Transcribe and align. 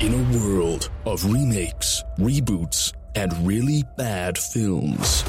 In 0.00 0.14
a 0.14 0.38
world 0.38 0.90
of 1.04 1.22
remakes, 1.30 2.02
reboots, 2.18 2.92
and 3.14 3.32
really 3.46 3.84
bad 3.98 4.38
films, 4.38 5.24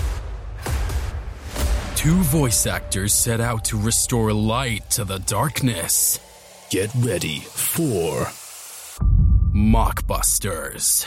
Two 1.96 2.24
voice 2.24 2.66
actors 2.66 3.14
set 3.14 3.40
out 3.40 3.64
to 3.66 3.78
restore 3.78 4.34
light 4.34 4.90
to 4.92 5.04
the 5.04 5.20
darkness. 5.20 6.20
get 6.72 6.90
ready 6.96 7.40
for 7.42 8.26
Mockbusters. 9.54 11.06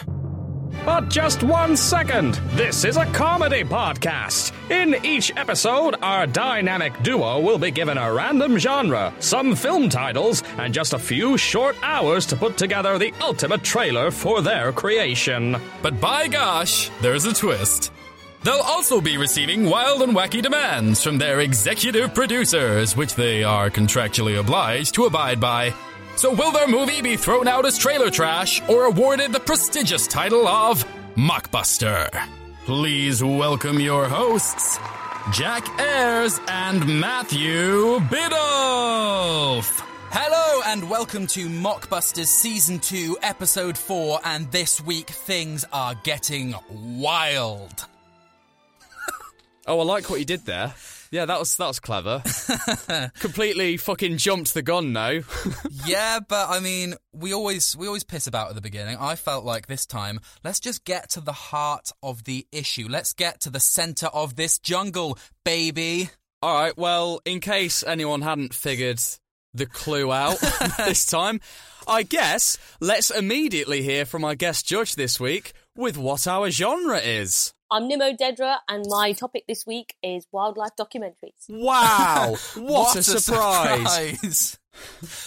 But 0.85 1.09
just 1.09 1.43
one 1.43 1.79
second. 1.79 2.35
This 2.57 2.85
is 2.85 2.99
a 2.99 3.07
comedy 3.07 3.65
podcast. 3.65 4.53
In 4.71 5.03
each 5.03 5.33
episode, 5.35 5.97
our 6.03 6.27
dynamic 6.27 7.03
duo 7.03 7.41
will 7.41 7.57
be 7.57 7.71
given 7.71 7.97
a 7.97 8.13
random 8.13 8.59
genre, 8.59 9.11
some 9.19 9.57
film 9.57 9.89
titles, 9.89 10.43
and 10.59 10.75
just 10.75 10.93
a 10.93 10.99
few 10.99 11.39
short 11.39 11.75
hours 11.83 12.27
to 12.27 12.37
put 12.37 12.59
together 12.59 12.99
the 12.99 13.15
ultimate 13.23 13.63
trailer 13.63 14.11
for 14.11 14.43
their 14.43 14.73
creation. 14.73 15.57
But 15.81 16.01
by 16.03 16.29
gosh, 16.29 16.91
there's 17.01 17.25
a 17.25 17.33
twist. 17.33 17.91
They'll 18.43 18.55
also 18.57 19.01
be 19.01 19.17
receiving 19.17 19.65
wild 19.65 20.03
and 20.03 20.15
wacky 20.15 20.43
demands 20.43 21.03
from 21.03 21.17
their 21.17 21.41
executive 21.41 22.13
producers, 22.13 22.95
which 22.95 23.15
they 23.15 23.43
are 23.43 23.71
contractually 23.71 24.39
obliged 24.39 24.95
to 24.97 25.07
abide 25.07 25.41
by. 25.41 25.73
So, 26.17 26.33
will 26.33 26.53
their 26.53 26.69
movie 26.69 27.03
be 27.03 27.17
thrown 27.17 27.49
out 27.49 27.67
as 27.67 27.77
trailer 27.77 28.09
trash 28.11 28.63
or 28.69 28.85
awarded 28.85 29.33
the 29.33 29.41
prestigious 29.41 30.07
title 30.07 30.47
of 30.47 30.85
Mockbuster? 31.17 32.09
Please 32.65 33.23
welcome 33.23 33.81
your 33.81 34.09
hosts, 34.09 34.79
Jack 35.33 35.69
Ayers 35.81 36.41
and 36.49 37.01
Matthew 37.01 37.99
Biddulph. 37.99 39.83
Hello 40.11 40.63
and 40.67 40.89
welcome 40.89 41.27
to 41.27 41.49
Mockbusters 41.49 42.27
Season 42.27 42.79
2, 42.79 43.19
Episode 43.23 43.77
4, 43.77 44.21
and 44.25 44.51
this 44.53 44.81
week 44.81 45.11
things 45.11 45.65
are 45.73 45.95
getting 46.05 46.55
wild. 46.71 47.87
Oh, 49.67 49.81
I 49.81 49.85
like 49.85 50.11
what 50.11 50.19
you 50.19 50.27
did 50.27 50.45
there. 50.45 50.75
Yeah, 51.15 51.27
that 51.27 51.39
was 51.39 51.57
that 51.59 51.69
was 51.69 51.79
clever. 51.79 52.25
Completely 53.21 53.77
fucking 53.77 54.17
jumped 54.17 54.53
the 54.53 54.63
gun 54.63 54.93
now. 54.93 55.21
yeah, 55.87 56.19
but 56.19 56.51
I 56.51 56.59
mean, 56.59 56.97
we 57.13 57.33
always 57.33 57.77
we 57.77 57.87
always 57.87 58.03
piss 58.03 58.27
about 58.27 58.49
at 58.49 58.57
the 58.57 58.61
beginning. 58.61 58.97
I 58.99 59.15
felt 59.15 59.45
like 59.45 59.69
this 59.69 59.87
time, 59.87 60.19
let's 60.43 60.59
just 60.59 60.85
get 60.85 61.11
to 61.11 61.21
the 61.21 61.31
heart 61.33 61.93
of 62.03 62.25
the 62.25 62.49
issue. 62.51 62.89
Let's 62.91 63.13
get 63.13 63.43
to 63.43 63.51
the 63.51 63.61
center 63.61 64.09
of 64.09 64.35
this 64.35 64.59
jungle, 64.59 65.17
baby. 65.45 66.11
All 66.43 66.53
right. 66.53 66.77
Well, 66.77 67.21
in 67.25 67.39
case 67.39 67.85
anyone 67.87 68.23
hadn't 68.23 68.53
figured 68.53 69.01
the 69.53 69.67
clue 69.67 70.11
out 70.11 70.41
this 70.79 71.07
time, 71.07 71.41
I 71.87 72.03
guess 72.03 72.59
let's 72.81 73.11
immediately 73.11 73.83
hear 73.83 74.05
from 74.05 74.25
our 74.25 74.35
guest 74.35 74.67
judge 74.67 74.97
this 74.97 75.21
week 75.21 75.53
with 75.77 75.97
what 75.97 76.27
our 76.27 76.51
genre 76.51 76.99
is. 76.99 77.55
I'm 77.75 77.91
Nimo 77.91 78.17
Dedra, 78.17 78.59
and 78.69 78.85
my 78.89 79.11
topic 79.11 79.47
this 79.49 79.67
week 79.67 79.97
is 80.01 80.29
wildlife 80.31 80.77
documentaries. 80.79 81.49
Wow! 81.49 82.37
What, 82.57 82.95
a, 82.95 83.03
surprise. 83.03 84.15
surprise. 84.15 84.59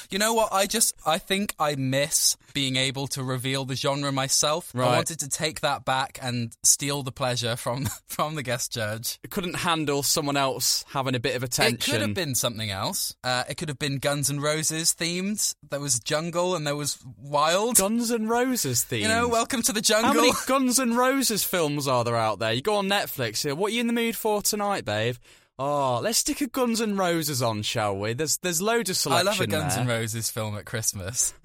You 0.10 0.20
know 0.20 0.34
what? 0.34 0.52
I 0.54 0.66
just 0.66 0.96
I 1.06 1.18
think 1.18 1.54
I 1.60 1.76
miss 1.76 2.38
being 2.54 2.76
able 2.76 3.08
to 3.08 3.24
reveal 3.24 3.66
the 3.66 3.76
genre 3.76 4.12
myself. 4.12 4.72
Right. 4.74 4.88
I 4.88 4.96
wanted 4.96 5.20
to 5.20 5.30
take 5.30 5.62
that 5.62 5.86
back 5.86 6.18
and 6.22 6.56
steal 6.64 7.04
the 7.04 7.12
pleasure 7.12 7.56
from 7.56 7.86
from 8.08 8.36
the 8.36 8.44
guest 8.44 8.72
judge. 8.72 9.20
It 9.24 9.30
couldn't 9.32 9.56
handle 9.56 10.04
someone 10.04 10.38
else 10.38 10.84
having 10.90 11.16
a 11.16 11.20
bit 11.20 11.36
of 11.36 11.44
attention. 11.44 11.76
It 11.76 11.84
could 11.84 12.02
have 12.02 12.14
been 12.14 12.36
something 12.36 12.70
else. 12.72 13.16
Uh, 13.24 13.44
it 13.50 13.58
could 13.58 13.70
have 13.70 13.80
been 13.80 13.98
Guns 13.98 14.30
and 14.30 14.42
Roses 14.42 14.94
themed. 14.94 15.56
There 15.70 15.80
was 15.80 16.00
jungle 16.00 16.56
and 16.56 16.66
there 16.66 16.76
was 16.76 16.98
wild. 17.18 17.76
Guns 17.78 18.10
and 18.12 18.30
Roses 18.30 18.84
theme. 18.84 19.02
you 19.02 19.08
know, 19.08 19.28
welcome 19.28 19.62
to 19.64 19.74
the 19.74 19.82
jungle. 19.82 20.14
How 20.14 20.20
many 20.20 20.32
Guns 20.48 20.80
and 20.80 20.98
Roses 20.98 21.44
films 21.44 21.88
are 21.88 22.04
there 22.04 22.16
out 22.16 22.40
there? 22.40 22.54
You 22.54 22.62
go 22.62 22.76
on 22.76 22.88
Netflix. 22.88 23.52
What 23.56 23.72
are 23.72 23.74
you 23.76 23.82
in 23.82 23.88
the 23.88 23.94
mood 23.94 24.16
for 24.16 24.42
tonight, 24.42 24.86
babe? 24.86 25.16
Oh, 25.60 26.00
let's 26.04 26.20
stick 26.20 26.40
a 26.42 26.48
Guns 26.48 26.82
N' 26.82 26.98
Roses 26.98 27.42
on, 27.42 27.64
shall 27.64 27.98
we? 27.98 28.14
There's 28.14 28.38
there's 28.38 28.62
loads 28.62 28.90
of 28.90 28.98
selection. 28.98 29.28
I 29.28 29.32
love 29.32 29.42
a 29.42 29.48
Guns 29.48 29.74
there. 29.76 29.84
N' 29.84 29.90
Roses 29.90 30.30
film 30.30 30.56
at 30.58 30.66
Christmas. 30.66 31.34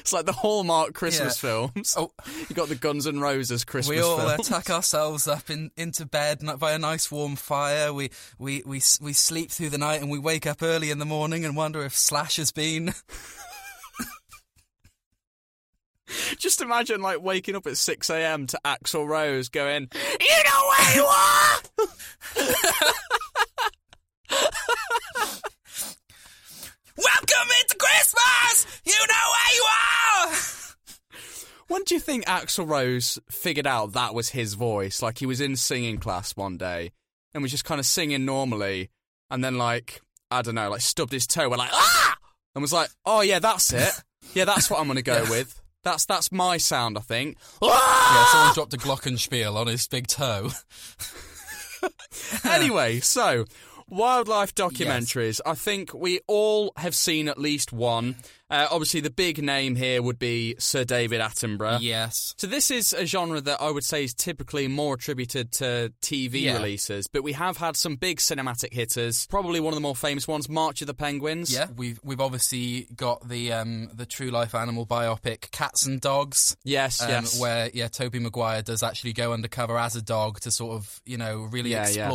It's 0.00 0.12
like 0.14 0.24
the 0.24 0.32
Hallmark 0.32 0.94
Christmas 0.94 1.42
Yeah. 1.42 1.50
films. 1.50 1.94
Oh. 1.96 2.10
you 2.48 2.54
got 2.54 2.68
the 2.68 2.74
Guns 2.74 3.06
N' 3.06 3.20
Roses 3.20 3.62
Christmas 3.64 3.94
we 3.96 4.02
all 4.02 4.18
uh, 4.20 4.38
tuck 4.38 4.70
ourselves 4.70 5.28
up 5.28 5.50
in, 5.50 5.70
into 5.76 6.06
bed 6.06 6.40
by 6.58 6.72
a 6.72 6.78
nice 6.78 7.10
warm 7.10 7.36
fire. 7.36 7.92
We, 7.92 8.10
we 8.38 8.62
we 8.64 8.80
we 9.00 9.12
sleep 9.12 9.50
through 9.50 9.70
the 9.70 9.78
night 9.78 10.00
and 10.00 10.10
we 10.10 10.18
wake 10.18 10.46
up 10.46 10.62
early 10.62 10.90
in 10.90 10.98
the 10.98 11.04
morning 11.04 11.44
and 11.44 11.54
wonder 11.54 11.82
if 11.84 11.94
Slash 11.94 12.36
has 12.36 12.50
been. 12.50 12.94
Just 16.38 16.60
imagine 16.60 17.00
like 17.00 17.22
waking 17.22 17.56
up 17.56 17.66
at 17.66 17.76
six 17.76 18.10
a.m. 18.10 18.46
to 18.48 18.58
Axl 18.64 19.06
Rose 19.06 19.48
going, 19.48 19.88
"You 19.92 20.42
know 20.44 20.68
where 20.68 20.94
you 20.96 21.04
are." 21.04 21.60
Welcome 26.96 27.48
into 27.60 27.76
Christmas. 27.78 28.66
You 28.84 28.92
know 28.92 29.26
where 29.30 29.54
you 29.54 29.64
are. 29.64 30.34
When 31.68 31.84
do 31.84 31.94
you 31.94 32.00
think 32.00 32.24
Axl 32.24 32.66
Rose 32.68 33.18
figured 33.30 33.66
out 33.66 33.92
that 33.92 34.14
was 34.14 34.30
his 34.30 34.54
voice? 34.54 35.02
Like 35.02 35.18
he 35.18 35.26
was 35.26 35.40
in 35.40 35.54
singing 35.56 35.98
class 35.98 36.34
one 36.34 36.56
day 36.56 36.92
and 37.34 37.42
was 37.42 37.52
just 37.52 37.64
kind 37.64 37.78
of 37.78 37.86
singing 37.86 38.24
normally, 38.24 38.90
and 39.30 39.44
then 39.44 39.58
like 39.58 40.00
I 40.30 40.42
don't 40.42 40.54
know, 40.54 40.70
like 40.70 40.80
stubbed 40.80 41.12
his 41.12 41.26
toe, 41.26 41.48
went 41.48 41.58
like 41.60 41.70
ah, 41.72 42.16
and 42.54 42.62
was 42.62 42.72
like, 42.72 42.88
"Oh 43.04 43.20
yeah, 43.20 43.38
that's 43.38 43.72
it. 43.72 43.92
Yeah, 44.34 44.44
that's 44.46 44.70
what 44.70 44.80
I'm 44.80 44.88
gonna 44.88 45.02
go 45.02 45.24
with. 45.30 45.60
That's 45.84 46.04
that's 46.04 46.32
my 46.32 46.56
sound, 46.56 46.98
I 46.98 47.02
think." 47.02 47.36
Ah! 47.62 48.14
Yeah, 48.14 48.32
someone 48.32 48.54
dropped 48.54 48.74
a 48.74 48.78
glockenspiel 48.78 49.54
on 49.54 49.66
his 49.66 49.86
big 49.88 50.06
toe. 50.06 50.50
anyway, 52.44 53.00
so 53.00 53.44
wildlife 53.88 54.54
documentaries. 54.54 55.40
I 55.46 55.54
think 55.54 55.94
we 55.94 56.20
all 56.26 56.72
have 56.76 56.94
seen 56.94 57.28
at 57.28 57.38
least 57.38 57.72
one. 57.72 58.16
Uh, 58.50 58.66
obviously, 58.70 59.00
the 59.00 59.10
big 59.10 59.42
name 59.42 59.76
here 59.76 60.00
would 60.00 60.18
be 60.18 60.54
Sir 60.58 60.82
David 60.84 61.20
Attenborough. 61.20 61.78
yes. 61.82 62.34
So 62.38 62.46
this 62.46 62.70
is 62.70 62.92
a 62.94 63.04
genre 63.04 63.40
that 63.42 63.60
I 63.60 63.70
would 63.70 63.84
say 63.84 64.04
is 64.04 64.14
typically 64.14 64.68
more 64.68 64.94
attributed 64.94 65.52
to 65.52 65.92
TV 66.00 66.42
Yeah. 66.42 66.54
releases, 66.56 67.06
but 67.08 67.22
we 67.22 67.32
have 67.34 67.58
had 67.58 67.76
some 67.76 67.96
big 67.96 68.18
cinematic 68.18 68.72
hitters. 68.72 69.26
Probably 69.26 69.60
one 69.60 69.72
of 69.72 69.76
the 69.76 69.82
more 69.82 69.94
famous 69.96 70.26
ones, 70.26 70.48
March 70.48 70.80
of 70.80 70.86
the 70.86 70.94
Penguins. 70.94 71.52
Yeah, 71.52 71.66
we've 71.76 72.00
we've 72.02 72.20
obviously 72.20 72.88
got 72.96 73.28
the 73.28 73.52
um 73.52 73.90
the 73.92 74.06
true 74.06 74.30
life 74.30 74.54
animal 74.54 74.86
biopic 74.86 75.50
Cats 75.50 75.84
and 75.84 76.00
Dogs. 76.00 76.56
Yes, 76.64 77.02
um, 77.02 77.10
yes. 77.10 77.38
where 77.38 77.70
yeah, 77.74 77.88
Tobey 77.88 78.18
Maguire 78.18 78.62
does 78.62 78.82
actually 78.82 79.12
go 79.12 79.32
undercover 79.34 79.76
as 79.78 79.94
a 79.94 80.02
dog 80.02 80.40
to 80.40 80.50
sort 80.50 80.74
of 80.74 81.00
you 81.04 81.18
know 81.18 81.40
really 81.50 81.70
Yeah, 81.72 81.88
yeah. 81.90 82.08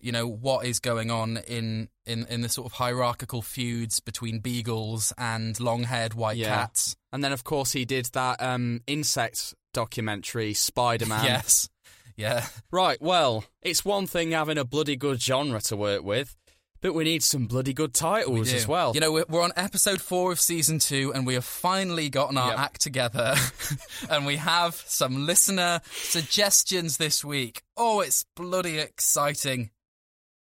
You 0.00 0.12
know 0.12 0.26
what 0.28 0.64
is 0.66 0.80
going 0.80 1.10
on 1.10 1.38
in 1.46 1.88
in 2.06 2.26
in 2.26 2.40
the 2.42 2.48
sort 2.48 2.66
of 2.66 2.72
hierarchical 2.72 3.42
feuds 3.42 4.00
between 4.00 4.40
beagles 4.40 5.12
and 5.18 5.58
long-haired 5.60 6.14
white 6.14 6.36
Yeah. 6.36 6.48
cats. 6.48 6.96
And 7.12 7.24
then, 7.24 7.32
of 7.32 7.42
course, 7.44 7.72
he 7.72 7.84
did 7.84 8.06
that 8.12 8.42
um, 8.42 8.82
insect 8.86 9.54
documentary, 9.72 10.54
Spider 10.54 11.06
Man. 11.06 11.24
yes, 11.24 11.68
yeah, 12.16 12.46
Right, 12.70 13.00
well, 13.00 13.44
it's 13.62 13.84
one 13.84 14.06
thing 14.06 14.32
having 14.32 14.58
a 14.58 14.64
bloody 14.64 14.96
good 14.96 15.20
genre 15.22 15.60
to 15.62 15.76
work 15.76 16.02
with, 16.02 16.36
but 16.80 16.92
we 16.94 17.04
need 17.04 17.22
some 17.22 17.46
bloody 17.46 17.72
good 17.72 17.94
titles 17.94 18.50
do. 18.50 18.56
as 18.56 18.66
well. 18.68 18.92
You 18.94 19.00
know, 19.00 19.12
we're, 19.12 19.24
we're 19.28 19.42
on 19.42 19.52
episode 19.56 20.00
four 20.00 20.32
of 20.32 20.40
season 20.40 20.78
two, 20.80 21.12
and 21.14 21.26
we 21.26 21.34
have 21.34 21.44
finally 21.44 22.08
gotten 22.10 22.36
our 22.36 22.50
Yep. 22.50 22.58
act 22.58 22.80
together, 22.82 23.34
and 24.10 24.26
we 24.26 24.36
have 24.36 24.74
some 24.86 25.24
listener 25.26 25.80
suggestions 25.92 26.96
this 26.98 27.24
week. 27.24 27.62
Oh, 27.76 28.00
it's 28.00 28.24
bloody 28.36 28.78
exciting! 28.78 29.70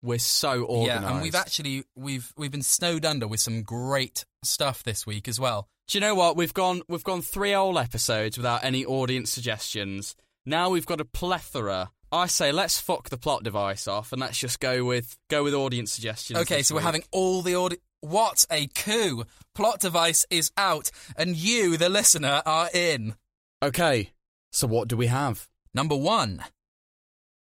We're 0.05 0.19
so 0.19 0.63
organised. 0.63 1.01
Yeah, 1.01 1.11
and 1.11 1.21
we've 1.21 1.35
actually 1.35 1.83
we've 1.95 2.31
we've 2.37 2.51
been 2.51 2.61
snowed 2.61 3.05
under 3.05 3.27
with 3.27 3.39
some 3.39 3.63
great 3.63 4.25
stuff 4.43 4.83
this 4.83 5.05
week 5.05 5.27
as 5.27 5.39
well. 5.39 5.67
Do 5.87 5.97
you 5.97 6.01
know 6.01 6.15
what? 6.15 6.35
We've 6.35 6.53
gone 6.53 6.81
we've 6.87 7.03
gone 7.03 7.21
three 7.21 7.51
whole 7.51 7.77
episodes 7.77 8.37
without 8.37 8.63
any 8.63 8.85
audience 8.85 9.31
suggestions. 9.31 10.15
Now 10.45 10.69
we've 10.69 10.85
got 10.85 11.01
a 11.01 11.05
plethora. 11.05 11.91
I 12.11 12.27
say 12.27 12.51
let's 12.51 12.79
fuck 12.79 13.09
the 13.09 13.17
plot 13.17 13.43
device 13.43 13.87
off 13.87 14.11
and 14.11 14.21
let's 14.21 14.37
just 14.37 14.59
go 14.59 14.85
with 14.85 15.17
go 15.29 15.43
with 15.43 15.53
audience 15.53 15.91
suggestions. 15.91 16.39
Okay, 16.39 16.61
so 16.61 16.75
we're 16.75 16.81
having 16.81 17.03
all 17.11 17.41
the 17.41 17.55
audi 17.55 17.77
What 18.01 18.45
a 18.49 18.67
coup! 18.67 19.25
Plot 19.53 19.79
device 19.79 20.25
is 20.29 20.51
out, 20.55 20.91
and 21.17 21.35
you, 21.35 21.77
the 21.77 21.89
listener, 21.89 22.41
are 22.45 22.69
in. 22.73 23.15
Okay, 23.63 24.11
so 24.51 24.67
what 24.67 24.87
do 24.87 24.95
we 24.95 25.07
have? 25.07 25.47
Number 25.73 25.95
one. 25.95 26.43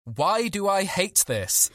Why 0.05 0.49
do 0.49 0.67
I 0.67 0.85
hate 0.85 1.25
this? 1.27 1.71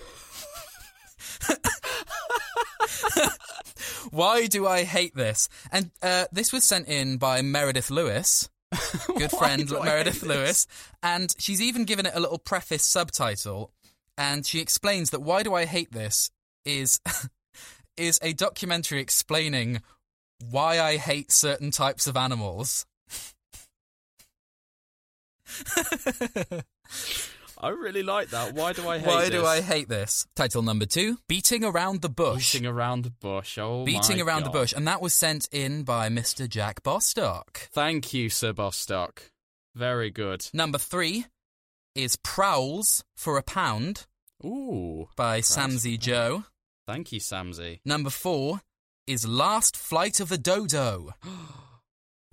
Why 4.12 4.48
do 4.48 4.68
I 4.68 4.84
hate 4.84 5.16
this? 5.16 5.50
And 5.72 5.92
uh, 6.02 6.26
this 6.32 6.54
was 6.54 6.64
sent 6.64 6.88
in 6.88 7.18
by 7.18 7.42
Meredith 7.42 7.90
Lewis, 7.90 8.50
good 9.18 9.32
friend 9.32 9.70
Meredith 9.70 10.24
Lewis, 10.24 10.68
and 11.02 11.34
she's 11.38 11.62
even 11.62 11.86
given 11.86 12.06
it 12.06 12.14
a 12.16 12.20
little 12.20 12.40
preface 12.40 12.86
subtitle, 12.86 13.72
and 14.18 14.46
she 14.46 14.60
explains 14.60 15.12
that 15.12 15.22
"Why 15.22 15.44
do 15.44 15.54
I 15.54 15.66
hate 15.66 15.92
this?" 15.92 16.32
is 16.66 17.00
is 17.98 18.20
a 18.22 18.34
documentary 18.34 19.02
explaining 19.02 19.82
why 20.50 20.80
I 20.80 20.98
hate 20.98 21.32
certain 21.32 21.72
types 21.72 22.08
of 22.08 22.18
animals. 22.18 22.86
I 27.64 27.70
really 27.70 28.04
like 28.04 28.32
that. 28.32 28.56
Why 28.56 28.74
do 28.74 28.90
I 28.90 28.98
hate 29.00 29.08
Why 29.08 29.30
do 29.30 29.38
this? 29.38 29.48
I 29.48 29.62
hate 29.62 29.88
this? 29.88 30.28
Title 30.36 30.62
number 30.62 30.86
two 30.86 31.18
Beating 31.30 31.64
Around 31.64 32.02
the 32.02 32.10
Bush. 32.10 32.52
Beating 32.52 32.68
around 32.68 33.06
the 33.06 33.10
bush. 33.10 33.58
Oh, 33.58 33.86
Beating 33.86 34.20
Around 34.20 34.44
the 34.44 34.50
Bush. 34.50 34.74
And 34.74 34.86
that 34.86 35.02
was 35.02 35.14
sent 35.14 35.48
in 35.50 35.84
by 35.84 36.10
Mr. 36.10 36.50
Jack 36.50 36.84
Bostock. 36.84 37.70
Thank 37.72 38.14
you, 38.14 38.30
Sir 38.30 38.52
Bostock. 38.52 39.32
Very 39.76 40.10
good. 40.10 40.46
Number 40.54 40.78
three 40.78 41.28
is 41.96 42.18
Prowls 42.18 43.06
for 43.16 43.38
a 43.38 43.44
Pound 43.44 44.08
Ooh. 44.44 45.08
by 45.16 45.40
Samsy 45.40 45.98
Joe. 45.98 46.44
Thank 46.86 47.14
you, 47.14 47.22
Samsy. 47.22 47.80
Number 47.86 48.10
four 48.10 48.60
is 49.08 49.26
Last 49.26 49.78
Flight 49.78 50.20
of 50.20 50.28
the 50.28 50.38
Dodo 50.38 51.14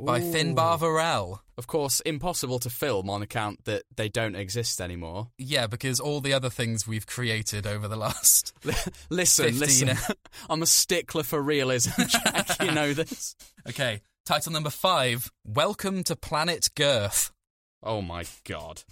by 0.04 0.20
Ooh. 0.20 0.32
Finbar 0.32 0.78
Varel. 0.78 1.40
Of 1.56 1.66
course, 1.66 2.00
impossible 2.00 2.58
to 2.60 2.70
film 2.70 3.10
on 3.10 3.22
account 3.22 3.64
that 3.64 3.82
they 3.94 4.08
don't 4.08 4.34
exist 4.34 4.80
anymore. 4.80 5.28
Yeah, 5.38 5.66
because 5.66 6.00
all 6.00 6.20
the 6.20 6.32
other 6.32 6.50
things 6.50 6.86
we've 6.86 7.06
created 7.06 7.66
over 7.66 7.86
the 7.86 7.96
last. 7.96 8.54
listen, 9.10 9.52
15. 9.52 9.60
listen. 9.60 10.16
I'm 10.50 10.62
a 10.62 10.66
stickler 10.66 11.22
for 11.22 11.40
realism, 11.40 12.02
Jack. 12.08 12.62
you 12.62 12.72
know 12.72 12.92
this. 12.94 13.36
Okay, 13.68 14.00
title 14.24 14.52
number 14.52 14.70
five 14.70 15.30
Welcome 15.46 16.02
to 16.04 16.16
Planet 16.16 16.70
Girth. 16.74 17.30
Oh 17.82 18.00
my 18.02 18.24
god. 18.44 18.82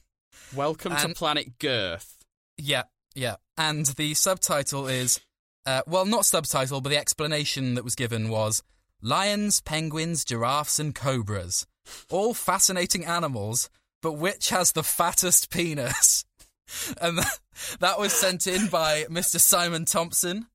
Welcome 0.55 0.97
to 0.97 1.09
Planet 1.15 1.59
Girth. 1.59 2.25
Yeah, 2.57 2.85
yeah. 3.15 3.37
And 3.57 3.87
the 3.87 4.15
subtitle 4.15 4.89
is, 4.89 5.21
uh, 5.67 5.83
well, 5.87 6.07
not 6.07 6.25
subtitle, 6.25 6.81
but 6.81 6.91
the 6.91 6.99
explanation 6.99 7.75
that 7.75 7.85
was 7.85 7.95
given 7.95 8.29
was 8.29 8.63
lions, 9.03 9.61
penguins, 9.61 10.25
giraffes, 10.25 10.79
and 10.79 10.95
cobras. 10.95 11.67
All 12.11 12.35
fascinating 12.35 13.05
animals, 13.05 13.71
but 14.03 14.13
which 14.13 14.51
has 14.51 14.73
the 14.73 14.83
fattest 14.83 15.51
penis? 15.51 16.25
And 17.01 17.19
that, 17.81 17.99
was 17.99 18.13
sent 18.13 18.47
in 18.47 18.67
by 18.67 19.05
Mr. 19.05 19.41
Simon 19.41 19.87
Thompson. 19.87 20.49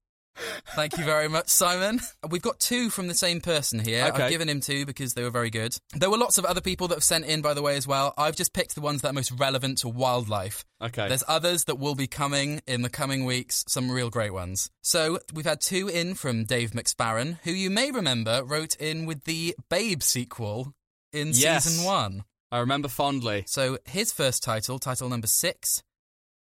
Thank 0.75 0.97
you 0.97 1.03
very 1.05 1.27
much, 1.27 1.47
Simon. 1.49 1.99
We've 2.29 2.41
got 2.41 2.59
two 2.59 2.89
from 2.89 3.07
the 3.07 3.13
same 3.13 3.39
person 3.41 3.79
here. 3.79 4.05
Okay. 4.05 4.23
I've 4.23 4.29
given 4.31 4.49
him 4.49 4.59
two 4.61 4.85
because 4.85 5.13
they 5.13 5.23
were 5.23 5.29
very 5.29 5.49
good. 5.51 5.77
There 5.93 6.09
were 6.09 6.17
lots 6.17 6.37
of 6.37 6.45
other 6.45 6.61
people 6.61 6.87
that 6.87 6.95
have 6.95 7.03
sent 7.03 7.25
in, 7.25 7.41
by 7.41 7.53
the 7.53 7.61
way, 7.61 7.75
as 7.77 7.85
well. 7.87 8.13
I've 8.17 8.35
just 8.35 8.53
picked 8.53 8.73
the 8.75 8.81
ones 8.81 9.01
that 9.01 9.09
are 9.09 9.13
most 9.13 9.31
relevant 9.31 9.77
to 9.79 9.89
wildlife. 9.89 10.65
Okay. 10.81 11.07
There's 11.07 11.23
others 11.27 11.65
that 11.65 11.75
will 11.79 11.95
be 11.95 12.07
coming 12.07 12.61
in 12.67 12.81
the 12.81 12.89
coming 12.89 13.25
weeks, 13.25 13.63
some 13.67 13.91
real 13.91 14.09
great 14.09 14.33
ones. 14.33 14.69
So 14.81 15.19
we've 15.33 15.45
had 15.45 15.61
two 15.61 15.87
in 15.87 16.15
from 16.15 16.45
Dave 16.45 16.71
McSparron, 16.71 17.37
who 17.43 17.51
you 17.51 17.69
may 17.69 17.91
remember 17.91 18.43
wrote 18.43 18.75
in 18.77 19.05
with 19.05 19.25
the 19.25 19.55
Babe 19.69 20.01
sequel 20.01 20.73
in 21.11 21.29
Yes. 21.33 21.65
season 21.65 21.85
one. 21.85 22.23
I 22.51 22.59
remember 22.59 22.87
fondly. 22.87 23.43
So 23.47 23.77
his 23.85 24.11
first 24.11 24.43
title, 24.43 24.79
title 24.79 25.09
number 25.09 25.27
six, 25.27 25.83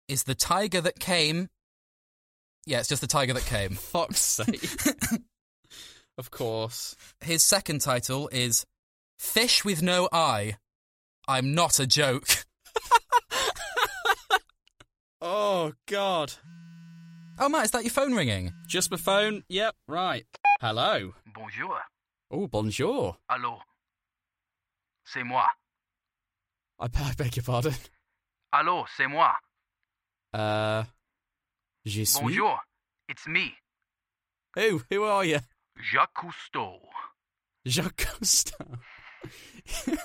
is 0.07 0.23
The 0.23 0.35
Tiger 0.35 0.81
That 0.81 0.99
Came. 0.99 1.49
Yeah, 2.67 2.79
it's 2.79 2.89
just 2.89 2.99
The 2.99 3.07
Tiger 3.07 3.31
That 3.31 3.45
Came. 3.45 3.71
Fuck's 3.75 4.19
sake. 4.19 4.69
of 6.17 6.29
course. 6.31 6.97
His 7.21 7.41
second 7.41 7.79
title 7.79 8.27
is 8.29 8.65
Fish 9.17 9.63
with 9.63 9.81
No 9.81 10.09
Eye. 10.11 10.57
I'm 11.29 11.55
not 11.55 11.79
a 11.79 11.87
joke. 11.87 12.27
Oh 15.19 15.73
god. 15.87 16.33
Oh, 17.39 17.49
Matt, 17.49 17.65
is 17.65 17.71
that 17.71 17.83
your 17.83 17.91
phone 17.91 18.13
ringing? 18.13 18.53
Just 18.67 18.91
my 18.91 18.97
phone. 18.97 19.43
Yep, 19.49 19.73
right. 19.87 20.27
Hello. 20.61 21.13
Bonjour. 21.33 21.79
Oh, 22.29 22.47
bonjour. 22.47 23.17
Allô. 23.29 23.57
C'est 25.05 25.23
moi. 25.23 25.47
I, 26.79 26.85
I 26.85 27.13
beg 27.17 27.35
your 27.35 27.43
pardon. 27.43 27.73
Allô, 28.53 28.85
c'est 28.95 29.07
moi. 29.07 29.33
Uh, 30.33 30.83
je 31.87 32.03
suis. 32.03 32.21
Bonjour. 32.21 32.59
It's 33.09 33.25
me, 33.27 33.53
Who? 34.55 34.81
Who 34.91 35.03
are 35.03 35.23
you? 35.25 35.39
Jacques 35.79 36.13
Cousteau. 36.15 36.79
Jacques 37.65 37.95
Cousteau. 38.05 38.65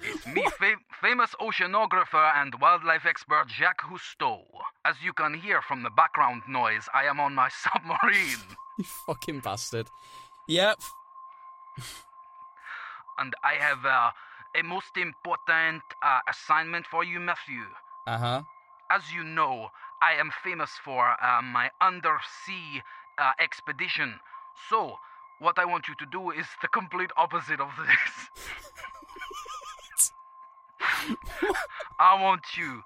It's 0.00 0.26
me, 0.28 0.44
fam- 0.60 0.84
famous 1.00 1.34
oceanographer 1.40 2.32
and 2.36 2.54
wildlife 2.60 3.04
expert 3.04 3.46
Jacques 3.48 3.82
Cousteau. 3.82 4.44
As 4.84 4.94
you 5.02 5.12
can 5.12 5.34
hear 5.34 5.60
from 5.60 5.82
the 5.82 5.90
background 5.90 6.42
noise, 6.48 6.88
I 6.94 7.04
am 7.06 7.18
on 7.18 7.34
my 7.34 7.48
submarine. 7.64 8.46
You 8.78 8.84
fucking 9.06 9.40
bastard. 9.40 9.88
Yep. 10.48 10.78
and 13.18 13.34
I 13.42 13.54
have 13.54 13.84
uh, 13.84 14.10
a 14.56 14.62
most 14.62 14.96
important 14.96 15.82
uh, 16.02 16.20
assignment 16.30 16.86
for 16.86 17.02
you, 17.04 17.18
Matthew. 17.18 17.64
Uh 18.06 18.18
huh. 18.18 18.42
As 18.90 19.02
you 19.12 19.24
know, 19.24 19.68
I 20.00 20.12
am 20.14 20.30
famous 20.42 20.70
for 20.84 21.16
uh, 21.22 21.42
my 21.42 21.70
undersea 21.80 22.82
uh, 23.18 23.32
expedition. 23.38 24.20
So, 24.68 24.98
what 25.38 25.58
I 25.58 25.64
want 25.64 25.88
you 25.88 25.94
to 25.96 26.06
do 26.06 26.30
is 26.30 26.46
the 26.62 26.68
complete 26.68 27.10
opposite 27.16 27.60
of 27.60 27.70
this. 27.76 28.30
I 31.98 32.20
want 32.20 32.56
you 32.56 32.82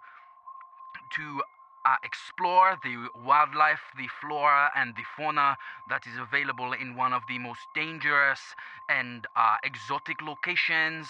to 1.16 1.42
uh, 1.84 1.96
explore 2.04 2.78
the 2.82 3.08
wildlife, 3.24 3.80
the 3.96 4.08
flora, 4.20 4.70
and 4.76 4.94
the 4.96 5.02
fauna 5.16 5.56
that 5.88 6.06
is 6.06 6.16
available 6.18 6.72
in 6.72 6.94
one 6.96 7.12
of 7.12 7.22
the 7.28 7.38
most 7.38 7.60
dangerous 7.74 8.40
and 8.88 9.26
uh, 9.36 9.56
exotic 9.64 10.22
locations 10.22 11.08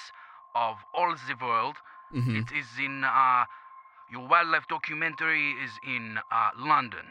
of 0.54 0.76
all 0.94 1.14
the 1.14 1.34
world. 1.40 1.76
Mhm. 2.12 2.42
It 2.42 2.52
is 2.52 2.66
in 2.78 3.04
uh, 3.04 3.44
your 4.12 4.28
wildlife 4.28 4.68
documentary 4.68 5.52
is 5.64 5.72
in 5.86 6.18
uh, 6.30 6.50
London. 6.58 7.06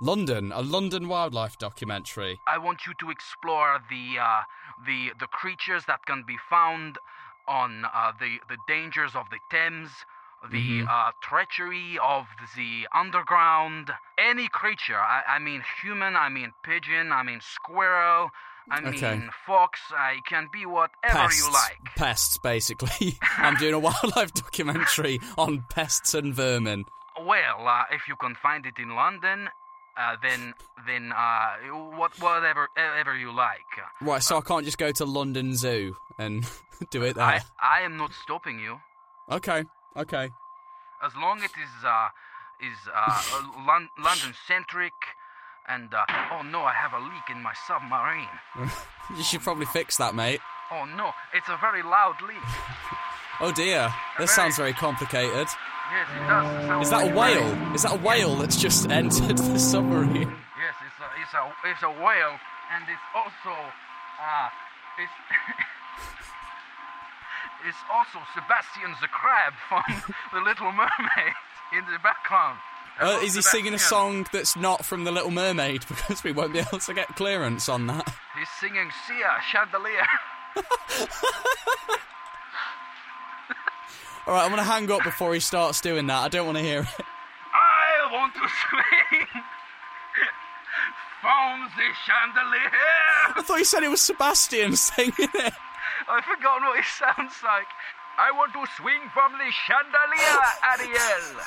London, 0.00 0.50
a 0.52 0.60
London 0.60 1.08
wildlife 1.08 1.56
documentary. 1.56 2.40
I 2.46 2.58
want 2.58 2.80
you 2.86 2.92
to 2.98 3.10
explore 3.10 3.78
the 3.88 4.18
uh, 4.20 4.42
the 4.84 5.12
the 5.20 5.28
creatures 5.28 5.84
that 5.86 6.04
can 6.04 6.24
be 6.26 6.36
found 6.50 6.98
on 7.46 7.84
uh, 7.84 8.12
the 8.18 8.32
the 8.48 8.58
dangers 8.66 9.12
of 9.14 9.30
the 9.30 9.38
Thames, 9.50 9.90
the 10.50 10.82
Mhm. 10.82 10.88
uh, 10.88 11.12
treachery 11.22 11.96
of 12.02 12.26
the 12.56 12.88
underground. 12.92 13.92
Any 14.18 14.48
creature. 14.48 14.98
I, 14.98 15.22
I 15.36 15.38
mean 15.38 15.62
human. 15.80 16.16
I 16.16 16.28
mean 16.28 16.52
pigeon. 16.64 17.12
I 17.12 17.22
mean 17.22 17.40
squirrel. 17.40 18.30
I 18.70 18.80
mean 18.80 19.30
fox. 19.46 19.80
I 19.92 20.18
can 20.26 20.48
be 20.52 20.66
whatever 20.66 20.90
pests. 21.06 21.46
you 21.46 21.52
like. 21.52 21.94
Pests, 21.96 22.38
basically. 22.38 23.18
I'm 23.38 23.56
doing 23.56 23.74
a 23.74 23.78
wildlife 23.78 24.32
documentary 24.34 25.20
on 25.36 25.64
pests 25.70 26.14
and 26.14 26.34
vermin. 26.34 26.84
Well, 27.20 27.68
uh, 27.68 27.84
if 27.92 28.08
you 28.08 28.16
can 28.16 28.34
find 28.34 28.66
it 28.66 28.74
in 28.78 28.94
London, 28.94 29.48
uh, 29.96 30.16
then 30.22 30.54
then 30.86 31.12
uh, 31.12 31.56
what 31.96 32.12
whatever 32.20 32.68
ever 32.76 33.16
you 33.16 33.32
like. 33.32 33.60
Right, 34.00 34.22
so 34.22 34.38
I 34.38 34.40
can't 34.40 34.64
just 34.64 34.78
go 34.78 34.90
to 34.92 35.04
London 35.04 35.56
Zoo 35.56 35.94
and 36.18 36.44
do 36.90 37.02
it 37.04 37.14
there. 37.14 37.24
I 37.24 37.40
I 37.62 37.82
am 37.82 37.96
not 37.96 38.12
stopping 38.24 38.58
you. 38.58 38.80
Okay, 39.30 39.64
okay. 39.96 40.30
as 41.02 41.12
long 41.16 41.38
as 41.38 41.44
it 41.44 41.50
is 41.62 41.84
uh, 41.84 42.08
is 42.60 42.78
uh, 42.92 43.22
Lon- 43.66 43.90
London 43.98 44.34
centric. 44.48 44.92
And 45.68 45.92
uh, 45.94 46.04
oh 46.32 46.42
no, 46.42 46.60
I 46.62 46.72
have 46.74 46.92
a 46.92 47.00
leak 47.00 47.28
in 47.30 47.42
my 47.42 47.54
submarine. 47.66 48.28
You 49.18 49.22
should 49.22 49.42
probably 49.42 49.66
fix 49.66 49.98
that, 49.98 50.14
mate. 50.14 50.40
Oh 50.72 50.86
no, 50.96 51.10
it's 51.34 51.48
a 51.50 51.58
very 51.60 51.82
loud 51.82 52.16
leak. 52.26 52.40
Oh 53.38 53.52
dear, 53.52 53.92
this 54.18 54.30
sounds 54.34 54.56
very 54.56 54.72
complicated. 54.72 55.46
Yes, 55.92 56.08
it 56.16 56.26
does. 56.26 56.80
It 56.80 56.82
Is 56.84 56.90
that 56.90 57.12
a 57.12 57.14
whale? 57.14 57.42
rain. 57.52 57.74
Is 57.74 57.82
that 57.82 57.92
a 57.92 57.98
whale 58.00 58.34
that's 58.36 58.56
just 58.56 58.88
entered 58.90 59.36
the 59.36 59.58
submarine? 59.58 60.32
Yes, 60.56 60.74
it's 60.88 60.96
a 61.04 61.08
it's 61.20 61.34
a 61.36 61.68
it's 61.68 61.82
a 61.82 61.92
whale, 62.02 62.36
and 62.72 62.84
it's 62.88 63.06
also 63.14 63.52
uh 64.16 64.48
it's. 64.98 65.12
It's 67.64 67.80
also 67.88 68.20
Sebastian 68.36 68.92
the 69.00 69.08
Crab 69.08 69.54
from 69.72 69.84
The 70.36 70.40
Little 70.44 70.68
Mermaid 70.70 71.32
in 71.72 71.80
the 71.88 71.96
background. 72.04 72.58
Uh, 73.00 73.20
is 73.24 73.34
he 73.34 73.42
singing 73.42 73.74
a 73.74 73.78
song 73.78 74.26
that's 74.32 74.56
not 74.56 74.84
from 74.84 75.04
The 75.04 75.10
Little 75.10 75.30
Mermaid? 75.30 75.84
Because 75.94 76.22
we 76.22 76.32
won't 76.32 76.52
be 76.52 76.60
able 76.60 76.78
to 76.78 76.94
get 76.94 77.08
clearance 77.16 77.68
on 77.68 77.86
that. 77.88 78.06
He's 78.38 78.48
singing 78.60 78.90
Sia 79.06 79.40
Chandelier. 79.50 80.06
All 84.26 84.32
right, 84.32 84.44
I'm 84.44 84.50
going 84.50 84.58
to 84.58 84.64
hang 84.64 84.90
up 84.90 85.02
before 85.04 85.34
he 85.34 85.40
starts 85.40 85.80
doing 85.80 86.06
that. 86.06 86.22
I 86.22 86.28
don't 86.28 86.46
want 86.46 86.56
to 86.58 86.64
hear 86.64 86.80
it. 86.80 86.88
I 87.52 88.12
want 88.12 88.32
to 88.34 88.40
swing 88.40 89.26
from 91.20 91.68
the 91.76 91.88
chandelier. 92.04 92.70
I 93.36 93.42
thought 93.42 93.58
you 93.58 93.64
said 93.64 93.82
it 93.82 93.88
was 93.90 94.00
Sebastian 94.00 94.76
singing 94.76 95.12
it. 95.18 95.54
I've 96.08 96.24
forgotten 96.24 96.64
what 96.68 96.76
he 96.76 96.84
sounds 96.84 97.34
like. 97.42 97.68
I 98.16 98.30
want 98.32 98.52
to 98.52 98.64
swing 98.76 99.00
from 99.12 99.32
the 99.32 99.50
chandelier, 99.66 100.40
Ariel. 100.72 101.40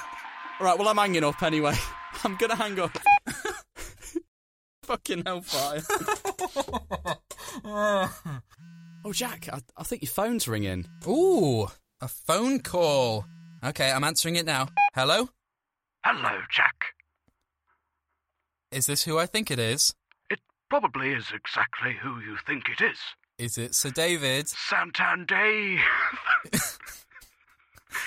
All 0.60 0.66
right, 0.66 0.78
well, 0.78 0.88
I'm 0.88 0.98
hanging 0.98 1.24
up 1.24 1.42
anyway. 1.44 1.76
I'm 2.24 2.36
going 2.36 2.50
to 2.50 2.56
hang 2.56 2.80
up. 2.80 2.98
Fucking 4.84 5.24
hellfire. 5.26 5.82
Oh, 9.06 9.14
Jack, 9.14 9.48
I, 9.52 9.60
I 9.78 9.84
think 9.84 10.02
your 10.02 10.10
phone's 10.10 10.50
ringing. 10.50 10.86
Ooh, 11.08 11.68
a 12.02 12.08
phone 12.10 12.60
call. 12.60 13.26
Okay, 13.64 13.90
I'm 13.90 14.04
answering 14.04 14.36
it 14.36 14.46
now. 14.46 14.68
Hello? 14.96 15.30
Hello, 16.04 16.40
Jack. 16.52 16.88
Is 18.72 18.86
this 18.86 19.04
who 19.04 19.18
I 19.18 19.26
think 19.26 19.50
it 19.50 19.60
is? 19.60 19.94
It 20.30 20.40
probably 20.70 21.14
is 21.14 21.32
exactly 21.34 21.96
who 22.02 22.20
you 22.20 22.38
think 22.46 22.64
it 22.68 22.84
is. 22.84 22.98
Is 23.38 23.58
it 23.58 23.76
Sir 23.76 23.92
David? 23.92 24.50
Santander. 24.50 25.78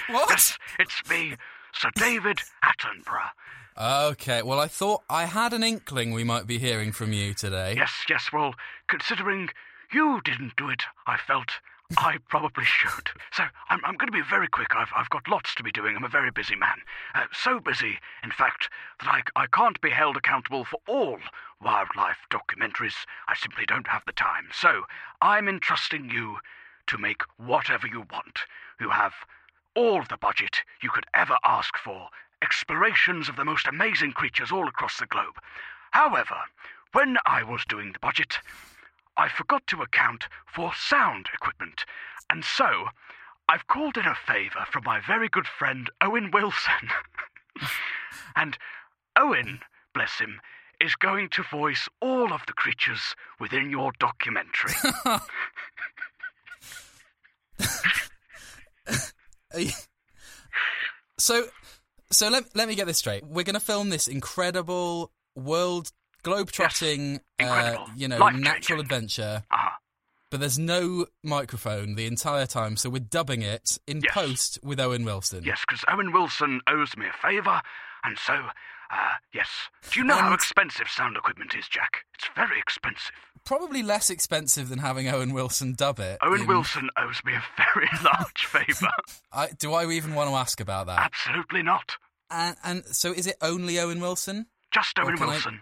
What? 0.09 0.28
yes, 0.28 0.59
it's 0.78 1.09
me, 1.09 1.35
Sir 1.72 1.90
David 1.94 2.38
Attenborough. 2.64 3.30
Okay, 3.78 4.42
well, 4.42 4.60
I 4.60 4.66
thought 4.68 5.02
I 5.08 5.24
had 5.24 5.52
an 5.52 5.62
inkling 5.62 6.12
we 6.12 6.24
might 6.24 6.46
be 6.46 6.58
hearing 6.58 6.92
from 6.92 7.12
you 7.12 7.32
today. 7.32 7.74
Yes, 7.76 8.04
yes, 8.08 8.30
well, 8.32 8.54
considering 8.88 9.48
you 9.92 10.20
didn't 10.24 10.56
do 10.56 10.68
it, 10.68 10.82
I 11.06 11.16
felt 11.16 11.52
I 11.96 12.18
probably 12.28 12.64
should. 12.64 13.10
So 13.32 13.44
I'm, 13.68 13.80
I'm 13.84 13.96
going 13.96 14.08
to 14.08 14.12
be 14.12 14.22
very 14.28 14.48
quick. 14.48 14.76
I've, 14.76 14.90
I've 14.94 15.10
got 15.10 15.28
lots 15.28 15.54
to 15.56 15.62
be 15.62 15.72
doing. 15.72 15.96
I'm 15.96 16.04
a 16.04 16.08
very 16.08 16.30
busy 16.30 16.54
man. 16.54 16.78
Uh, 17.14 17.24
so 17.32 17.58
busy, 17.58 17.98
in 18.22 18.30
fact, 18.30 18.68
that 19.00 19.08
I, 19.08 19.22
I 19.34 19.46
can't 19.46 19.80
be 19.80 19.90
held 19.90 20.16
accountable 20.16 20.64
for 20.64 20.78
all 20.86 21.18
wildlife 21.60 22.18
documentaries. 22.30 22.94
I 23.28 23.34
simply 23.34 23.66
don't 23.66 23.88
have 23.88 24.02
the 24.06 24.12
time. 24.12 24.48
So 24.52 24.82
I'm 25.20 25.48
entrusting 25.48 26.10
you 26.10 26.38
to 26.86 26.98
make 26.98 27.22
whatever 27.38 27.86
you 27.86 28.00
want. 28.10 28.40
You 28.80 28.90
have 28.90 29.12
all 29.74 30.02
the 30.08 30.16
budget 30.16 30.62
you 30.82 30.90
could 30.90 31.06
ever 31.14 31.36
ask 31.44 31.76
for, 31.76 32.08
explorations 32.42 33.28
of 33.28 33.36
the 33.36 33.44
most 33.44 33.66
amazing 33.66 34.12
creatures 34.12 34.50
all 34.50 34.68
across 34.68 34.98
the 34.98 35.06
globe. 35.06 35.36
However, 35.92 36.36
when 36.92 37.18
I 37.26 37.42
was 37.42 37.64
doing 37.68 37.92
the 37.92 37.98
budget, 37.98 38.38
I 39.16 39.28
forgot 39.28 39.66
to 39.68 39.82
account 39.82 40.28
for 40.46 40.72
sound 40.74 41.28
equipment, 41.34 41.84
and 42.28 42.44
so 42.44 42.88
I've 43.48 43.66
called 43.66 43.96
in 43.96 44.06
a 44.06 44.14
favour 44.14 44.64
from 44.70 44.84
my 44.84 45.00
very 45.00 45.28
good 45.28 45.46
friend 45.46 45.90
Owen 46.00 46.30
Wilson. 46.30 46.90
and 48.36 48.56
Owen, 49.16 49.60
bless 49.92 50.18
him, 50.18 50.40
is 50.80 50.94
going 50.94 51.28
to 51.30 51.42
voice 51.42 51.88
all 52.00 52.32
of 52.32 52.46
the 52.46 52.52
creatures 52.52 53.14
within 53.38 53.70
your 53.70 53.92
documentary. 53.98 54.72
So, 61.19 61.47
so 62.11 62.28
let, 62.30 62.45
let 62.57 62.66
me 62.66 62.75
get 62.75 62.87
this 62.87 62.99
straight. 62.99 63.25
We're 63.26 63.45
going 63.45 63.54
to 63.54 63.61
film 63.61 63.90
this 63.90 64.09
incredible 64.09 65.12
world 65.37 65.90
globe-trotting, 66.23 67.21
uh, 67.38 67.76
you 67.95 68.09
know, 68.09 68.26
natural 68.30 68.80
adventure. 68.80 69.45
Ah, 69.50 69.76
But 70.30 70.40
there's 70.40 70.59
no 70.59 71.07
microphone 71.23 71.95
the 71.95 72.07
entire 72.07 72.47
time, 72.47 72.76
so 72.78 72.88
we're 72.88 73.00
dubbing 73.00 73.42
it 73.42 73.78
in 73.87 74.00
Yes. 74.02 74.14
post 74.14 74.59
with 74.62 74.80
Owen 74.80 75.04
Wilson. 75.04 75.45
yes, 75.45 75.61
because 75.66 75.85
Owen 75.88 76.12
Wilson 76.12 76.61
owes 76.66 76.97
me 76.97 77.07
a 77.07 77.12
favour, 77.12 77.61
and 78.04 78.16
so, 78.19 78.33
uh, 78.90 79.12
yes. 79.35 79.49
Do 79.90 80.00
you 80.00 80.07
know 80.07 80.16
how 80.16 80.33
expensive 80.33 80.88
sound 80.88 81.16
equipment 81.19 81.54
is, 81.54 81.69
Jack? 81.69 82.04
It's 82.14 82.28
very 82.35 82.59
expensive. 82.59 83.12
Probably 83.50 83.83
less 83.83 84.11
expensive 84.11 84.69
than 84.69 84.78
having 84.78 85.09
Owen 85.09 85.33
Wilson 85.33 85.75
dub 85.75 85.99
it. 85.99 86.19
Owen 86.23 86.42
in- 86.42 86.47
Wilson 86.47 86.88
owes 86.97 87.21
me 87.25 87.33
a 87.35 87.42
very 87.57 87.88
large 88.04 88.47
favour. 88.47 88.87
I, 89.33 89.49
do 89.59 89.73
I 89.73 89.90
even 89.90 90.14
want 90.14 90.30
to 90.30 90.37
ask 90.37 90.61
about 90.61 90.87
that? 90.87 91.00
Absolutely 91.00 91.64
not. 91.64 91.97
And, 92.30 92.54
and 92.62 92.85
so, 92.87 93.11
is 93.12 93.26
it 93.26 93.35
only 93.42 93.80
Owen 93.80 93.99
Wilson? 93.99 94.47
Just 94.71 94.97
Owen 95.00 95.16
can 95.16 95.26
I- 95.26 95.30
Wilson. 95.33 95.61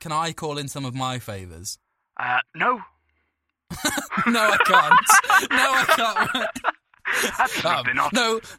Can 0.00 0.12
I 0.12 0.34
call 0.34 0.58
in 0.58 0.68
some 0.68 0.84
of 0.84 0.94
my 0.94 1.18
favours? 1.18 1.78
Uh, 2.18 2.40
no, 2.54 2.82
no, 4.26 4.50
I 4.50 4.58
can't. 4.66 5.50
no, 5.50 5.72
I 5.72 5.84
can't. 5.96 6.50
Absolutely 7.38 7.90
Um, 7.92 7.96
not. 7.96 8.12
No. 8.12 8.40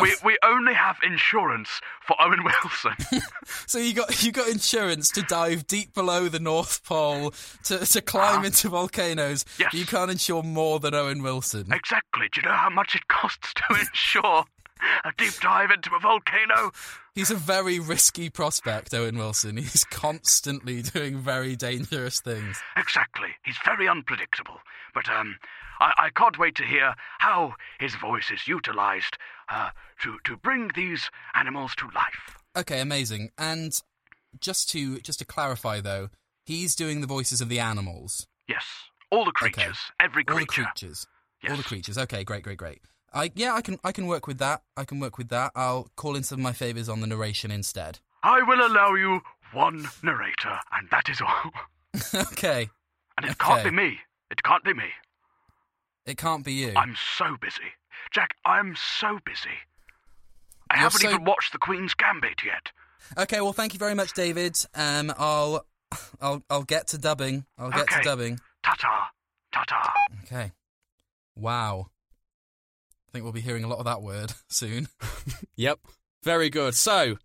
We, 0.00 0.14
we 0.24 0.36
only 0.44 0.74
have 0.74 0.96
insurance 1.04 1.68
for 2.06 2.16
Owen 2.20 2.42
Wilson. 2.44 2.92
So 3.66 3.78
you 3.78 3.94
got 3.94 4.22
you 4.22 4.30
got 4.32 4.48
insurance 4.48 5.10
to 5.12 5.22
dive 5.22 5.66
deep 5.66 5.94
below 5.94 6.28
the 6.28 6.38
North 6.40 6.84
Pole 6.84 7.32
to 7.64 7.78
to 7.84 8.00
climb 8.02 8.40
Ah. 8.42 8.46
into 8.46 8.68
volcanoes. 8.68 9.44
Yes. 9.58 9.72
You 9.72 9.86
can't 9.86 10.10
insure 10.10 10.42
more 10.42 10.78
than 10.80 10.94
Owen 10.94 11.22
Wilson. 11.22 11.72
exactly. 11.72 12.28
Do 12.32 12.40
you 12.40 12.48
know 12.48 12.54
how 12.54 12.70
much 12.70 12.94
it 12.94 13.08
costs 13.08 13.52
to 13.54 13.62
insure 13.80 14.44
a 15.04 15.12
deep 15.16 15.34
dive 15.40 15.70
into 15.70 15.94
a 15.94 15.98
volcano? 16.00 16.72
He's 17.14 17.30
a 17.30 17.34
very 17.36 17.80
risky 17.80 18.30
prospect, 18.30 18.94
Owen 18.94 19.16
Wilson. 19.18 19.56
He's 19.56 19.84
constantly 19.84 20.82
doing 20.82 21.18
very 21.18 21.56
dangerous 21.56 22.20
things. 22.20 22.60
Exactly. 22.76 23.28
He's 23.44 23.58
very 23.64 23.88
unpredictable. 23.88 24.60
But 24.94 25.08
um, 25.10 25.36
I, 25.80 25.92
I 25.98 26.10
can't 26.10 26.38
wait 26.38 26.54
to 26.56 26.64
hear 26.64 26.94
how 27.18 27.54
his 27.78 27.94
voice 27.94 28.30
is 28.30 28.46
utilised 28.48 29.16
uh, 29.48 29.70
to 30.02 30.18
to 30.24 30.36
bring 30.36 30.70
these 30.74 31.10
animals 31.34 31.74
to 31.76 31.86
life. 31.94 32.38
Okay, 32.56 32.80
amazing. 32.80 33.30
And 33.38 33.80
just 34.40 34.68
to 34.70 35.00
just 35.00 35.18
to 35.20 35.24
clarify 35.24 35.80
though, 35.80 36.10
he's 36.44 36.74
doing 36.74 37.00
the 37.00 37.06
voices 37.06 37.40
of 37.40 37.48
the 37.48 37.60
animals. 37.60 38.26
Yes, 38.48 38.64
all 39.10 39.24
the 39.24 39.32
creatures, 39.32 39.78
every 40.00 40.24
creature. 40.24 40.32
All 40.32 40.40
the 40.40 40.46
creature. 40.46 40.70
creatures. 40.70 41.06
All 41.48 41.56
the 41.56 41.62
creatures. 41.62 41.98
Okay, 41.98 42.24
great, 42.24 42.42
great, 42.42 42.58
great. 42.58 42.80
I 43.12 43.30
yeah, 43.34 43.54
I 43.54 43.62
can 43.62 43.78
I 43.84 43.92
can 43.92 44.06
work 44.06 44.26
with 44.26 44.38
that. 44.38 44.62
I 44.76 44.84
can 44.84 45.00
work 45.00 45.18
with 45.18 45.28
that. 45.28 45.52
I'll 45.54 45.88
call 45.96 46.16
in 46.16 46.22
some 46.22 46.40
of 46.40 46.42
my 46.42 46.52
favours 46.52 46.88
on 46.88 47.00
the 47.00 47.06
narration 47.06 47.50
instead. 47.50 48.00
I 48.22 48.42
will 48.42 48.66
allow 48.66 48.94
you 48.94 49.20
one 49.52 49.88
narrator, 50.02 50.58
and 50.72 50.88
that 50.90 51.08
is 51.08 51.20
all. 51.20 51.50
okay. 52.32 52.68
And 53.16 53.26
it 53.30 53.38
can't 53.38 53.64
be 53.64 53.70
me. 53.70 53.98
It 54.30 54.42
can't 54.42 54.62
be 54.62 54.74
me. 54.74 54.84
It 56.08 56.16
can't 56.18 56.44
be 56.44 56.54
you. 56.54 56.72
I'm 56.74 56.96
so 57.18 57.36
busy. 57.40 57.62
Jack, 58.12 58.30
I'm 58.44 58.74
so 58.98 59.18
busy. 59.24 59.56
I 60.70 60.74
You're 60.76 60.82
haven't 60.84 61.00
so- 61.00 61.08
even 61.10 61.24
watched 61.24 61.52
The 61.52 61.58
Queen's 61.58 61.94
Gambit 61.94 62.42
yet. 62.44 62.72
Okay, 63.16 63.40
well, 63.40 63.52
thank 63.52 63.72
you 63.74 63.78
very 63.78 63.94
much, 63.94 64.12
David. 64.14 64.56
Um, 64.74 65.12
I'll, 65.18 65.64
I'll, 66.20 66.42
I'll 66.50 66.64
get 66.64 66.88
to 66.88 66.98
dubbing. 66.98 67.44
I'll 67.58 67.70
get 67.70 67.82
Okay. 67.82 67.98
to 67.98 68.02
dubbing. 68.02 68.40
Ta 68.62 68.74
ta. 68.78 69.08
Ta 69.52 69.64
ta. 69.68 69.92
Okay. 70.24 70.52
Wow. 71.36 71.86
I 73.06 73.12
think 73.12 73.22
we'll 73.24 73.32
be 73.32 73.40
hearing 73.40 73.64
a 73.64 73.68
lot 73.68 73.78
of 73.78 73.84
that 73.86 74.02
word 74.02 74.32
soon. 74.48 74.88
Yep. 75.56 75.80
Very 76.22 76.50
good. 76.50 76.74
So, 76.74 77.16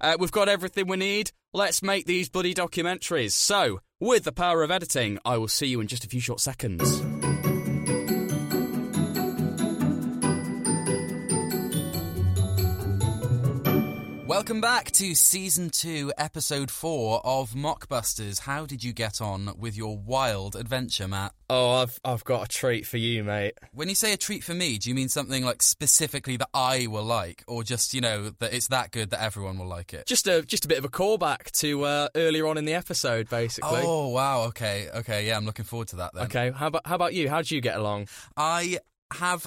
uh, 0.00 0.16
we've 0.18 0.32
got 0.32 0.48
everything 0.48 0.86
we 0.88 0.96
need. 0.96 1.30
Let's 1.52 1.82
make 1.82 2.06
these 2.06 2.28
bloody 2.28 2.54
documentaries. 2.54 3.32
So, 3.32 3.80
with 4.00 4.24
the 4.24 4.32
power 4.32 4.62
of 4.62 4.70
editing, 4.70 5.18
I 5.24 5.36
will 5.38 5.48
see 5.48 5.66
you 5.66 5.80
in 5.80 5.86
just 5.88 6.04
a 6.04 6.08
few 6.08 6.20
short 6.20 6.40
seconds. 6.40 7.02
Welcome 14.42 14.60
back 14.60 14.90
to 14.90 15.14
season 15.14 15.70
two, 15.70 16.12
episode 16.18 16.68
four 16.68 17.20
of 17.24 17.52
Mockbusters. 17.52 18.40
How 18.40 18.66
did 18.66 18.82
you 18.82 18.92
get 18.92 19.20
on 19.20 19.52
with 19.56 19.76
your 19.76 19.96
wild 19.96 20.56
adventure, 20.56 21.06
Matt? 21.06 21.32
Oh, 21.48 21.74
I've 21.74 22.00
I've 22.04 22.24
got 22.24 22.46
a 22.46 22.48
treat 22.48 22.84
for 22.84 22.96
you, 22.96 23.22
mate. 23.22 23.56
When 23.72 23.88
you 23.88 23.94
say 23.94 24.12
a 24.12 24.16
treat 24.16 24.42
for 24.42 24.52
me, 24.52 24.78
do 24.78 24.88
you 24.88 24.96
mean 24.96 25.08
something 25.08 25.44
like 25.44 25.62
specifically 25.62 26.38
that 26.38 26.48
I 26.52 26.88
will 26.88 27.04
like, 27.04 27.44
or 27.46 27.62
just 27.62 27.94
you 27.94 28.00
know 28.00 28.30
that 28.40 28.52
it's 28.52 28.66
that 28.66 28.90
good 28.90 29.10
that 29.10 29.22
everyone 29.22 29.60
will 29.60 29.68
like 29.68 29.94
it? 29.94 30.06
Just 30.08 30.26
a 30.26 30.42
just 30.42 30.64
a 30.64 30.68
bit 30.68 30.78
of 30.78 30.84
a 30.84 30.90
callback 30.90 31.52
to 31.60 31.84
uh, 31.84 32.08
earlier 32.16 32.48
on 32.48 32.58
in 32.58 32.64
the 32.64 32.74
episode, 32.74 33.30
basically. 33.30 33.82
Oh 33.84 34.08
wow, 34.08 34.46
okay, 34.46 34.88
okay, 34.92 35.24
yeah, 35.24 35.36
I'm 35.36 35.46
looking 35.46 35.66
forward 35.66 35.86
to 35.88 35.96
that 35.96 36.14
then. 36.14 36.24
Okay. 36.24 36.50
How 36.50 36.66
about 36.66 36.84
how 36.84 36.96
about 36.96 37.14
you? 37.14 37.28
How 37.28 37.38
did 37.38 37.52
you 37.52 37.60
get 37.60 37.76
along? 37.76 38.08
I 38.36 38.80
have 39.12 39.46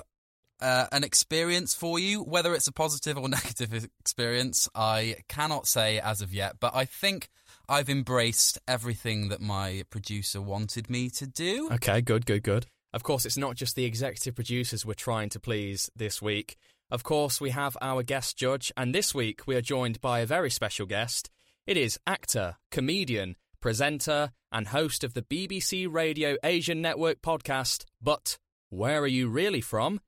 uh, 0.61 0.87
an 0.91 1.03
experience 1.03 1.73
for 1.73 1.99
you. 1.99 2.21
Whether 2.21 2.53
it's 2.53 2.67
a 2.67 2.71
positive 2.71 3.17
or 3.17 3.29
negative 3.29 3.87
experience, 3.99 4.69
I 4.75 5.17
cannot 5.27 5.67
say 5.67 5.99
as 5.99 6.21
of 6.21 6.33
yet, 6.33 6.55
but 6.59 6.75
I 6.75 6.85
think 6.85 7.29
I've 7.67 7.89
embraced 7.89 8.59
everything 8.67 9.29
that 9.29 9.41
my 9.41 9.83
producer 9.89 10.41
wanted 10.41 10.89
me 10.89 11.09
to 11.11 11.27
do. 11.27 11.69
Okay, 11.73 12.01
good, 12.01 12.25
good, 12.25 12.43
good. 12.43 12.67
Of 12.93 13.03
course, 13.03 13.25
it's 13.25 13.37
not 13.37 13.55
just 13.55 13.75
the 13.75 13.85
executive 13.85 14.35
producers 14.35 14.85
we're 14.85 14.93
trying 14.93 15.29
to 15.29 15.39
please 15.39 15.89
this 15.95 16.21
week. 16.21 16.55
Of 16.89 17.03
course, 17.03 17.41
we 17.41 17.49
have 17.49 17.75
our 17.81 18.03
guest 18.03 18.37
judge, 18.37 18.71
and 18.77 18.93
this 18.93 19.13
week 19.13 19.47
we 19.47 19.55
are 19.55 19.61
joined 19.61 19.99
by 19.99 20.19
a 20.19 20.25
very 20.25 20.49
special 20.49 20.85
guest. 20.85 21.29
It 21.67 21.77
is 21.77 21.99
actor, 22.05 22.57
comedian, 22.71 23.35
presenter, 23.59 24.31
and 24.51 24.67
host 24.67 25.03
of 25.03 25.15
the 25.15 25.23
BBC 25.23 25.91
Radio 25.91 26.37
Asian 26.43 26.81
Network 26.81 27.21
podcast, 27.21 27.85
But 28.01 28.37
Where 28.69 29.01
Are 29.01 29.07
You 29.07 29.27
Really 29.27 29.61
From? 29.61 29.99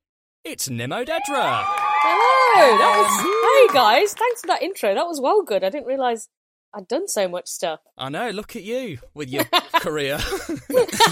It's 0.49 0.69
Nimo 0.69 1.05
Dedra. 1.05 1.65
Hello. 1.67 2.77
That 2.77 2.97
was, 3.01 3.69
hey 3.69 3.73
guys, 3.73 4.13
thanks 4.13 4.39
for 4.39 4.47
that 4.47 4.61
intro. 4.61 4.95
That 4.95 5.05
was 5.05 5.19
well 5.19 5.43
good. 5.43 5.61
I 5.61 5.69
didn't 5.69 5.87
realise 5.87 6.29
I'd 6.73 6.87
done 6.87 7.09
so 7.09 7.27
much 7.27 7.49
stuff. 7.49 7.81
I 7.97 8.07
know, 8.07 8.29
look 8.29 8.55
at 8.55 8.63
you 8.63 8.99
with 9.13 9.29
your 9.29 9.43
career. 9.73 10.17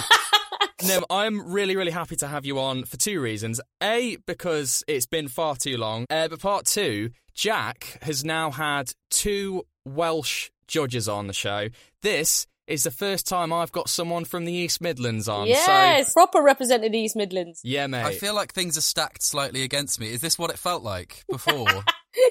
Nim, 0.87 1.03
I'm 1.09 1.51
really, 1.51 1.75
really 1.75 1.91
happy 1.91 2.15
to 2.15 2.27
have 2.27 2.45
you 2.45 2.59
on 2.59 2.85
for 2.85 2.95
two 2.95 3.19
reasons. 3.19 3.59
A, 3.83 4.15
because 4.25 4.85
it's 4.87 5.05
been 5.05 5.27
far 5.27 5.57
too 5.57 5.75
long. 5.75 6.05
Uh, 6.09 6.29
but 6.29 6.39
part 6.39 6.65
two, 6.65 7.09
Jack 7.33 7.99
has 8.03 8.23
now 8.23 8.51
had 8.51 8.93
two 9.09 9.65
Welsh 9.83 10.49
judges 10.69 11.09
on 11.09 11.27
the 11.27 11.33
show. 11.33 11.67
This 12.01 12.47
is 12.67 12.83
the 12.83 12.91
first 12.91 13.27
time 13.27 13.53
I've 13.53 13.71
got 13.71 13.89
someone 13.89 14.25
from 14.25 14.45
the 14.45 14.53
East 14.53 14.81
Midlands 14.81 15.27
on. 15.27 15.47
yes, 15.47 16.07
So, 16.07 16.13
proper 16.13 16.41
represented 16.41 16.95
East 16.95 17.15
Midlands. 17.15 17.61
yeah, 17.63 17.87
mate. 17.87 18.03
I 18.05 18.13
feel 18.15 18.33
like 18.33 18.53
things 18.53 18.77
are 18.77 18.81
stacked 18.81 19.23
slightly 19.23 19.63
against 19.63 19.99
me. 19.99 20.11
Is 20.11 20.21
this 20.21 20.37
what 20.39 20.49
it 20.49 20.57
felt 20.57 20.83
like 20.83 21.23
before? 21.29 21.67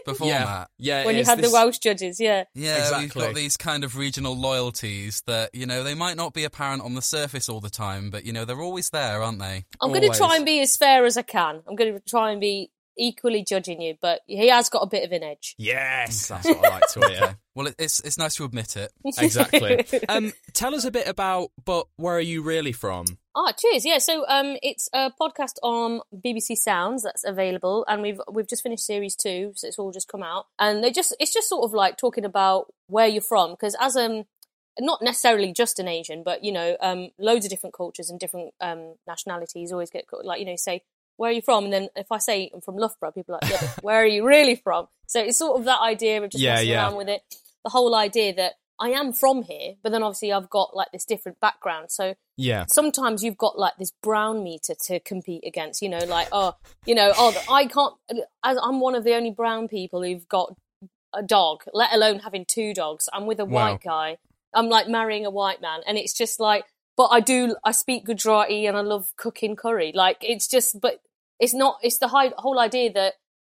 before 0.07 0.29
yeah, 0.29 0.45
that? 0.45 0.71
yeah. 0.79 1.05
when 1.05 1.15
you 1.15 1.21
is. 1.21 1.29
had 1.29 1.39
This- 1.39 1.51
the 1.51 1.53
Welsh 1.53 1.79
judges, 1.79 2.19
yeah. 2.19 2.45
Yeah, 2.55 2.99
we've 3.01 3.13
got 3.13 3.35
these 3.35 3.57
kind 3.57 3.85
of 3.85 3.97
regional 3.97 4.37
loyalties 4.37 5.23
that, 5.27 5.55
you 5.55 5.67
know, 5.67 5.83
they 5.83 5.95
might 5.95 6.17
not 6.17 6.33
be 6.35 6.45
apparent 6.45 6.83
on 6.83 6.95
the 6.95 7.03
surface 7.03 7.49
all 7.49 7.61
the 7.61 7.71
time, 7.71 8.11
but, 8.11 8.25
you 8.25 8.33
know, 8.33 8.45
they're 8.45 8.61
always 8.63 8.91
there, 8.91 9.23
aren't 9.23 9.39
they? 9.39 9.65
I'm 9.81 9.91
going 9.91 10.11
to 10.11 10.17
try 10.17 10.37
and 10.37 10.45
be 10.45 10.61
as 10.61 10.77
fair 10.77 11.05
as 11.05 11.17
I 11.17 11.23
can. 11.23 11.63
I'm 11.69 11.77
going 11.77 11.93
to 11.95 12.01
try 12.01 12.31
and 12.33 12.41
be 12.41 12.71
equally 12.97 13.45
judging 13.45 13.81
you, 13.81 13.95
but 14.01 14.21
he 14.27 14.49
has 14.49 14.69
got 14.69 14.81
a 14.81 14.87
bit 14.87 15.05
of 15.05 15.13
an 15.13 15.23
edge. 15.23 15.55
Yes, 15.59 16.29
that's 16.29 16.47
what 16.47 16.65
I 16.65 16.69
like 16.69 16.89
to 16.93 17.09
hear. 17.09 17.39
Well, 17.57 17.69
it's 17.79 18.01
it's 18.01 18.19
nice 18.19 18.35
to 18.35 18.45
admit 18.45 18.77
it. 18.77 18.91
exactly. 19.05 19.87
Um, 20.09 20.33
tell 20.55 20.75
us 20.75 20.85
a 20.85 20.91
bit 20.91 21.07
about, 21.07 21.53
but 21.65 21.87
where 21.95 22.17
are 22.17 22.21
you 22.21 22.43
really 22.43 22.73
from? 22.73 23.05
Ah, 23.37 23.53
cheers. 23.53 23.85
Yeah, 23.85 23.99
so 23.99 24.25
um, 24.27 24.57
it's 24.61 24.89
a 24.93 25.13
podcast 25.21 25.55
on 25.63 26.01
BBC 26.13 26.57
Sounds 26.57 27.05
that's 27.05 27.23
available, 27.23 27.85
and 27.87 28.03
we've 28.03 28.21
we've 28.29 28.49
just 28.49 28.65
finished 28.65 28.85
series 28.85 29.15
two, 29.15 29.53
so 29.55 29.69
it's 29.69 29.79
all 29.79 29.93
just 29.93 30.09
come 30.09 30.25
out, 30.25 30.47
and 30.59 30.83
they 30.83 30.91
just 30.91 31.15
it's 31.21 31.33
just 31.33 31.49
sort 31.49 31.63
of 31.63 31.73
like 31.73 31.97
talking 31.97 32.25
about 32.25 32.75
where 32.89 33.07
you're 33.07 33.23
from, 33.23 33.53
because 33.53 33.77
as 33.81 33.97
um 33.97 34.25
not 34.81 35.03
necessarily 35.03 35.53
just 35.53 35.79
an 35.79 35.87
Asian, 35.87 36.23
but 36.25 36.43
you 36.43 36.51
know, 36.51 36.77
um, 36.81 37.11
loads 37.19 37.45
of 37.47 37.51
different 37.51 37.75
cultures 37.75 38.11
and 38.11 38.19
different 38.19 38.53
um 38.61 38.97
nationalities 39.07 39.71
always 39.71 39.91
get 39.91 40.05
like 40.25 40.41
you 40.41 40.47
know 40.47 40.57
say 40.57 40.83
where 41.17 41.31
are 41.31 41.35
you 41.35 41.43
from, 41.43 41.65
and 41.65 41.73
then 41.73 41.89
if 41.97 42.11
I 42.11 42.19
say 42.19 42.51
I'm 42.55 42.61
from 42.61 42.77
Loughborough, 42.77 43.13
people 43.13 43.35
are 43.35 43.41
like 43.43 43.51
yeah, 43.51 43.69
where 43.83 44.03
are 44.03 44.07
you 44.07 44.27
really 44.27 44.57
from? 44.57 44.89
So 45.07 45.21
it's 45.21 45.39
sort 45.39 45.59
of 45.59 45.65
that 45.67 45.81
idea 45.81 46.23
of 46.23 46.31
just 46.31 46.43
Yeah, 46.43 46.53
messing 46.55 46.69
yeah. 46.71 46.83
around 46.85 46.97
with 46.97 47.09
it, 47.09 47.23
the 47.65 47.71
whole 47.71 47.95
idea 47.95 48.35
that 48.35 48.55
I 48.81 48.89
am 48.91 49.13
from 49.13 49.45
here, 49.45 49.75
but 49.83 49.93
then 49.93 50.03
obviously 50.03 50.33
I've 50.33 50.51
got 50.51 50.75
like 50.75 50.89
this 50.93 51.05
different 51.05 51.39
background, 51.41 51.91
so 51.93 52.15
Yeah. 52.37 52.65
sometimes 52.69 53.23
you've 53.23 53.39
got 53.39 53.57
like 53.59 53.75
this 53.79 53.93
brown 54.03 54.43
meter 54.43 54.75
to 54.87 54.99
compete 55.01 55.45
against 55.47 55.81
you 55.83 55.89
know 55.89 56.05
like 56.05 56.27
oh 56.33 56.55
you 56.85 56.95
know 56.97 57.13
oh 57.17 57.33
i 57.49 57.67
can't 57.67 57.95
as 58.45 58.59
i'm 58.61 58.81
one 58.81 58.97
of 58.97 59.05
the 59.05 59.15
only 59.15 59.31
brown 59.31 59.69
people 59.69 60.03
who've 60.03 60.27
got 60.29 60.53
a 61.15 61.23
dog 61.23 61.63
let 61.73 61.93
alone 61.93 62.19
having 62.19 62.45
two 62.45 62.75
dogs 62.75 63.09
i'm 63.13 63.27
with 63.27 63.39
a 63.39 63.45
Wow. 63.45 63.71
white 63.71 63.81
guy 63.81 64.19
i'm 64.53 64.69
like 64.69 64.89
marrying 64.89 65.25
a 65.25 65.31
white 65.31 65.61
man 65.63 65.81
and 65.87 65.97
it's 65.97 66.13
just 66.13 66.41
like 66.41 66.65
but 66.97 67.09
i 67.09 67.21
do 67.21 67.57
i 67.65 67.73
speak 67.73 68.05
gujarati 68.05 68.67
and 68.67 68.77
i 68.77 68.81
love 68.81 69.09
cooking 69.17 69.57
curry 69.57 69.93
like 69.95 70.19
it's 70.21 70.47
just 70.49 70.81
but 70.81 71.01
it's 71.41 71.55
not 71.55 71.79
it's 71.83 71.99
the 71.99 72.09
hi- 72.09 72.33
whole 72.39 72.59
idea 72.59 72.93
that 72.93 73.15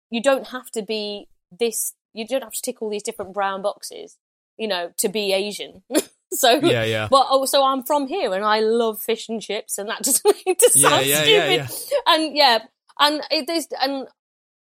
you 0.10 0.22
don't 0.22 0.48
have 0.48 0.70
to 0.72 0.82
be 0.82 1.28
this 1.60 1.94
you 2.14 2.26
don't 2.28 2.44
have 2.44 2.54
to 2.54 2.62
tick 2.62 2.82
all 2.82 2.90
these 2.90 3.04
different 3.04 3.34
brown 3.34 3.62
boxes 3.62 4.18
you 4.58 4.68
know 4.68 4.92
to 4.98 5.10
be 5.10 5.34
asian 5.34 5.84
so 6.34 6.60
Yeah, 6.62 6.84
yeah. 6.84 7.08
but 7.10 7.28
also 7.28 7.62
I'm 7.64 7.84
from 7.84 8.08
here 8.08 8.34
and 8.34 8.44
I 8.44 8.60
love 8.60 9.00
fish 9.00 9.30
and 9.30 9.42
chips, 9.42 9.78
and 9.78 9.88
that 9.90 10.02
doesn't 10.04 10.36
mean 10.46 10.56
to 10.58 10.72
Yeah, 10.76 10.90
sound 10.90 11.06
yeah, 11.06 11.24
yeah, 11.24 11.66
stupid. 11.66 12.02
And 12.08 12.36
yeah, 12.36 12.58
and 13.00 13.22
it 13.32 13.50
is, 13.50 13.68
and 13.82 14.08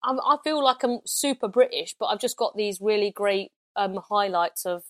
I, 0.03 0.11
I 0.11 0.37
feel 0.43 0.63
like 0.63 0.83
I'm 0.83 0.99
super 1.05 1.47
British, 1.49 1.95
but 1.99 2.05
I've 2.05 2.21
just 2.21 2.37
got 2.37 2.55
these 2.55 2.79
really 2.79 3.11
great 3.11 3.51
um, 3.75 3.99
highlights 4.09 4.65
of 4.65 4.83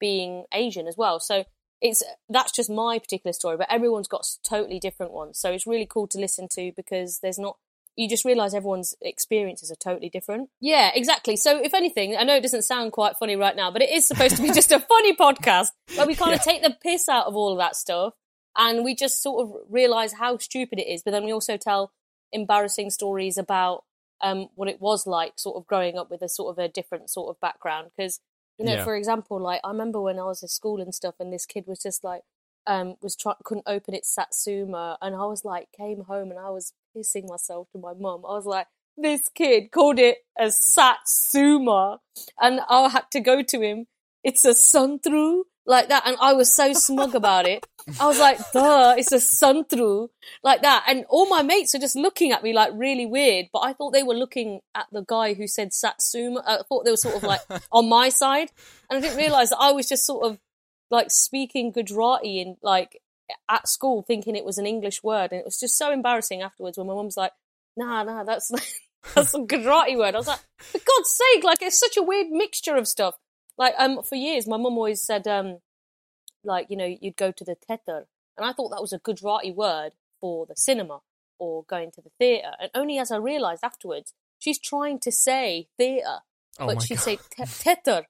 being 0.00 0.44
Asian 0.52 0.88
as 0.88 0.96
well. 0.96 1.20
So 1.20 1.44
it's 1.80 2.02
that's 2.28 2.52
just 2.52 2.70
my 2.70 2.98
particular 2.98 3.32
story, 3.32 3.56
but 3.56 3.70
everyone's 3.70 4.08
got 4.08 4.26
totally 4.48 4.78
different 4.78 5.12
ones. 5.12 5.38
So 5.38 5.52
it's 5.52 5.66
really 5.66 5.86
cool 5.86 6.06
to 6.08 6.18
listen 6.18 6.48
to 6.52 6.72
because 6.76 7.20
there's 7.20 7.38
not. 7.38 7.56
You 7.98 8.10
just 8.10 8.26
realize 8.26 8.52
everyone's 8.52 8.94
experiences 9.00 9.70
are 9.70 9.76
totally 9.76 10.10
different. 10.10 10.50
Yeah, 10.60 10.90
exactly. 10.94 11.34
So, 11.34 11.58
if 11.62 11.72
anything, 11.72 12.14
I 12.14 12.24
know 12.24 12.36
it 12.36 12.42
doesn't 12.42 12.64
sound 12.64 12.92
quite 12.92 13.16
funny 13.16 13.36
right 13.36 13.56
now, 13.56 13.70
but 13.70 13.80
it 13.80 13.88
is 13.88 14.06
supposed 14.06 14.36
to 14.36 14.42
be 14.42 14.52
just 14.52 14.70
a 14.70 14.78
funny 14.80 15.16
podcast 15.16 15.68
where 15.94 16.06
we 16.06 16.14
kind 16.14 16.34
of 16.34 16.42
take 16.42 16.62
the 16.62 16.76
piss 16.82 17.08
out 17.08 17.24
of 17.24 17.34
all 17.34 17.52
of 17.52 17.58
that 17.58 17.74
stuff 17.74 18.12
and 18.56 18.84
we 18.84 18.94
just 18.94 19.22
sort 19.22 19.46
of 19.46 19.54
realize 19.70 20.14
how 20.14 20.36
stupid 20.38 20.78
it 20.78 20.88
is. 20.88 21.02
But 21.02 21.12
then 21.12 21.24
we 21.24 21.32
also 21.32 21.56
tell 21.56 21.92
embarrassing 22.32 22.90
stories 22.90 23.38
about 23.38 23.84
um, 24.22 24.48
what 24.54 24.68
it 24.68 24.80
was 24.80 25.06
like, 25.06 25.34
sort 25.36 25.56
of 25.56 25.66
growing 25.66 25.98
up 25.98 26.10
with 26.10 26.22
a 26.22 26.28
sort 26.28 26.50
of 26.50 26.62
a 26.62 26.68
different 26.68 27.10
sort 27.10 27.30
of 27.30 27.40
background. 27.40 27.90
Because 27.96 28.20
you 28.58 28.64
know, 28.64 28.74
Yeah. 28.74 28.84
for 28.84 28.96
example, 28.96 29.38
like 29.40 29.60
I 29.64 29.68
remember 29.68 30.00
when 30.00 30.18
I 30.18 30.24
was 30.24 30.42
at 30.42 30.50
school 30.50 30.80
and 30.80 30.94
stuff, 30.94 31.14
and 31.20 31.32
this 31.32 31.46
kid 31.46 31.66
was 31.66 31.80
just 31.82 32.02
like 32.04 32.22
um 32.66 32.96
was 33.02 33.14
try- 33.16 33.36
couldn't 33.44 33.68
open 33.68 33.94
its 33.94 34.08
satsuma, 34.12 34.98
and 35.00 35.14
I 35.14 35.26
was 35.26 35.44
like 35.44 35.68
came 35.72 36.02
home 36.04 36.30
and 36.30 36.38
I 36.40 36.50
was 36.50 36.72
pissing 36.96 37.28
myself 37.28 37.68
to 37.72 37.78
my 37.78 37.92
mum. 37.94 38.24
I 38.26 38.32
was 38.32 38.46
like. 38.46 38.66
This 38.98 39.28
kid 39.28 39.72
called 39.72 39.98
it 39.98 40.24
a 40.38 40.50
satsuma, 40.50 42.00
and 42.40 42.60
I 42.66 42.88
had 42.88 43.10
to 43.12 43.20
go 43.20 43.42
to 43.42 43.60
him. 43.60 43.86
It's 44.24 44.42
a 44.46 44.52
suntru, 44.54 45.42
like 45.66 45.88
that, 45.90 46.04
and 46.06 46.16
I 46.18 46.32
was 46.32 46.50
so 46.54 46.72
smug 46.72 47.14
about 47.14 47.46
it. 47.46 47.66
I 48.00 48.06
was 48.06 48.18
like, 48.18 48.38
duh, 48.52 48.94
it's 48.98 49.12
a 49.12 49.16
suntru, 49.16 50.08
like 50.42 50.62
that. 50.62 50.84
And 50.88 51.04
all 51.08 51.28
my 51.28 51.42
mates 51.42 51.74
are 51.74 51.78
just 51.78 51.94
looking 51.94 52.32
at 52.32 52.42
me 52.42 52.52
like 52.52 52.72
really 52.74 53.06
weird, 53.06 53.46
but 53.52 53.60
I 53.60 53.72
thought 53.72 53.92
they 53.92 54.02
were 54.02 54.14
looking 54.14 54.60
at 54.74 54.86
the 54.90 55.04
guy 55.06 55.34
who 55.34 55.46
said 55.46 55.72
Satsuma. 55.72 56.42
I 56.44 56.58
thought 56.68 56.84
they 56.84 56.90
were 56.90 56.96
sort 56.96 57.14
of 57.14 57.22
like 57.22 57.40
on 57.72 57.88
my 57.88 58.08
side. 58.08 58.50
And 58.90 58.98
I 58.98 59.00
didn't 59.00 59.18
realize 59.18 59.50
that 59.50 59.60
I 59.60 59.70
was 59.70 59.88
just 59.88 60.04
sort 60.04 60.26
of 60.26 60.38
like 60.90 61.10
speaking 61.10 61.70
Gujarati 61.70 62.40
in 62.40 62.56
like 62.60 63.00
at 63.48 63.68
school 63.68 64.02
thinking 64.02 64.34
it 64.34 64.44
was 64.44 64.58
an 64.58 64.66
English 64.66 65.04
word. 65.04 65.30
And 65.30 65.40
it 65.40 65.44
was 65.44 65.60
just 65.60 65.78
so 65.78 65.92
embarrassing 65.92 66.42
afterwards 66.42 66.76
when 66.76 66.88
my 66.88 66.94
mum's 66.94 67.16
like, 67.16 67.32
nah, 67.76 68.02
nah, 68.02 68.24
that's, 68.24 68.50
that's 69.14 69.34
a 69.34 69.40
Gujarati 69.42 69.94
word. 69.94 70.16
I 70.16 70.18
was 70.18 70.28
like, 70.28 70.40
for 70.58 70.78
God's 70.78 71.10
sake, 71.10 71.44
like 71.44 71.62
it's 71.62 71.78
such 71.78 71.96
a 71.96 72.02
weird 72.02 72.30
mixture 72.30 72.74
of 72.74 72.88
stuff. 72.88 73.14
Like, 73.56 73.74
um, 73.78 74.02
for 74.02 74.16
years, 74.16 74.46
my 74.46 74.56
mum 74.56 74.76
always 74.76 75.02
said, 75.02 75.26
um, 75.26 75.60
like 76.46 76.66
you 76.70 76.76
know 76.76 76.96
you'd 77.00 77.16
go 77.16 77.30
to 77.32 77.44
the 77.44 77.54
theatre 77.54 78.06
and 78.36 78.46
i 78.46 78.52
thought 78.52 78.70
that 78.70 78.80
was 78.80 78.92
a 78.92 78.98
gujarati 78.98 79.50
word 79.52 79.90
for 80.20 80.46
the 80.46 80.54
cinema 80.56 81.00
or 81.38 81.64
going 81.64 81.90
to 81.90 82.00
the 82.00 82.10
theatre 82.18 82.52
and 82.60 82.70
only 82.74 82.98
as 82.98 83.10
i 83.10 83.16
realized 83.16 83.62
afterwards 83.64 84.14
she's 84.38 84.58
trying 84.58 84.98
to 84.98 85.10
say 85.12 85.68
theatre 85.76 86.20
Oh 86.58 86.66
but 86.66 86.82
she'd 86.82 86.94
God. 86.94 87.02
say 87.02 87.16
te- 87.16 87.44
theatre 87.46 88.06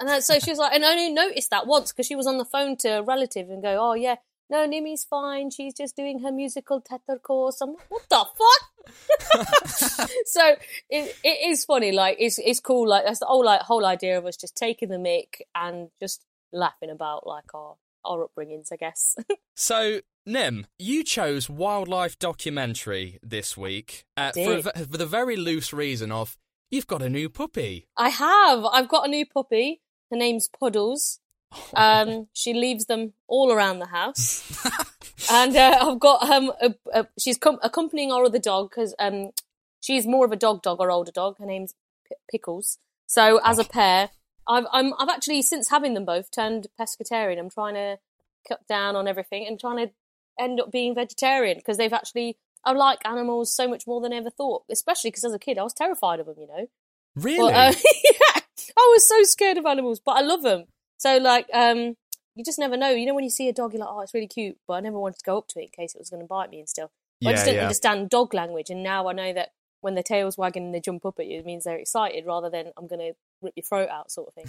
and 0.00 0.24
so 0.24 0.38
she 0.38 0.50
was 0.50 0.58
like 0.58 0.72
and 0.72 0.84
i 0.84 0.92
only 0.92 1.10
noticed 1.12 1.50
that 1.50 1.66
once 1.66 1.92
because 1.92 2.06
she 2.06 2.16
was 2.16 2.26
on 2.26 2.38
the 2.38 2.44
phone 2.46 2.76
to 2.78 2.88
a 2.88 3.02
relative 3.02 3.50
and 3.50 3.62
go 3.62 3.76
oh 3.78 3.94
yeah. 3.94 4.16
No 4.50 4.66
nimi's 4.66 5.04
fine. 5.04 5.50
She's 5.50 5.74
just 5.74 5.94
doing 5.94 6.20
her 6.20 6.32
musical 6.32 6.80
theatre 6.80 7.18
course. 7.20 7.60
I'm 7.60 7.74
like 7.74 7.90
what 7.90 8.08
the 8.08 8.24
fuck? 8.38 10.08
So 10.24 10.56
it, 10.88 11.14
it 11.22 11.50
is 11.50 11.66
funny. 11.66 11.92
Like 11.92 12.16
it's 12.18 12.38
it's 12.38 12.58
cool. 12.58 12.88
Like 12.88 13.04
that's 13.04 13.18
the 13.20 13.26
whole 13.26 13.44
like 13.44 13.60
whole 13.60 13.84
idea 13.84 14.16
of 14.16 14.24
us 14.24 14.38
just 14.38 14.56
taking 14.56 14.88
the 14.88 14.98
mic 14.98 15.46
and 15.54 15.90
just 16.00 16.24
laughing 16.52 16.90
about 16.90 17.26
like 17.26 17.52
our 17.54 17.76
our 18.04 18.26
upbringings 18.26 18.72
i 18.72 18.76
guess. 18.76 19.16
So, 19.60 20.02
Nim, 20.24 20.68
you 20.78 21.02
chose 21.02 21.50
wildlife 21.50 22.16
documentary 22.16 23.18
this 23.24 23.56
week 23.56 24.04
uh, 24.16 24.30
for, 24.30 24.62
for 24.62 24.96
the 24.96 25.04
very 25.04 25.34
loose 25.34 25.72
reason 25.72 26.12
of 26.12 26.36
you've 26.70 26.86
got 26.86 27.02
a 27.02 27.08
new 27.08 27.28
puppy. 27.28 27.88
i 27.96 28.08
have. 28.08 28.64
I've 28.64 28.88
got 28.88 29.06
a 29.06 29.10
new 29.10 29.26
puppy. 29.26 29.80
Her 30.12 30.16
name's 30.16 30.48
puddles. 30.48 31.18
Um 31.74 32.28
she 32.34 32.52
leaves 32.54 32.84
them 32.86 33.14
all 33.26 33.50
around 33.50 33.78
the 33.80 33.86
house. 33.86 34.44
And 35.30 35.56
uh, 35.56 35.78
i've 35.80 35.98
got 35.98 36.22
um 36.30 36.52
a, 36.62 36.74
a, 36.94 37.06
she's 37.18 37.36
com- 37.38 37.58
accompanying 37.62 38.12
our 38.12 38.24
other 38.24 38.38
dog 38.38 38.70
because 38.70 38.94
um 38.98 39.30
she's 39.80 40.06
more 40.06 40.24
of 40.24 40.30
a 40.32 40.36
dog 40.36 40.62
dog 40.62 40.78
or 40.78 40.90
older 40.90 41.10
dog. 41.10 41.38
Her 41.38 41.46
name's 41.46 41.74
P- 42.06 42.14
pickles. 42.30 42.78
So 43.06 43.40
as 43.42 43.58
a 43.58 43.64
pair 43.64 44.10
I've 44.48 44.66
I'm, 44.72 44.94
I've 44.98 45.08
actually 45.08 45.42
since 45.42 45.70
having 45.70 45.94
them 45.94 46.04
both 46.04 46.30
turned 46.30 46.68
pescatarian. 46.80 47.38
I'm 47.38 47.50
trying 47.50 47.74
to 47.74 47.98
cut 48.48 48.66
down 48.68 48.96
on 48.96 49.06
everything 49.06 49.46
and 49.46 49.60
trying 49.60 49.86
to 49.86 49.92
end 50.40 50.60
up 50.60 50.70
being 50.70 50.94
vegetarian 50.94 51.58
because 51.58 51.76
they've 51.76 51.92
actually 51.92 52.36
I 52.64 52.72
like 52.72 53.00
animals 53.04 53.54
so 53.54 53.68
much 53.68 53.86
more 53.86 54.00
than 54.00 54.12
I 54.12 54.16
ever 54.16 54.30
thought. 54.30 54.64
Especially 54.70 55.10
because 55.10 55.24
as 55.24 55.34
a 55.34 55.38
kid 55.38 55.58
I 55.58 55.62
was 55.62 55.74
terrified 55.74 56.20
of 56.20 56.26
them. 56.26 56.36
You 56.38 56.48
know, 56.48 56.66
Really? 57.22 57.38
Well, 57.38 57.48
uh, 57.68 57.72
yeah, 58.04 58.40
I 58.76 58.92
was 58.92 59.06
so 59.06 59.22
scared 59.24 59.58
of 59.58 59.66
animals, 59.66 60.00
but 60.00 60.12
I 60.12 60.20
love 60.22 60.42
them. 60.42 60.64
So 60.98 61.18
like, 61.18 61.46
um, 61.52 61.96
you 62.34 62.44
just 62.44 62.58
never 62.58 62.76
know. 62.76 62.90
You 62.90 63.06
know, 63.06 63.14
when 63.14 63.24
you 63.24 63.30
see 63.30 63.48
a 63.48 63.52
dog, 63.52 63.72
you're 63.72 63.80
like, 63.80 63.88
oh, 63.90 64.00
it's 64.00 64.14
really 64.14 64.28
cute, 64.28 64.56
but 64.66 64.74
I 64.74 64.80
never 64.80 64.98
wanted 64.98 65.18
to 65.18 65.24
go 65.24 65.38
up 65.38 65.48
to 65.48 65.60
it 65.60 65.64
in 65.64 65.68
case 65.68 65.94
it 65.94 65.98
was 65.98 66.10
going 66.10 66.22
to 66.22 66.26
bite 66.26 66.50
me 66.50 66.60
and 66.60 66.68
stuff. 66.68 66.90
I 67.26 67.32
just 67.32 67.44
didn't 67.44 67.56
yeah. 67.56 67.62
understand 67.62 68.10
dog 68.10 68.32
language, 68.32 68.70
and 68.70 68.82
now 68.82 69.08
I 69.08 69.12
know 69.12 69.32
that 69.32 69.48
when 69.80 69.94
their 69.94 70.04
tail's 70.04 70.38
wagging 70.38 70.66
and 70.66 70.74
they 70.74 70.80
jump 70.80 71.04
up 71.04 71.18
at 71.18 71.26
you, 71.26 71.40
it 71.40 71.46
means 71.46 71.64
they're 71.64 71.76
excited 71.76 72.24
rather 72.26 72.48
than 72.48 72.72
I'm 72.76 72.86
going 72.86 73.00
to 73.00 73.16
rip 73.42 73.54
your 73.56 73.64
throat 73.64 73.88
out, 73.88 74.10
sort 74.10 74.28
of 74.28 74.34
thing. 74.34 74.46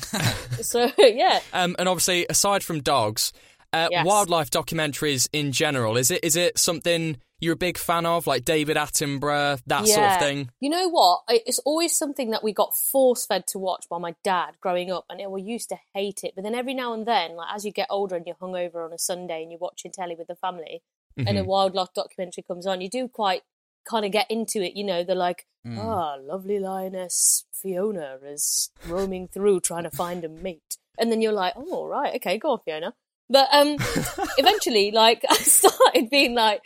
so 0.62 0.92
yeah, 0.98 1.40
Um, 1.54 1.76
and 1.80 1.88
obviously, 1.90 2.26
aside 2.30 2.64
from 2.64 2.82
dogs, 2.82 3.32
uh, 3.74 3.88
Yes. 3.92 4.06
wildlife 4.06 4.50
documentaries 4.50 5.28
in 5.32 5.52
general, 5.52 5.98
is 5.98 6.10
it 6.12 6.24
is 6.24 6.36
it 6.36 6.58
something 6.58 7.18
you're 7.42 7.54
a 7.54 7.58
big 7.58 7.78
fan 7.78 8.06
of, 8.06 8.28
like 8.28 8.44
David 8.44 8.76
Attenborough, 8.76 9.62
that 9.68 9.88
sort 9.88 10.12
of 10.12 10.20
thing? 10.20 10.50
You 10.60 10.70
know 10.70 10.90
what? 10.90 11.22
It's 11.30 11.60
always 11.60 11.98
something 11.98 12.32
that 12.32 12.44
we 12.44 12.52
got 12.52 12.76
force 12.76 13.26
fed 13.26 13.48
to 13.48 13.60
watch 13.60 13.86
by 13.90 13.98
my 13.98 14.16
dad 14.26 14.58
growing 14.60 14.92
up, 14.92 15.06
and 15.10 15.32
we 15.32 15.42
used 15.42 15.70
to 15.70 15.78
hate 15.94 16.22
it. 16.24 16.34
But 16.36 16.44
then 16.44 16.54
every 16.56 16.74
now 16.74 16.94
and 16.94 17.06
then, 17.06 17.36
like 17.38 17.48
as 17.54 17.64
you 17.64 17.72
get 17.72 17.88
older 17.90 18.16
and 18.18 18.26
you're 18.26 18.36
hungover 18.36 18.84
on 18.86 18.92
a 18.92 18.98
Sunday 18.98 19.42
and 19.44 19.52
you're 19.52 19.60
watching 19.60 19.92
telly 19.92 20.16
with 20.18 20.28
the 20.28 20.36
family, 20.36 20.82
and 21.18 21.28
Mm-hmm. 21.28 21.38
a 21.38 21.44
wildlife 21.44 21.94
documentary 21.94 22.44
comes 22.48 22.66
on, 22.66 22.82
you 22.82 22.90
do 22.90 23.08
quite 23.08 23.42
kind 23.86 24.06
of 24.06 24.12
get 24.12 24.30
into 24.30 24.62
it. 24.62 24.76
You 24.76 24.84
know, 24.84 25.04
they're 25.04 25.16
like, 25.16 25.46
ah, 25.78 26.16
lovely 26.22 26.60
lioness 26.60 27.46
Fiona 27.54 28.18
is 28.26 28.72
roaming 28.88 29.28
through 29.28 29.62
trying 29.62 29.84
to 29.84 29.92
find 29.92 30.24
a 30.24 30.30
mate, 30.30 30.78
and 30.98 31.12
then 31.12 31.22
you're 31.22 31.34
like, 31.34 31.54
oh 31.56 31.86
right, 31.88 32.16
okay, 32.16 32.38
go 32.38 32.54
on, 32.54 32.60
Fiona. 32.66 32.94
But 33.30 33.48
um, 33.52 33.78
eventually, 34.38 34.92
like 34.92 35.24
I 35.30 35.36
started 35.36 36.10
being 36.10 36.36
like, 36.36 36.62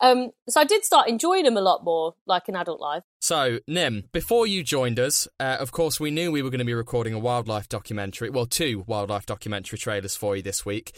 um, 0.00 0.30
so 0.48 0.60
I 0.60 0.64
did 0.64 0.84
start 0.84 1.08
enjoying 1.08 1.44
them 1.44 1.56
a 1.56 1.62
lot 1.62 1.84
more, 1.84 2.14
like 2.26 2.48
in 2.48 2.56
adult 2.56 2.80
life. 2.80 3.02
So, 3.20 3.60
Nim, 3.66 4.04
before 4.12 4.46
you 4.46 4.62
joined 4.62 4.98
us, 4.98 5.26
uh, 5.40 5.56
of 5.58 5.72
course, 5.72 5.98
we 5.98 6.10
knew 6.10 6.30
we 6.30 6.42
were 6.42 6.50
going 6.50 6.58
to 6.58 6.64
be 6.64 6.74
recording 6.74 7.14
a 7.14 7.18
wildlife 7.18 7.68
documentary. 7.68 8.28
Well, 8.28 8.46
two 8.46 8.84
wildlife 8.86 9.26
documentary 9.26 9.78
trailers 9.78 10.14
for 10.14 10.36
you 10.36 10.42
this 10.42 10.66
week. 10.66 10.94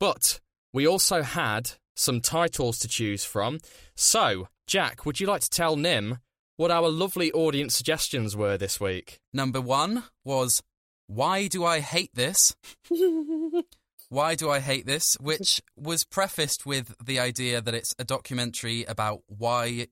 But 0.00 0.40
we 0.72 0.86
also 0.86 1.22
had 1.22 1.72
some 1.94 2.20
titles 2.20 2.78
to 2.80 2.88
choose 2.88 3.24
from. 3.24 3.60
So, 3.94 4.48
Jack, 4.68 5.06
would 5.06 5.18
you 5.18 5.26
like 5.26 5.40
to 5.40 5.48
tell 5.48 5.76
Nim 5.76 6.18
what 6.58 6.70
our 6.70 6.90
lovely 6.90 7.32
audience 7.32 7.74
suggestions 7.74 8.36
were 8.36 8.58
this 8.58 8.78
week? 8.78 9.18
Number 9.32 9.62
one 9.62 10.04
was 10.26 10.62
Why 11.06 11.46
Do 11.48 11.64
I 11.64 11.80
Hate 11.80 12.14
This? 12.14 12.54
Why 14.10 14.34
Do 14.34 14.50
I 14.50 14.60
Hate 14.60 14.84
This? 14.84 15.16
Which 15.20 15.62
was 15.74 16.04
prefaced 16.04 16.66
with 16.66 16.94
the 17.02 17.18
idea 17.18 17.62
that 17.62 17.74
it's 17.74 17.94
a 17.98 18.04
documentary 18.04 18.84
about 18.84 19.22
why 19.26 19.86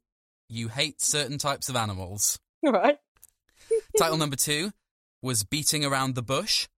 you 0.50 0.68
hate 0.68 1.00
certain 1.00 1.38
types 1.38 1.70
of 1.70 1.76
animals. 1.76 2.38
right? 2.62 2.98
Title 3.98 4.18
number 4.18 4.36
two 4.36 4.72
was 5.22 5.42
Beating 5.42 5.86
Around 5.86 6.16
the 6.16 6.22
Bush. 6.22 6.68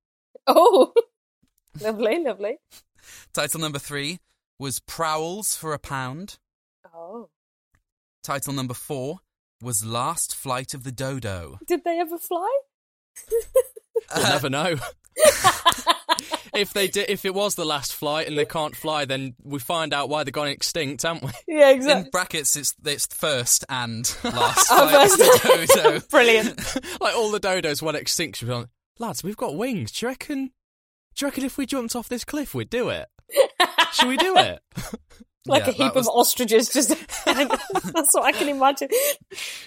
Oh, 0.47 0.93
lovely, 1.81 2.23
lovely. 2.23 2.59
Title 3.33 3.59
number 3.59 3.81
three 3.81 4.21
was 4.57 4.79
Prowls 4.79 5.57
for 5.57 5.73
a 5.73 5.81
Pound. 5.81 6.39
Oh, 6.95 7.29
Title 8.29 8.53
number 8.53 8.75
four 8.75 9.21
was 9.63 9.87
Last 9.87 10.37
Flight 10.37 10.75
of 10.75 10.85
the 10.85 10.93
Dodo. 10.93 11.59
did 11.67 11.83
they 11.83 11.99
ever 11.99 12.19
fly? 12.19 12.47
We'll 14.15 14.23
never 14.29 14.51
know. 14.51 14.77
if 16.55 16.75
they 16.75 16.89
did, 16.89 17.09
if 17.09 17.25
it 17.25 17.33
was 17.35 17.55
the 17.55 17.65
last 17.65 17.95
flight 17.95 18.29
and 18.29 18.37
they 18.37 18.45
can't 18.45 18.77
fly, 18.77 19.07
then 19.07 19.35
we 19.43 19.59
find 19.59 19.95
out 19.95 20.11
why 20.11 20.25
they're 20.25 20.31
gone 20.31 20.47
extinct, 20.49 21.03
haven't 21.05 21.25
we? 21.25 21.31
Yeah, 21.49 21.71
exactly. 21.71 22.05
In 22.05 22.11
brackets, 22.11 22.55
it's 22.55 22.75
it's 22.85 23.07
first 23.07 23.65
and 23.71 24.05
last 24.25 24.69
Oh, 24.71 24.89
flight 24.89 25.11
of 25.11 25.17
the 25.19 25.67
dodo. 25.75 26.01
Brilliant. 26.11 27.01
like 27.01 27.17
all 27.17 27.31
the 27.31 27.41
dodos 27.41 27.81
went 27.83 27.97
extinct. 27.97 28.43
We're 28.43 28.55
like, 28.55 28.69
lads, 28.99 29.25
we've 29.25 29.37
got 29.39 29.57
wings. 29.57 29.91
Do 29.91 30.05
you 30.05 30.11
reckon? 30.11 30.51
Do 31.17 31.25
you 31.25 31.27
reckon 31.29 31.45
if 31.45 31.57
we 31.57 31.65
jumped 31.65 31.97
off 31.97 32.11
this 32.11 32.25
cliff, 32.27 32.55
we'd 32.55 32.69
do 32.71 32.91
it? 32.91 33.09
Should 33.95 34.09
we 34.09 34.19
do 34.19 34.37
it? 34.37 34.61
Like 35.49 35.65
Yeah, 35.65 35.71
a 35.71 35.73
heap 35.73 35.95
was- 35.95 36.07
of 36.07 36.15
ostriches. 36.15 36.69
Just 36.71 36.89
that's 37.25 38.15
what 38.15 38.25
I 38.25 38.33
can 38.33 38.49
imagine. 38.49 38.89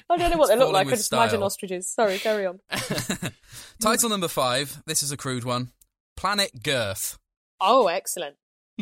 I 0.09 0.17
don't 0.17 0.31
know 0.31 0.37
what 0.37 0.47
they 0.49 0.55
look 0.57 0.71
like. 0.73 0.87
I 0.87 0.91
just 0.91 1.11
imagine 1.11 1.41
ostriches. 1.43 1.87
Sorry, 1.89 2.17
carry 2.19 2.45
on. 2.45 2.59
Title 3.81 4.09
number 4.09 4.27
five. 4.27 4.81
This 4.85 5.03
is 5.03 5.11
a 5.11 5.17
crude 5.17 5.43
one. 5.43 5.69
Planet 6.15 6.63
Girth. 6.63 7.17
Oh, 7.59 7.87
excellent. 7.87 8.35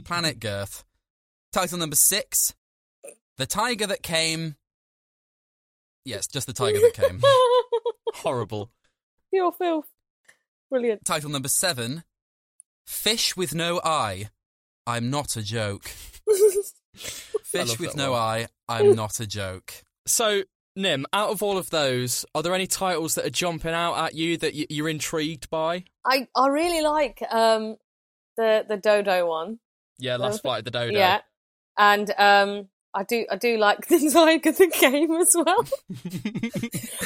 Planet 0.04 0.40
Girth. 0.40 0.84
Title 1.54 1.78
number 1.80 1.96
six. 1.96 2.54
The 3.38 3.46
Tiger 3.46 3.88
That 3.88 4.04
Came. 4.04 4.56
Yes, 6.06 6.28
just 6.28 6.48
the 6.48 6.54
Tiger 6.54 6.80
That 6.80 6.94
Came. 6.94 7.22
Horrible. 8.16 8.72
Pure 9.32 9.52
filth. 9.54 9.86
Brilliant. 10.70 11.06
Title 11.06 11.30
number 11.30 11.48
seven. 11.50 12.04
Fish 12.86 13.38
with 13.38 13.54
no 13.56 13.80
eye. 13.84 14.30
I'm 14.88 15.10
not 15.10 15.36
a 15.36 15.44
joke. 15.44 15.92
Fish 17.52 17.80
with 17.80 17.96
no 17.96 18.12
one. 18.12 18.22
eye. 18.22 18.48
I'm 18.68 18.96
not 18.96 19.20
a 19.20 19.28
joke. 19.28 19.74
So, 20.06 20.44
Nim, 20.76 21.06
out 21.14 21.30
of 21.32 21.44
all 21.44 21.58
of 21.58 21.70
those, 21.70 22.26
are 22.36 22.42
there 22.44 22.54
any 22.56 22.68
titles 22.68 23.16
that 23.16 23.26
are 23.26 23.30
jumping 23.32 23.74
out 23.74 23.96
at 23.98 24.16
you 24.16 24.38
that 24.38 24.54
y- 24.54 24.68
you're 24.70 24.90
intrigued 24.90 25.50
by? 25.50 25.84
I 26.06 26.28
I 26.36 26.48
really 26.48 26.82
like 26.82 27.22
um 27.30 27.78
the 28.38 28.66
the 28.68 28.78
dodo 28.78 29.28
one. 29.28 29.60
Yeah, 29.98 30.16
Last 30.16 30.42
Flight 30.42 30.60
of 30.60 30.66
the 30.66 30.72
Dodo. 30.72 30.98
Yeah, 30.98 31.20
and 31.78 32.10
um 32.18 32.68
I 32.94 33.04
do 33.04 33.26
I 33.30 33.36
do 33.36 33.58
like 33.58 33.88
the 33.88 34.10
Tiger 34.12 34.52
the 34.52 34.68
game 34.68 35.12
as 35.16 35.32
well. 35.36 35.64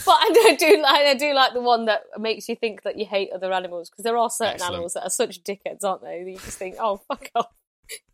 but 0.06 0.17
I 0.19 0.29
do, 0.34 0.58
do 0.58 0.82
like 0.82 1.06
I 1.06 1.13
do 1.15 1.34
like 1.34 1.53
the 1.53 1.62
one 1.62 1.86
that 1.86 2.03
makes 2.19 2.47
you 2.47 2.56
think 2.56 2.84
that 2.84 2.97
you 2.97 3.06
hate 3.06 3.32
other 3.34 3.51
animals 3.51 3.89
because 3.89 4.03
there 4.03 4.17
are 4.17 4.29
certain 4.29 4.53
Excellent. 4.56 4.73
animals 4.73 4.93
that 4.93 5.03
are 5.03 5.10
such 5.10 5.43
dickheads, 5.43 5.84
aren't 5.84 6.03
they? 6.03 6.23
That 6.23 6.29
you 6.32 6.38
just 6.38 6.58
think, 6.58 6.75
oh 6.79 7.01
fuck 7.08 7.29
off. 7.36 7.47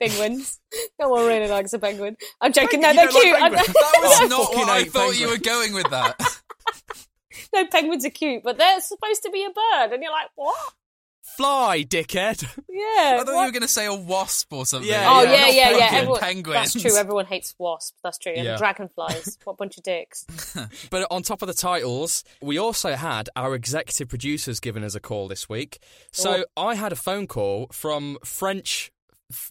Penguins. 0.02 0.60
No 1.00 1.10
one 1.10 1.26
really 1.28 1.48
likes 1.48 1.74
a 1.74 1.80
penguin. 1.80 2.18
I'm 2.42 2.54
joking. 2.54 2.82
No, 2.82 2.94
they're 2.94 3.06
don't 3.08 3.14
like 3.14 3.24
cute. 3.24 3.36
I- 3.36 3.50
penguins? 3.50 3.68
That 3.74 4.20
was 4.22 4.30
not 4.30 4.56
what 4.56 4.70
I 4.70 4.80
hate 4.80 4.92
thought 4.92 5.20
you 5.20 5.30
were 5.30 5.38
going 5.38 5.74
with 5.74 5.90
that. 5.90 6.20
no, 7.54 7.66
penguins 7.68 8.06
are 8.06 8.10
cute, 8.10 8.44
but 8.44 8.58
they're 8.58 8.82
supposed 8.82 9.24
to 9.24 9.32
be 9.32 9.44
a 9.46 9.50
bird, 9.50 9.94
and 9.94 10.04
you're 10.04 10.12
like, 10.12 10.30
what? 10.36 10.58
Fly, 11.38 11.84
dickhead. 11.88 12.42
Yeah. 12.68 13.20
I 13.22 13.24
thought 13.24 13.28
what? 13.28 13.42
you 13.42 13.46
were 13.48 13.52
going 13.52 13.62
to 13.62 13.68
say 13.68 13.86
a 13.86 13.94
wasp 13.94 14.52
or 14.52 14.66
something. 14.66 14.90
Yeah, 14.90 15.06
Oh 15.08 15.22
yeah, 15.22 15.32
yeah, 15.32 15.40
not 15.42 15.54
yeah, 15.54 15.78
yeah. 15.78 15.90
Everyone, 15.94 16.20
penguins. 16.20 16.74
That's 16.74 16.82
true. 16.82 16.98
Everyone 16.98 17.26
hates 17.28 17.56
wasps. 17.58 17.98
That's 18.04 18.18
true. 18.18 18.34
And 18.36 18.44
Yeah. 18.46 18.58
dragonflies. 18.58 19.38
what 19.44 19.54
a 19.54 19.56
bunch 19.56 19.78
of 19.78 19.84
dicks. 19.84 20.26
But 20.90 21.08
on 21.12 21.22
top 21.22 21.42
of 21.42 21.48
the 21.48 21.54
titles, 21.54 22.24
we 22.42 22.58
also 22.58 22.96
had 22.96 23.30
our 23.36 23.54
executive 23.56 24.10
producers 24.10 24.60
giving 24.60 24.84
us 24.84 24.96
a 24.96 25.00
call 25.00 25.28
this 25.28 25.48
week. 25.48 25.80
So 26.12 26.46
I 26.58 26.76
had 26.76 26.92
a 26.92 26.96
phone 26.98 27.28
call 27.28 27.68
from 27.72 28.18
French 28.26 28.92
f- 28.92 28.99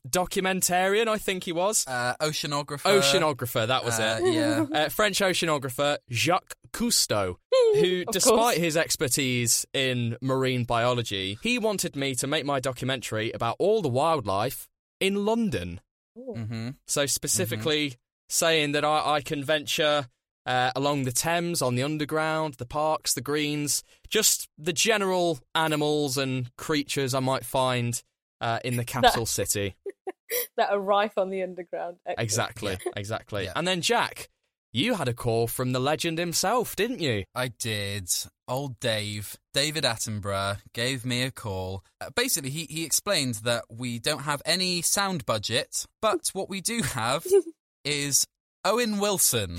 documentarian, 0.09 1.09
I 1.09 1.19
think 1.19 1.45
he 1.45 1.53
was. 1.53 1.87
Uh, 1.87 2.15
oceanographer. 2.21 2.99
Oceanographer, 2.99 3.67
that 3.67 3.85
was 3.85 3.99
Uh, 3.99 4.21
it. 4.23 4.33
yeah. 4.35 4.65
Uh, 4.73 4.89
French 4.89 5.21
oceanographer 5.21 5.99
Jacques 6.11 6.55
Cousteau, 6.73 7.37
who, 7.75 8.05
despite 8.07 8.35
course. 8.37 8.57
his 8.57 8.77
expertise 8.77 9.67
in 9.73 10.17
marine 10.21 10.65
biology, 10.65 11.39
he 11.43 11.59
wanted 11.59 11.97
me 11.97 12.15
to 12.17 12.27
make 12.27 12.45
my 12.45 12.61
documentary 12.61 13.31
about 13.33 13.57
all 13.59 13.83
the 13.83 13.89
wildlife 13.89 14.69
in 15.01 15.25
London. 15.25 15.81
hmm 16.17 16.71
So 16.87 17.07
specifically 17.07 17.95
saying 18.29 18.73
that 18.73 18.85
I, 18.85 19.15
I 19.17 19.21
can 19.21 19.43
venture 19.45 20.09
uh, 20.45 20.71
along 20.75 21.05
the 21.05 21.13
Thames, 21.13 21.61
on 21.63 21.75
the 21.75 21.83
underground, 21.83 22.55
the 22.55 22.67
parks, 22.67 23.13
the 23.13 23.21
greens, 23.21 23.83
just 24.09 24.49
the 24.57 24.73
general 24.73 25.41
animals 25.55 26.17
and 26.17 26.55
creatures 26.57 27.13
I 27.15 27.21
might 27.21 27.45
find 27.45 28.03
uh, 28.41 28.61
in 28.65 28.77
the 28.77 28.85
capital 28.95 29.27
city. 29.27 29.77
that 30.57 30.71
are 30.71 30.79
rife 30.79 31.17
on 31.17 31.31
the 31.31 31.43
underground. 31.43 31.97
Excellent. 32.07 32.21
Exactly, 32.25 32.79
exactly. 32.97 33.45
Yeah. 33.45 33.53
And 33.57 33.67
then 33.67 33.81
Jack, 33.81 34.29
you 34.73 34.95
had 34.95 35.09
a 35.09 35.15
call 35.15 35.47
from 35.47 35.73
the 35.73 35.81
legend 35.81 36.19
himself, 36.19 36.77
didn't 36.77 37.01
you? 37.01 37.25
I 37.35 37.49
did. 37.49 38.11
Old 38.47 38.79
Dave, 38.81 39.37
David 39.55 39.85
Attenborough, 39.85 40.59
gave 40.75 41.05
me 41.05 41.23
a 41.23 41.31
call. 41.31 41.85
Uh, 42.01 42.11
basically, 42.15 42.51
he, 42.51 42.67
he 42.69 42.85
explained 42.85 43.37
that 43.45 43.65
we 43.71 43.99
don't 43.99 44.23
have 44.23 44.43
any 44.45 44.83
sound 44.83 45.25
budget, 45.25 45.87
but 46.03 46.31
what 46.33 46.49
we 46.49 46.61
do 46.61 46.83
have 46.83 47.27
is 47.85 48.27
Owen 48.65 48.99
Wilson, 48.99 49.59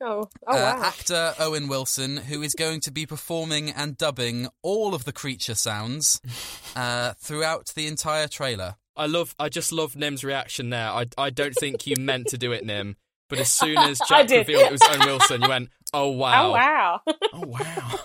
Oh, 0.00 0.28
oh 0.46 0.52
uh, 0.52 0.56
wow. 0.56 0.82
actor 0.82 1.34
Owen 1.38 1.68
Wilson, 1.68 2.18
who 2.18 2.42
is 2.42 2.54
going 2.54 2.80
to 2.80 2.90
be 2.90 3.06
performing 3.06 3.70
and 3.70 3.96
dubbing 3.96 4.48
all 4.62 4.94
of 4.94 5.04
the 5.04 5.12
creature 5.12 5.54
sounds 5.54 6.20
uh, 6.76 7.14
throughout 7.18 7.72
the 7.74 7.86
entire 7.86 8.28
trailer. 8.28 8.76
I 8.96 9.06
love. 9.06 9.34
I 9.38 9.48
just 9.48 9.72
love 9.72 9.94
Nim's 9.94 10.24
reaction 10.24 10.70
there. 10.70 10.88
I, 10.88 11.06
I 11.18 11.30
don't 11.30 11.54
think 11.54 11.86
you 11.86 11.96
meant 11.98 12.28
to 12.28 12.38
do 12.38 12.52
it, 12.52 12.64
Nim. 12.64 12.96
But 13.28 13.38
as 13.40 13.50
soon 13.50 13.76
as 13.78 14.00
I 14.10 14.22
Jack 14.22 14.26
did. 14.28 14.38
revealed 14.48 14.62
it 14.64 14.72
was 14.72 14.82
Owen 14.88 15.06
Wilson, 15.06 15.42
you 15.42 15.48
went, 15.48 15.70
"Oh 15.92 16.08
wow, 16.10 16.48
Oh 16.48 16.52
wow. 16.52 17.00
oh 17.32 17.40
wow." 17.46 18.00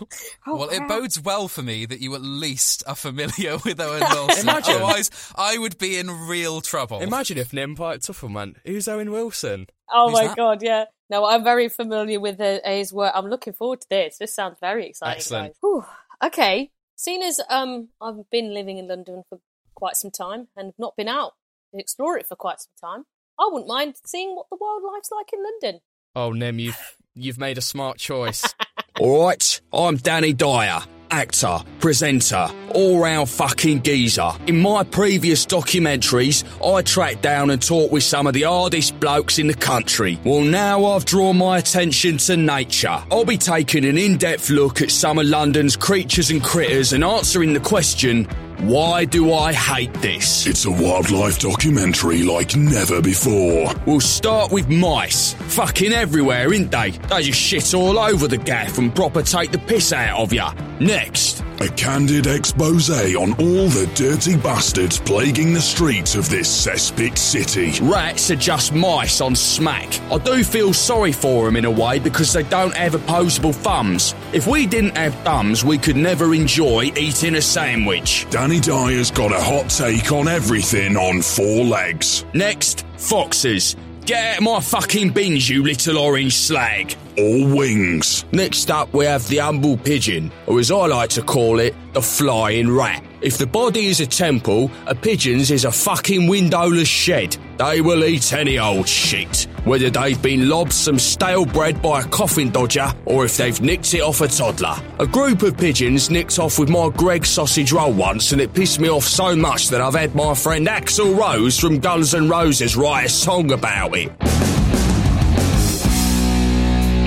Oh, 0.48 0.56
well, 0.58 0.70
it 0.70 0.88
bodes 0.88 1.20
well 1.22 1.48
for 1.48 1.62
me 1.62 1.86
that 1.86 2.00
you 2.02 2.14
at 2.16 2.22
least 2.22 2.84
are 2.88 2.96
familiar 2.96 3.58
with 3.64 3.80
Owen 3.80 4.02
Wilson. 4.12 4.50
Imagine. 4.50 4.76
Otherwise, 4.76 5.12
I 5.36 5.58
would 5.58 5.78
be 5.78 5.98
in 5.98 6.10
real 6.28 6.62
trouble. 6.62 7.00
Imagine 7.02 7.38
if 7.38 7.54
Nim 7.54 7.76
piped 7.76 8.10
up 8.10 8.22
and 8.24 8.34
went, 8.36 8.58
"Who's 8.66 8.88
Owen 8.88 9.12
Wilson?" 9.12 9.68
Oh 9.94 10.10
Who's 10.10 10.20
my 10.20 10.28
that? 10.28 10.38
god, 10.38 10.64
yeah. 10.64 10.86
No, 11.10 11.26
I'm 11.26 11.44
very 11.44 11.68
familiar 11.68 12.20
with 12.22 12.40
uh, 12.40 12.60
his 12.64 12.94
work. 12.94 13.12
I'm 13.14 13.28
looking 13.28 13.52
forward 13.54 13.82
to 13.82 13.90
this. 13.90 14.18
This 14.18 14.34
sounds 14.34 14.58
very 14.62 14.88
exciting, 14.88 15.18
Excellent. 15.18 15.48
guys. 15.50 15.56
Whew. 15.62 15.86
Okay. 16.24 16.72
Seeing 16.96 17.22
as 17.24 17.42
um 17.50 17.90
I've 18.00 18.30
been 18.30 18.54
living 18.54 18.78
in 18.78 18.88
London 18.88 19.24
for 19.28 19.40
quite 19.76 19.98
some 19.98 20.12
time 20.12 20.48
and 20.56 20.68
have 20.68 20.80
not 20.80 20.96
been 20.96 21.08
out 21.10 21.34
to 21.74 21.80
explore 21.80 22.18
it 22.18 22.28
for 22.28 22.36
quite 22.36 22.60
some 22.62 22.72
time, 22.80 23.06
I 23.40 23.48
wouldn't 23.52 23.68
mind 23.68 23.96
seeing 24.06 24.36
what 24.36 24.48
the 24.50 24.58
wildlife's 24.60 25.12
like 25.12 25.32
in 25.34 25.44
London. 25.44 25.82
Oh, 26.16 26.32
Nem, 26.32 26.60
you've 26.60 26.98
you've 27.16 27.40
made 27.40 27.58
a 27.58 27.62
smart 27.62 27.98
choice. 27.98 28.44
All 29.00 29.26
right, 29.26 29.62
I'm 29.74 29.96
Danny 29.98 30.32
Dyer, 30.34 30.82
actor, 31.10 31.60
presenter, 31.80 32.48
all-round 32.76 33.30
fucking 33.30 33.82
geezer. 33.82 34.32
In 34.46 34.62
my 34.62 34.84
previous 34.84 35.46
documentaries, 35.46 36.44
I 36.64 36.84
tracked 36.84 37.22
down 37.22 37.50
and 37.50 37.62
talked 37.62 37.92
with 37.92 38.04
some 38.04 38.28
of 38.28 38.34
the 38.34 38.44
hardest 38.44 39.00
blokes 39.00 39.40
in 39.40 39.48
the 39.48 39.56
country. 39.56 40.20
Well, 40.24 40.42
now 40.42 40.86
I've 40.86 41.06
drawn 41.06 41.38
my 41.38 41.58
attention 41.58 42.18
to 42.18 42.38
nature. 42.38 43.02
I'll 43.12 43.26
be 43.26 43.38
taking 43.38 43.86
an 43.86 43.98
in-depth 43.98 44.50
look 44.52 44.82
at 44.82 44.92
some 44.92 45.18
of 45.18 45.26
London's 45.26 45.76
creatures 45.76 46.30
and 46.30 46.44
critters 46.44 46.94
and 46.94 47.04
answering 47.04 47.54
the 47.54 47.60
question, 47.60 48.28
why 48.62 49.06
do 49.06 49.34
I 49.34 49.54
hate 49.54 49.94
this? 49.96 50.46
It's 50.46 50.66
a 50.66 50.72
wildlife 50.72 51.40
documentary 51.40 52.22
like 52.22 52.56
never 52.56 53.02
before. 53.02 53.74
We'll 53.88 54.00
start 54.00 54.52
with 54.52 54.70
mice. 54.70 55.34
Fucking 55.34 55.92
everywhere, 55.92 56.54
ain't 56.54 56.70
they? 56.70 56.92
They 56.92 57.24
just 57.24 57.40
shit 57.40 57.74
all 57.74 57.98
over 57.98 58.28
the 58.28 58.38
gaff 58.38 58.78
and 58.78 58.94
proper 58.94 59.24
take 59.24 59.52
the 59.52 59.58
piss 59.58 59.92
out 59.92 60.20
of 60.20 60.32
ya. 60.32 60.54
Next, 60.80 61.44
A 61.62 61.70
candid 61.70 62.26
expose 62.26 62.90
on 62.90 63.34
all 63.34 63.68
the 63.68 63.88
dirty 63.94 64.36
bastards 64.36 64.98
plaguing 65.00 65.54
the 65.54 65.62
streets 65.62 66.16
of 66.16 66.28
this 66.28 66.50
cesspit 66.66 67.20
city. 67.20 67.78
Rats 67.86 68.32
are 68.32 68.36
just 68.36 68.74
mice 68.74 69.22
on 69.22 69.36
smack. 69.36 70.02
I 70.12 70.18
do 70.18 70.44
feel 70.44 70.74
sorry 70.74 71.12
for 71.12 71.46
them 71.46 71.56
in 71.56 71.66
a 71.66 71.70
way 71.70 72.00
because 72.00 72.34
they 72.34 72.42
don't 72.42 72.76
have 72.76 72.96
opposable 72.96 73.54
thumbs. 73.54 74.16
If 74.34 74.48
we 74.48 74.66
didn't 74.66 74.98
have 74.98 75.14
thumbs, 75.24 75.64
we 75.64 75.78
could 75.78 75.98
never 75.98 76.34
enjoy 76.34 76.92
eating 76.98 77.36
a 77.36 77.42
sandwich. 77.44 78.26
Danny 78.32 78.60
Dyer's 78.60 79.12
got 79.12 79.32
a 79.32 79.40
hot 79.40 79.70
take 79.70 80.12
on 80.12 80.28
everything 80.28 80.98
on 80.98 81.22
four 81.22 81.64
legs. 81.64 82.26
Next, 82.34 82.88
foxes. 82.98 83.76
Get 84.06 84.42
my 84.42 84.60
fucking 84.60 85.12
bins, 85.12 85.48
you 85.48 85.64
little 85.64 86.00
orange 86.00 86.34
slag. 86.34 86.96
All 87.20 87.56
wings. 87.56 88.26
Next 88.32 88.72
up, 88.72 88.92
we 88.94 89.06
have 89.06 89.28
the 89.28 89.38
humble 89.38 89.78
pigeon, 89.78 90.32
or 90.48 90.60
as 90.60 90.72
I 90.72 90.88
like 90.88 91.12
to 91.12 91.22
call 91.22 91.60
it, 91.60 91.76
the 91.94 92.02
flying 92.02 92.72
rat. 92.72 93.04
If 93.22 93.38
the 93.38 93.46
body 93.46 93.86
is 93.86 94.00
a 94.00 94.08
temple, 94.08 94.72
a 94.88 94.96
pigeon's 94.96 95.52
is 95.52 95.66
a 95.66 95.72
fucking 95.72 96.28
windowless 96.28 96.88
shed. 96.88 97.38
They 97.58 97.82
will 97.82 98.04
eat 98.04 98.34
any 98.34 98.58
old 98.58 98.90
shit, 98.90 99.46
whether 99.66 99.90
they've 99.90 100.22
been 100.22 100.50
lobbed 100.50 100.74
some 100.74 100.98
stale 101.00 101.46
bread 101.46 101.82
by 101.82 102.02
a 102.02 102.04
coffin 102.06 102.50
dodger 102.50 102.92
or 103.06 103.26
if 103.26 103.38
they've 103.38 103.62
nicked 103.62 103.94
it 103.94 104.02
off 104.02 104.22
a 104.22 104.28
toddler. 104.28 104.76
A 105.00 105.08
group 105.08 105.44
of 105.44 105.58
pigeons 105.58 106.10
nicked 106.10 106.40
off 106.40 106.60
with 106.60 106.70
my 106.70 106.90
Greggs 106.90 107.30
sausage 107.30 107.72
roll 107.72 107.94
once, 107.94 108.32
and 108.32 108.42
it 108.42 108.54
pissed 108.54 108.80
me 108.80 108.90
off 108.90 109.04
so 109.04 109.36
much 109.36 109.70
that 109.70 109.82
I've 109.82 109.96
had 109.96 110.16
my 110.16 110.34
friend 110.34 110.68
Axl 110.68 111.18
Rose 111.18 111.60
from 111.60 111.80
Guns 111.80 112.14
N' 112.14 112.30
Roses 112.30 112.76
write 112.76 113.06
a 113.06 113.10
song 113.10 113.52
about 113.52 113.96
it. 113.96 114.12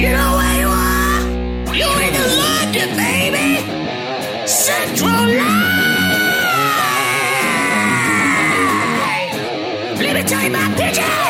You 0.00 0.10
know 0.10 0.36
where 0.36 0.60
you 0.60 0.68
are? 0.68 0.94
You're 1.74 2.02
in 2.02 2.14
London, 2.38 2.96
baby! 2.96 4.46
Central 4.46 5.10
Line! 5.10 5.74
Let 9.96 10.14
me 10.14 10.22
tell 10.22 10.42
you 10.42 10.50
about 10.50 10.76
pigeons! 10.76 11.23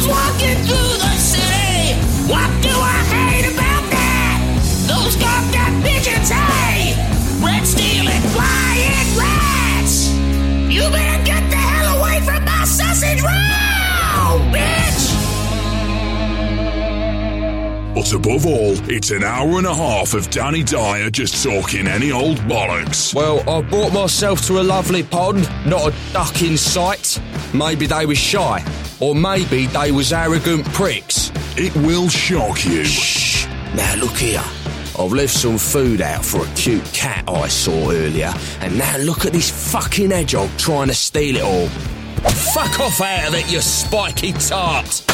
I 0.00 0.02
was 0.02 0.08
walking 0.08 0.56
through 0.64 0.96
the 0.96 1.16
city. 1.18 1.92
What 2.24 2.48
do 2.62 2.70
I 2.70 3.04
hate 3.12 3.52
about 3.52 3.84
that? 3.90 4.40
Those 4.88 5.14
goddamn 5.16 5.82
pigeons, 5.82 6.30
hey! 6.30 6.96
Red 7.44 7.66
stealing, 7.66 8.22
flying 8.32 9.18
rats! 9.18 10.08
You 10.72 10.88
better 10.88 11.22
get 11.26 11.50
the 11.50 11.56
hell 11.56 11.98
away 12.00 12.18
from 12.20 12.42
my 12.46 12.64
sausage 12.64 13.20
roll, 13.20 14.40
bitch! 14.48 15.10
But 17.94 18.10
above 18.14 18.46
all, 18.46 18.90
it's 18.90 19.10
an 19.10 19.22
hour 19.22 19.58
and 19.58 19.66
a 19.66 19.74
half 19.74 20.14
of 20.14 20.30
Danny 20.30 20.62
Dyer 20.62 21.10
just 21.10 21.44
talking 21.44 21.86
any 21.86 22.10
old 22.10 22.38
bollocks. 22.48 23.12
Well, 23.14 23.40
I 23.40 23.60
brought 23.60 23.92
myself 23.92 24.46
to 24.46 24.60
a 24.60 24.62
lovely 24.62 25.02
pond, 25.02 25.46
not 25.66 25.92
a 25.92 25.94
duck 26.14 26.40
in 26.40 26.56
sight. 26.56 27.20
Maybe 27.52 27.86
they 27.86 28.06
was 28.06 28.16
shy, 28.16 28.64
or 29.00 29.14
maybe 29.14 29.66
they 29.66 29.92
was 29.92 30.12
arrogant 30.12 30.64
pricks. 30.66 31.32
It 31.56 31.74
will 31.76 32.08
shock 32.08 32.64
you. 32.64 32.84
Shh! 32.84 33.46
Now 33.74 33.96
look 33.96 34.16
here. 34.16 34.42
I've 34.98 35.12
left 35.12 35.32
some 35.32 35.56
food 35.56 36.00
out 36.00 36.24
for 36.24 36.44
a 36.44 36.48
cute 36.54 36.84
cat 36.92 37.24
I 37.26 37.48
saw 37.48 37.90
earlier, 37.90 38.32
and 38.60 38.76
now 38.76 38.98
look 38.98 39.24
at 39.24 39.32
this 39.32 39.72
fucking 39.72 40.10
hedgehog 40.10 40.50
trying 40.58 40.88
to 40.88 40.94
steal 40.94 41.36
it 41.36 41.42
all. 41.42 41.68
Fuck 42.28 42.80
off 42.80 43.00
out 43.00 43.28
of 43.28 43.34
it, 43.34 43.50
you 43.50 43.60
spiky 43.60 44.32
tart! 44.32 45.04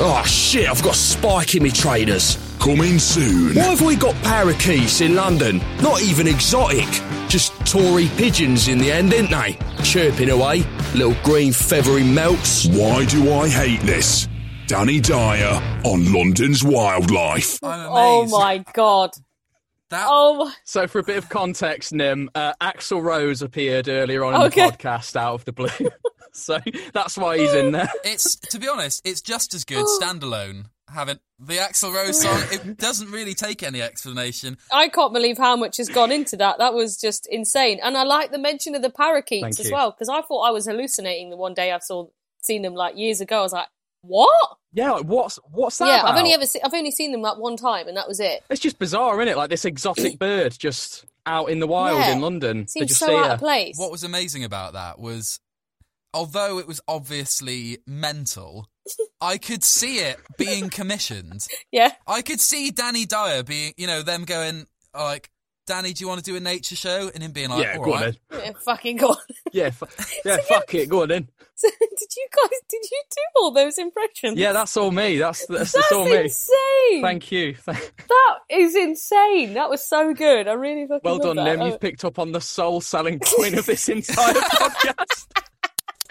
Oh 0.00 0.22
shit, 0.26 0.68
I've 0.68 0.82
got 0.82 0.94
spike 0.94 1.54
in 1.54 1.62
me 1.62 1.70
trainers. 1.70 2.38
Coming 2.58 2.98
soon. 2.98 3.54
Why 3.54 3.64
have 3.64 3.82
we 3.82 3.96
got 3.96 4.14
parakeets 4.22 5.02
in 5.02 5.14
London? 5.14 5.60
Not 5.82 6.00
even 6.00 6.26
exotic. 6.26 6.88
Just 7.28 7.52
Tory 7.66 8.08
pigeons 8.16 8.68
in 8.68 8.78
the 8.78 8.92
end, 8.92 9.10
didn't 9.10 9.30
they? 9.30 9.58
Chirping 9.82 10.30
away, 10.30 10.64
little 10.94 11.16
green 11.24 11.52
feathery 11.52 12.04
melts. 12.04 12.66
Why 12.66 13.04
do 13.06 13.32
I 13.32 13.48
hate 13.48 13.80
this? 13.80 14.28
Danny 14.66 15.00
Dyer 15.00 15.60
on 15.84 16.12
London's 16.12 16.62
Wildlife. 16.64 17.62
I'm 17.62 17.88
Oh 17.90 18.26
my 18.28 18.64
god. 18.72 19.10
That 19.90 20.06
Oh. 20.08 20.50
So, 20.64 20.86
for 20.86 21.00
a 21.00 21.02
bit 21.02 21.18
of 21.18 21.28
context, 21.28 21.92
Nim, 21.92 22.30
uh, 22.34 22.54
Axl 22.60 23.02
Rose 23.02 23.42
appeared 23.42 23.88
earlier 23.88 24.24
on 24.24 24.34
in 24.34 24.40
the 24.50 24.56
podcast 24.56 25.16
out 25.16 25.34
of 25.34 25.44
the 25.44 25.52
blue. 25.52 25.68
so 26.32 26.58
that's 26.92 27.18
why 27.18 27.38
he's 27.38 27.52
in 27.52 27.72
there. 27.72 27.90
It's 28.04 28.36
to 28.36 28.58
be 28.58 28.68
honest, 28.68 29.02
it's 29.04 29.20
just 29.20 29.54
as 29.54 29.64
good 29.64 29.84
standalone. 30.00 30.66
Having 30.94 31.18
the 31.38 31.54
Axl 31.54 31.92
Rose 31.92 32.22
song, 32.22 32.40
it 32.52 32.76
doesn't 32.78 33.10
really 33.10 33.34
take 33.34 33.62
any 33.62 33.82
explanation. 33.82 34.56
I 34.72 34.88
can't 34.88 35.12
believe 35.12 35.36
how 35.38 35.56
much 35.56 35.76
has 35.76 35.88
gone 35.88 36.10
into 36.12 36.36
that. 36.38 36.58
That 36.58 36.72
was 36.74 36.96
just 36.96 37.26
insane. 37.30 37.80
And 37.82 37.96
I 37.96 38.04
like 38.04 38.30
the 38.30 38.38
mention 38.38 38.74
of 38.74 38.82
the 38.82 38.90
parakeets 38.90 39.42
Thank 39.42 39.60
as 39.60 39.66
you. 39.68 39.72
well, 39.74 39.90
because 39.90 40.08
I 40.08 40.22
thought 40.22 40.42
I 40.42 40.50
was 40.50 40.66
hallucinating 40.66 41.30
the 41.30 41.36
one 41.36 41.54
day 41.54 41.72
I 41.72 41.78
saw 41.78 42.06
seen 42.42 42.62
them 42.62 42.74
like 42.74 42.96
years 42.96 43.20
ago. 43.20 43.38
I 43.40 43.42
was 43.42 43.52
like, 43.52 43.68
what? 44.02 44.30
Yeah, 44.72 44.90
like, 44.92 45.04
what's 45.06 45.38
what's 45.50 45.78
that 45.78 45.86
yeah, 45.86 46.00
about? 46.00 46.12
I've 46.12 46.18
only 46.18 46.32
ever 46.34 46.46
se- 46.46 46.60
I've 46.62 46.74
only 46.74 46.90
seen 46.90 47.12
them 47.12 47.22
like 47.22 47.38
one 47.38 47.56
time, 47.56 47.88
and 47.88 47.96
that 47.96 48.08
was 48.08 48.20
it. 48.20 48.42
It's 48.50 48.60
just 48.60 48.78
bizarre, 48.78 49.20
isn't 49.20 49.28
it? 49.32 49.36
Like 49.36 49.50
this 49.50 49.64
exotic 49.64 50.18
bird 50.18 50.54
just 50.58 51.04
out 51.26 51.48
in 51.48 51.58
the 51.60 51.66
wild 51.66 51.98
Yeah. 52.00 52.12
in 52.12 52.20
London. 52.20 52.60
They 52.60 52.66
Seems 52.66 52.88
just 52.88 53.00
so 53.00 53.06
see 53.06 53.14
out 53.16 53.30
of 53.30 53.38
place. 53.38 53.76
What 53.78 53.90
was 53.90 54.04
amazing 54.04 54.44
about 54.44 54.74
that 54.74 54.98
was, 54.98 55.40
although 56.12 56.58
it 56.58 56.66
was 56.66 56.80
obviously 56.86 57.78
mental, 57.86 58.68
I 59.20 59.38
could 59.38 59.64
see 59.64 59.98
it 59.98 60.18
being 60.38 60.70
commissioned. 60.70 61.46
Yeah, 61.72 61.92
I 62.06 62.22
could 62.22 62.40
see 62.40 62.70
Danny 62.70 63.04
Dyer 63.06 63.42
being, 63.42 63.72
you 63.76 63.86
know, 63.86 64.02
them 64.02 64.24
going 64.24 64.66
uh, 64.94 65.02
like, 65.04 65.30
"Danny, 65.66 65.92
do 65.92 66.04
you 66.04 66.08
want 66.08 66.22
to 66.22 66.30
do 66.30 66.36
a 66.36 66.40
nature 66.40 66.76
show?" 66.76 67.10
and 67.12 67.22
him 67.22 67.32
being 67.32 67.50
like, 67.50 67.64
yeah, 67.64 67.76
"All 67.78 67.84
go 67.84 67.94
on 67.94 68.02
right." 68.02 68.18
then. 68.30 68.40
yeah 68.44 68.52
fucking 68.64 68.96
god. 68.98 69.16
Yeah, 69.52 69.70
fu- 69.70 69.86
yeah, 70.24 70.38
fuck 70.48 70.72
it, 70.74 70.88
go 70.88 71.02
on 71.02 71.08
then. 71.08 71.28
So, 71.54 71.68
did 71.80 72.08
you 72.16 72.26
guys? 72.36 72.58
Did 72.68 72.82
you 72.90 73.02
do 73.10 73.20
all 73.36 73.52
those 73.52 73.78
impressions? 73.78 74.36
Yeah, 74.36 74.52
that's 74.52 74.76
all 74.76 74.90
me. 74.90 75.18
That's 75.18 75.46
that's, 75.46 75.72
that's 75.72 75.72
that's 75.72 75.92
all 75.92 76.04
me. 76.06 76.24
insane. 76.24 77.02
Thank 77.02 77.30
you. 77.30 77.54
That 77.66 78.38
is 78.50 78.74
insane. 78.74 79.54
That 79.54 79.70
was 79.70 79.84
so 79.84 80.12
good. 80.12 80.48
I 80.48 80.52
really 80.54 80.86
fucking 80.88 81.00
Well 81.04 81.14
love 81.18 81.22
done, 81.22 81.36
that. 81.36 81.44
Lim. 81.44 81.60
Oh. 81.60 81.66
You've 81.66 81.80
picked 81.80 82.04
up 82.04 82.18
on 82.18 82.32
the 82.32 82.40
soul 82.40 82.80
selling 82.80 83.20
point 83.20 83.54
of 83.54 83.66
this 83.66 83.88
entire 83.88 84.34
podcast. 84.34 85.26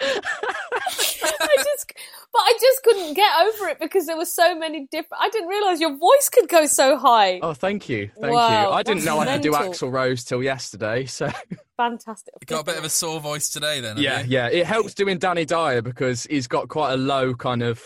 I 0.00 1.56
just, 1.64 1.92
but 2.34 2.40
I 2.40 2.52
just 2.60 2.82
couldn't 2.82 3.14
get 3.14 3.30
over 3.46 3.68
it 3.68 3.78
because 3.80 4.04
there 4.06 4.16
were 4.16 4.26
so 4.26 4.54
many 4.58 4.86
different. 4.90 5.22
I 5.22 5.30
didn't 5.30 5.48
realize 5.48 5.80
your 5.80 5.96
voice 5.96 6.28
could 6.30 6.48
go 6.50 6.66
so 6.66 6.98
high. 6.98 7.38
Oh, 7.40 7.54
thank 7.54 7.88
you, 7.88 8.10
thank 8.20 8.34
Wow, 8.34 8.68
you. 8.68 8.74
I 8.74 8.82
didn't 8.82 8.98
that's 8.98 9.06
know 9.06 9.20
I 9.20 9.26
could 9.26 9.42
do 9.42 9.52
mental. 9.52 9.72
Axl 9.72 9.92
Rose 9.92 10.24
till 10.24 10.42
yesterday, 10.42 11.06
so 11.06 11.30
Fantastic. 11.76 12.34
You 12.40 12.46
got 12.46 12.60
a 12.60 12.64
bit 12.64 12.76
of 12.78 12.84
a 12.84 12.90
sore 12.90 13.20
voice 13.20 13.48
today, 13.48 13.80
then. 13.80 13.96
yeah, 13.98 14.20
you? 14.22 14.26
yeah. 14.28 14.48
It 14.48 14.66
helps 14.66 14.94
doing 14.94 15.18
Danny 15.18 15.44
Dyer 15.44 15.80
because 15.82 16.24
he's 16.24 16.46
got 16.48 16.68
quite 16.68 16.92
a 16.92 16.96
low 16.96 17.34
kind 17.34 17.62
of 17.62 17.82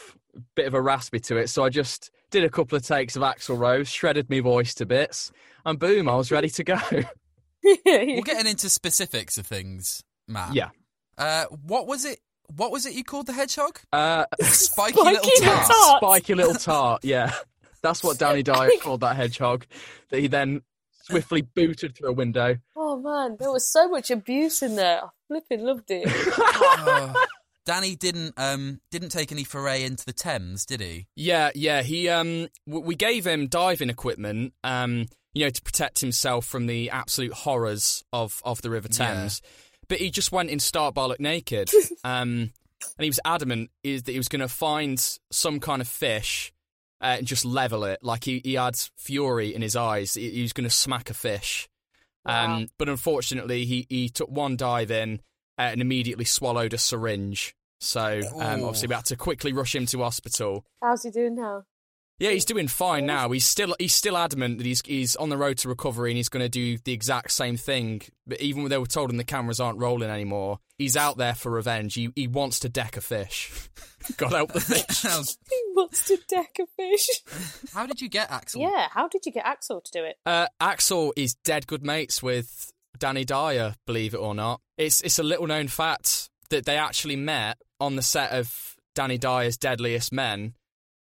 bit 0.54 0.66
of 0.66 0.74
a 0.74 0.80
raspy 0.80 1.20
to 1.20 1.36
it. 1.36 1.48
So 1.48 1.64
I 1.64 1.68
just 1.68 2.10
did 2.30 2.44
a 2.44 2.50
couple 2.50 2.76
of 2.76 2.84
takes 2.86 3.16
of 3.16 3.22
Axl 3.22 3.58
Rose, 3.58 3.88
shredded 3.88 4.28
my 4.30 4.40
voice 4.40 4.74
to 4.74 4.86
bits, 4.86 5.30
and 5.64 5.78
boom, 5.78 6.08
I 6.08 6.16
was 6.16 6.30
ready 6.30 6.48
to 6.50 6.64
go. 6.64 6.78
We're 7.64 8.22
getting 8.22 8.46
into 8.46 8.68
specifics 8.70 9.36
of 9.38 9.46
things, 9.46 10.02
Matt. 10.26 10.54
yeah. 10.54 10.68
Uh, 11.16 11.46
what 11.46 11.86
was 11.86 12.04
it? 12.04 12.20
What 12.56 12.72
was 12.72 12.86
it 12.86 12.94
you 12.94 13.04
called 13.04 13.26
the 13.26 13.32
hedgehog? 13.32 13.78
Uh, 13.92 14.24
Spiky, 14.40 14.92
Spiky 15.00 15.10
little 15.10 15.22
little 15.24 15.44
tart. 15.44 15.66
tart. 15.68 15.98
spiky 16.02 16.34
little 16.34 16.54
tart. 16.54 17.04
Yeah, 17.04 17.32
that's 17.82 18.02
what 18.02 18.18
Danny 18.18 18.42
Dyer 18.42 18.70
called 18.80 19.00
that 19.00 19.16
hedgehog. 19.16 19.66
That 20.10 20.20
he 20.20 20.26
then 20.28 20.62
swiftly 21.04 21.42
booted 21.42 21.96
through 21.96 22.10
a 22.10 22.12
window. 22.12 22.56
Oh 22.76 22.98
man, 23.00 23.36
there 23.38 23.50
was 23.52 23.70
so 23.70 23.88
much 23.88 24.10
abuse 24.10 24.62
in 24.62 24.76
there. 24.76 25.02
I 25.04 25.08
flipping 25.28 25.62
loved 25.64 25.90
it. 25.90 26.04
Oh. 26.06 27.24
Danny 27.66 27.96
didn't 27.96 28.32
um 28.38 28.80
didn't 28.90 29.10
take 29.10 29.30
any 29.30 29.44
foray 29.44 29.84
into 29.84 30.04
the 30.06 30.12
Thames, 30.14 30.64
did 30.64 30.80
he? 30.80 31.06
Yeah, 31.16 31.50
yeah. 31.54 31.82
He 31.82 32.08
um, 32.08 32.48
w- 32.66 32.86
we 32.86 32.94
gave 32.94 33.26
him 33.26 33.46
diving 33.46 33.90
equipment, 33.90 34.54
um, 34.64 35.04
you 35.34 35.44
know, 35.44 35.50
to 35.50 35.60
protect 35.62 36.00
himself 36.00 36.46
from 36.46 36.66
the 36.66 36.88
absolute 36.88 37.34
horrors 37.34 38.04
of 38.10 38.40
of 38.42 38.62
the 38.62 38.70
River 38.70 38.88
Thames. 38.88 39.42
But 39.88 39.98
he 39.98 40.10
just 40.10 40.32
went 40.32 40.50
in 40.50 40.60
stark 40.60 40.94
bollock 40.94 41.20
naked, 41.20 41.70
um, 42.04 42.52
and 42.96 43.04
he 43.04 43.08
was 43.08 43.20
adamant 43.24 43.70
is 43.82 44.04
that 44.04 44.12
he 44.12 44.18
was 44.18 44.28
going 44.28 44.40
to 44.40 44.48
find 44.48 44.98
some 45.30 45.60
kind 45.60 45.80
of 45.80 45.88
fish 45.88 46.52
uh, 47.00 47.16
and 47.18 47.26
just 47.26 47.44
level 47.44 47.84
it. 47.84 48.02
Like 48.02 48.24
he, 48.24 48.40
he 48.44 48.54
had 48.54 48.76
fury 48.96 49.54
in 49.54 49.62
his 49.62 49.76
eyes. 49.76 50.14
He, 50.14 50.30
he 50.30 50.42
was 50.42 50.52
going 50.52 50.68
to 50.68 50.74
smack 50.74 51.10
a 51.10 51.14
fish. 51.14 51.68
Wow. 52.24 52.56
Um, 52.56 52.68
but 52.78 52.88
unfortunately, 52.88 53.64
he, 53.64 53.86
he 53.88 54.08
took 54.08 54.30
one 54.30 54.56
dive 54.56 54.90
in 54.90 55.20
uh, 55.58 55.62
and 55.62 55.80
immediately 55.80 56.24
swallowed 56.24 56.74
a 56.74 56.78
syringe. 56.78 57.54
So 57.80 58.20
um, 58.34 58.64
obviously, 58.64 58.88
we 58.88 58.94
had 58.94 59.04
to 59.06 59.16
quickly 59.16 59.52
rush 59.52 59.74
him 59.74 59.86
to 59.86 60.02
hospital. 60.02 60.64
How's 60.82 61.04
he 61.04 61.10
doing 61.10 61.36
now? 61.36 61.64
Yeah, 62.18 62.30
he's 62.30 62.44
doing 62.44 62.66
fine 62.66 63.06
now. 63.06 63.30
He's 63.30 63.46
still 63.46 63.76
he's 63.78 63.94
still 63.94 64.16
adamant 64.16 64.58
that 64.58 64.66
he's 64.66 64.82
he's 64.84 65.14
on 65.14 65.28
the 65.28 65.36
road 65.36 65.58
to 65.58 65.68
recovery 65.68 66.10
and 66.10 66.16
he's 66.16 66.28
going 66.28 66.44
to 66.44 66.48
do 66.48 66.78
the 66.78 66.92
exact 66.92 67.30
same 67.30 67.56
thing. 67.56 68.02
But 68.26 68.40
even 68.40 68.62
when 68.62 68.70
they 68.70 68.78
were 68.78 68.86
told 68.86 69.10
him 69.10 69.18
the 69.18 69.24
cameras 69.24 69.60
aren't 69.60 69.78
rolling 69.78 70.10
anymore, 70.10 70.58
he's 70.78 70.96
out 70.96 71.16
there 71.16 71.34
for 71.34 71.50
revenge. 71.50 71.94
He 71.94 72.10
he 72.16 72.26
wants 72.26 72.60
to 72.60 72.68
deck 72.68 72.96
a 72.96 73.00
fish. 73.00 73.52
God 74.16 74.32
help 74.32 74.52
the 74.52 74.60
fish. 74.60 75.02
he 75.50 75.62
wants 75.74 76.06
to 76.08 76.18
deck 76.28 76.58
a 76.60 76.66
fish. 76.76 77.22
How 77.72 77.86
did 77.86 78.00
you 78.00 78.08
get 78.08 78.30
Axl? 78.30 78.60
yeah, 78.62 78.88
how 78.90 79.06
did 79.06 79.24
you 79.24 79.32
get 79.32 79.44
Axl 79.44 79.82
to 79.84 79.90
do 79.92 80.04
it? 80.04 80.16
Uh, 80.26 80.48
Axl 80.60 81.12
is 81.16 81.34
dead 81.34 81.68
good 81.68 81.84
mates 81.84 82.20
with 82.20 82.72
Danny 82.98 83.24
Dyer, 83.24 83.76
believe 83.86 84.14
it 84.14 84.18
or 84.18 84.34
not. 84.34 84.60
It's 84.76 85.00
it's 85.02 85.20
a 85.20 85.22
little 85.24 85.46
known 85.46 85.68
fact 85.68 86.30
that 86.50 86.64
they 86.66 86.78
actually 86.78 87.16
met 87.16 87.58
on 87.78 87.94
the 87.94 88.02
set 88.02 88.32
of 88.32 88.76
Danny 88.96 89.18
Dyer's 89.18 89.56
Deadliest 89.56 90.12
Men. 90.12 90.54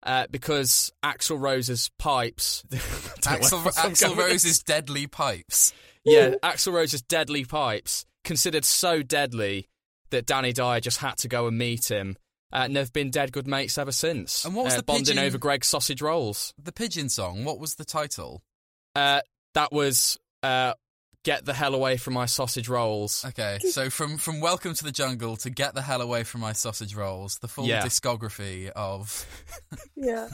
Uh, 0.03 0.27
because 0.29 0.91
Axl 1.03 1.39
Rose's 1.39 1.89
pipes, 1.97 2.63
Axl, 2.71 3.63
Axl 3.73 4.15
Rose's 4.15 4.59
deadly 4.59 5.07
pipes. 5.07 5.73
Yeah, 6.03 6.35
Axl 6.43 6.71
Rose's 6.73 7.01
deadly 7.01 7.43
pipes, 7.45 8.05
considered 8.23 8.63
so 8.63 9.01
deadly 9.01 9.67
that 10.11 10.25
Danny 10.25 10.53
Dyer 10.53 10.79
just 10.79 10.99
had 10.99 11.17
to 11.17 11.27
go 11.27 11.47
and 11.47 11.57
meet 11.57 11.89
him. 11.89 12.15
Uh, 12.53 12.61
and 12.63 12.75
they've 12.77 12.93
been 12.93 13.09
dead 13.11 13.33
good 13.33 13.47
mates 13.47 13.77
ever 13.77 13.91
since. 13.91 14.45
And 14.45 14.55
what 14.55 14.65
was 14.65 14.75
uh, 14.75 14.77
the 14.77 14.83
bonding 14.83 15.15
pigeon- 15.15 15.19
over 15.25 15.37
Greggs 15.37 15.67
sausage 15.67 16.01
rolls? 16.01 16.53
The 16.61 16.71
pigeon 16.71 17.09
song. 17.09 17.43
What 17.43 17.59
was 17.59 17.75
the 17.75 17.83
title? 17.83 18.41
Uh, 18.95 19.19
that 19.53 19.73
was 19.73 20.17
uh, 20.43 20.73
"Get 21.27 21.43
the 21.43 21.53
hell 21.53 21.75
away 21.75 21.97
from 21.97 22.13
my 22.13 22.25
sausage 22.25 22.69
rolls." 22.69 23.25
Okay, 23.25 23.59
so 23.59 23.89
from 23.89 24.17
from 24.17 24.39
Welcome 24.39 24.73
to 24.75 24.83
the 24.85 24.93
Jungle 24.93 25.35
to 25.37 25.49
Get 25.49 25.73
the 25.73 25.81
Hell 25.81 26.01
Away 26.01 26.23
from 26.23 26.39
My 26.39 26.53
Sausage 26.53 26.95
Rolls, 26.95 27.39
the 27.39 27.49
full 27.49 27.67
Yeah. 27.67 27.83
discography 27.83 28.69
of. 28.69 29.25
Yeah. 29.97 30.29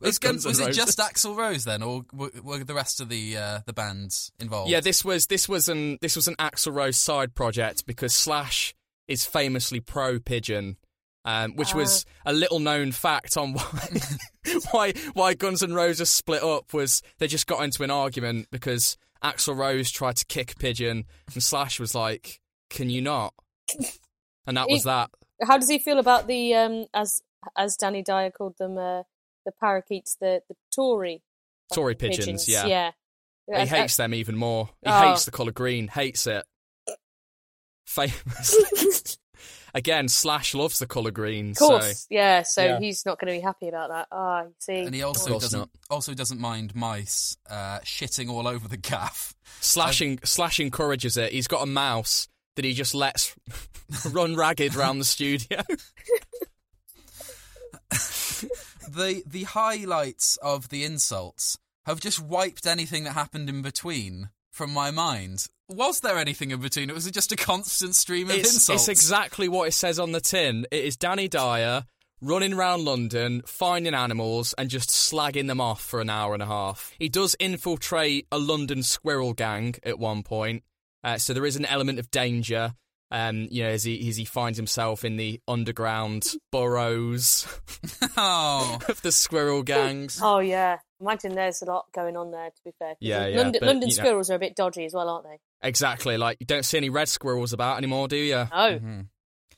Was, 0.00 0.18
Guns 0.18 0.44
N' 0.44 0.50
was 0.50 0.60
it 0.60 0.72
just 0.72 0.98
Axl 0.98 1.36
Rose 1.36 1.64
then, 1.64 1.82
or 1.82 2.02
were, 2.12 2.30
were 2.42 2.64
the 2.64 2.74
rest 2.74 3.00
of 3.00 3.08
the 3.08 3.36
uh, 3.36 3.60
the 3.64 3.72
bands 3.72 4.32
involved? 4.40 4.70
Yeah, 4.70 4.80
this 4.80 5.04
was 5.04 5.26
this 5.26 5.48
was 5.48 5.68
an 5.68 5.98
this 6.00 6.16
was 6.16 6.26
an 6.26 6.34
Axl 6.36 6.74
Rose 6.74 6.96
side 6.98 7.34
project 7.36 7.86
because 7.86 8.12
Slash 8.12 8.74
is 9.06 9.24
famously 9.24 9.78
pro 9.80 10.18
pigeon. 10.18 10.78
Um, 11.26 11.56
which 11.56 11.74
was 11.74 12.04
a 12.26 12.34
little 12.34 12.58
known 12.58 12.92
fact 12.92 13.38
on 13.38 13.54
why, 13.54 13.88
why 14.72 14.92
why 15.14 15.32
Guns 15.34 15.62
N' 15.62 15.72
Roses 15.72 16.10
split 16.10 16.42
up 16.42 16.74
was 16.74 17.00
they 17.18 17.28
just 17.28 17.46
got 17.46 17.62
into 17.64 17.82
an 17.82 17.90
argument 17.90 18.48
because 18.50 18.98
Axl 19.24 19.56
Rose 19.56 19.90
tried 19.90 20.16
to 20.16 20.26
kick 20.26 20.52
a 20.52 20.54
Pigeon 20.56 21.04
and 21.32 21.42
Slash 21.42 21.80
was 21.80 21.94
like, 21.94 22.40
"Can 22.70 22.90
you 22.90 23.00
not?" 23.00 23.32
And 24.46 24.56
that 24.56 24.68
was 24.68 24.84
that. 24.84 25.10
How 25.42 25.56
does 25.58 25.68
he 25.70 25.78
feel 25.78 25.98
about 25.98 26.26
the 26.26 26.54
um 26.54 26.86
as 26.94 27.22
as 27.56 27.76
Danny 27.76 28.02
Dyer 28.02 28.30
called 28.30 28.56
them 28.58 28.76
uh, 28.78 29.02
the 29.46 29.52
parakeets, 29.60 30.16
the 30.20 30.42
the 30.48 30.54
Tory 30.74 31.22
Tory 31.72 31.94
fucking 31.94 32.10
pigeons, 32.10 32.48
yeah. 32.48 32.66
yeah. 32.66 32.90
He 33.46 33.52
Uh, 33.54 33.66
hates 33.66 33.96
them 33.96 34.12
even 34.14 34.36
more. 34.36 34.66
He 34.82 34.90
Oh. 34.90 35.08
hates 35.10 35.24
the 35.24 35.30
colour 35.30 35.52
green. 35.52 35.88
Hates 35.88 36.26
it. 36.26 36.44
Famous. 37.86 39.16
Again, 39.74 40.08
Slash 40.08 40.54
loves 40.54 40.78
the 40.78 40.86
colour 40.86 41.10
green. 41.10 41.50
Of 41.50 41.56
course, 41.58 42.00
So 42.02 42.06
yeah. 42.10 42.42
So 42.42 42.64
Yeah. 42.64 42.78
he's 42.78 43.04
not 43.04 43.18
going 43.18 43.32
to 43.32 43.38
be 43.38 43.42
happy 43.42 43.66
about 43.68 43.90
that. 43.90 44.06
Ah, 44.12 44.42
you 44.44 44.54
see. 44.60 44.80
and 44.82 44.94
he 44.94 45.02
also 45.02 45.38
doesn't 45.40 45.58
not. 45.58 45.68
also 45.90 46.14
doesn't 46.14 46.40
mind 46.40 46.74
mice 46.76 47.36
uh, 47.50 47.80
shitting 47.80 48.30
all 48.30 48.46
over 48.46 48.68
the 48.68 48.76
gaff. 48.76 49.34
slashing 49.60 50.20
Slash 50.22 50.60
encourages 50.60 51.16
it. 51.16 51.32
He's 51.32 51.48
got 51.48 51.62
a 51.62 51.66
mouse 51.66 52.28
that 52.54 52.64
he 52.64 52.72
just 52.72 52.94
lets 52.94 53.34
run 54.12 54.36
ragged 54.36 54.76
around 54.76 55.00
the 55.00 55.04
studio. 55.04 55.60
the 58.88 59.22
the 59.26 59.42
highlights 59.44 60.36
of 60.38 60.68
the 60.68 60.84
insults 60.84 61.58
have 61.86 62.00
just 62.00 62.20
wiped 62.20 62.66
anything 62.66 63.04
that 63.04 63.12
happened 63.12 63.48
in 63.48 63.60
between 63.62 64.30
from 64.50 64.72
my 64.72 64.90
mind. 64.90 65.48
Was 65.68 66.00
there 66.00 66.18
anything 66.18 66.50
in 66.50 66.60
between? 66.60 66.90
It 66.90 66.94
was 66.94 67.10
just 67.10 67.32
a 67.32 67.36
constant 67.36 67.94
stream 67.96 68.28
of 68.30 68.36
it's, 68.36 68.54
insults. 68.54 68.82
it's 68.82 69.00
exactly 69.00 69.48
what 69.48 69.68
it 69.68 69.72
says 69.72 69.98
on 69.98 70.12
the 70.12 70.20
tin. 70.20 70.66
It 70.70 70.84
is 70.84 70.96
Danny 70.96 71.26
Dyer 71.28 71.84
running 72.20 72.52
around 72.52 72.84
London, 72.84 73.42
finding 73.46 73.94
animals 73.94 74.54
and 74.58 74.68
just 74.68 74.90
slagging 74.90 75.46
them 75.46 75.60
off 75.60 75.82
for 75.82 76.00
an 76.00 76.10
hour 76.10 76.34
and 76.34 76.42
a 76.42 76.46
half. 76.46 76.92
He 76.98 77.08
does 77.08 77.34
infiltrate 77.38 78.26
a 78.30 78.38
London 78.38 78.82
squirrel 78.82 79.32
gang 79.32 79.74
at 79.82 79.98
one 79.98 80.22
point, 80.22 80.64
uh, 81.02 81.18
so 81.18 81.32
there 81.32 81.46
is 81.46 81.56
an 81.56 81.64
element 81.66 81.98
of 81.98 82.10
danger. 82.10 82.74
Um, 83.10 83.46
you 83.50 83.62
know, 83.62 83.68
as 83.68 83.84
he 83.84 84.08
as 84.08 84.16
he 84.16 84.24
finds 84.24 84.58
himself 84.58 85.04
in 85.04 85.16
the 85.16 85.40
underground 85.46 86.26
burrows 86.50 87.46
oh, 88.16 88.78
of 88.88 89.00
the 89.02 89.12
squirrel 89.12 89.62
gangs. 89.62 90.18
Oh 90.20 90.40
yeah, 90.40 90.78
imagine 91.00 91.34
there's 91.34 91.62
a 91.62 91.66
lot 91.66 91.86
going 91.94 92.16
on 92.16 92.32
there. 92.32 92.48
To 92.50 92.62
be 92.64 92.72
fair, 92.78 92.94
Yeah, 93.00 93.26
yeah, 93.26 93.36
London, 93.36 93.60
but, 93.60 93.66
London 93.66 93.88
you 93.88 93.96
know- 93.96 94.02
squirrels 94.02 94.30
are 94.30 94.34
a 94.34 94.38
bit 94.38 94.56
dodgy 94.56 94.84
as 94.84 94.94
well, 94.94 95.08
aren't 95.08 95.24
they? 95.26 95.38
Exactly. 95.64 96.16
Like 96.16 96.36
you 96.40 96.46
don't 96.46 96.64
see 96.64 96.76
any 96.76 96.90
red 96.90 97.08
squirrels 97.08 97.52
about 97.52 97.78
anymore, 97.78 98.06
do 98.08 98.16
you? 98.16 98.34
No, 98.34 98.46
Mhm. 98.52 99.08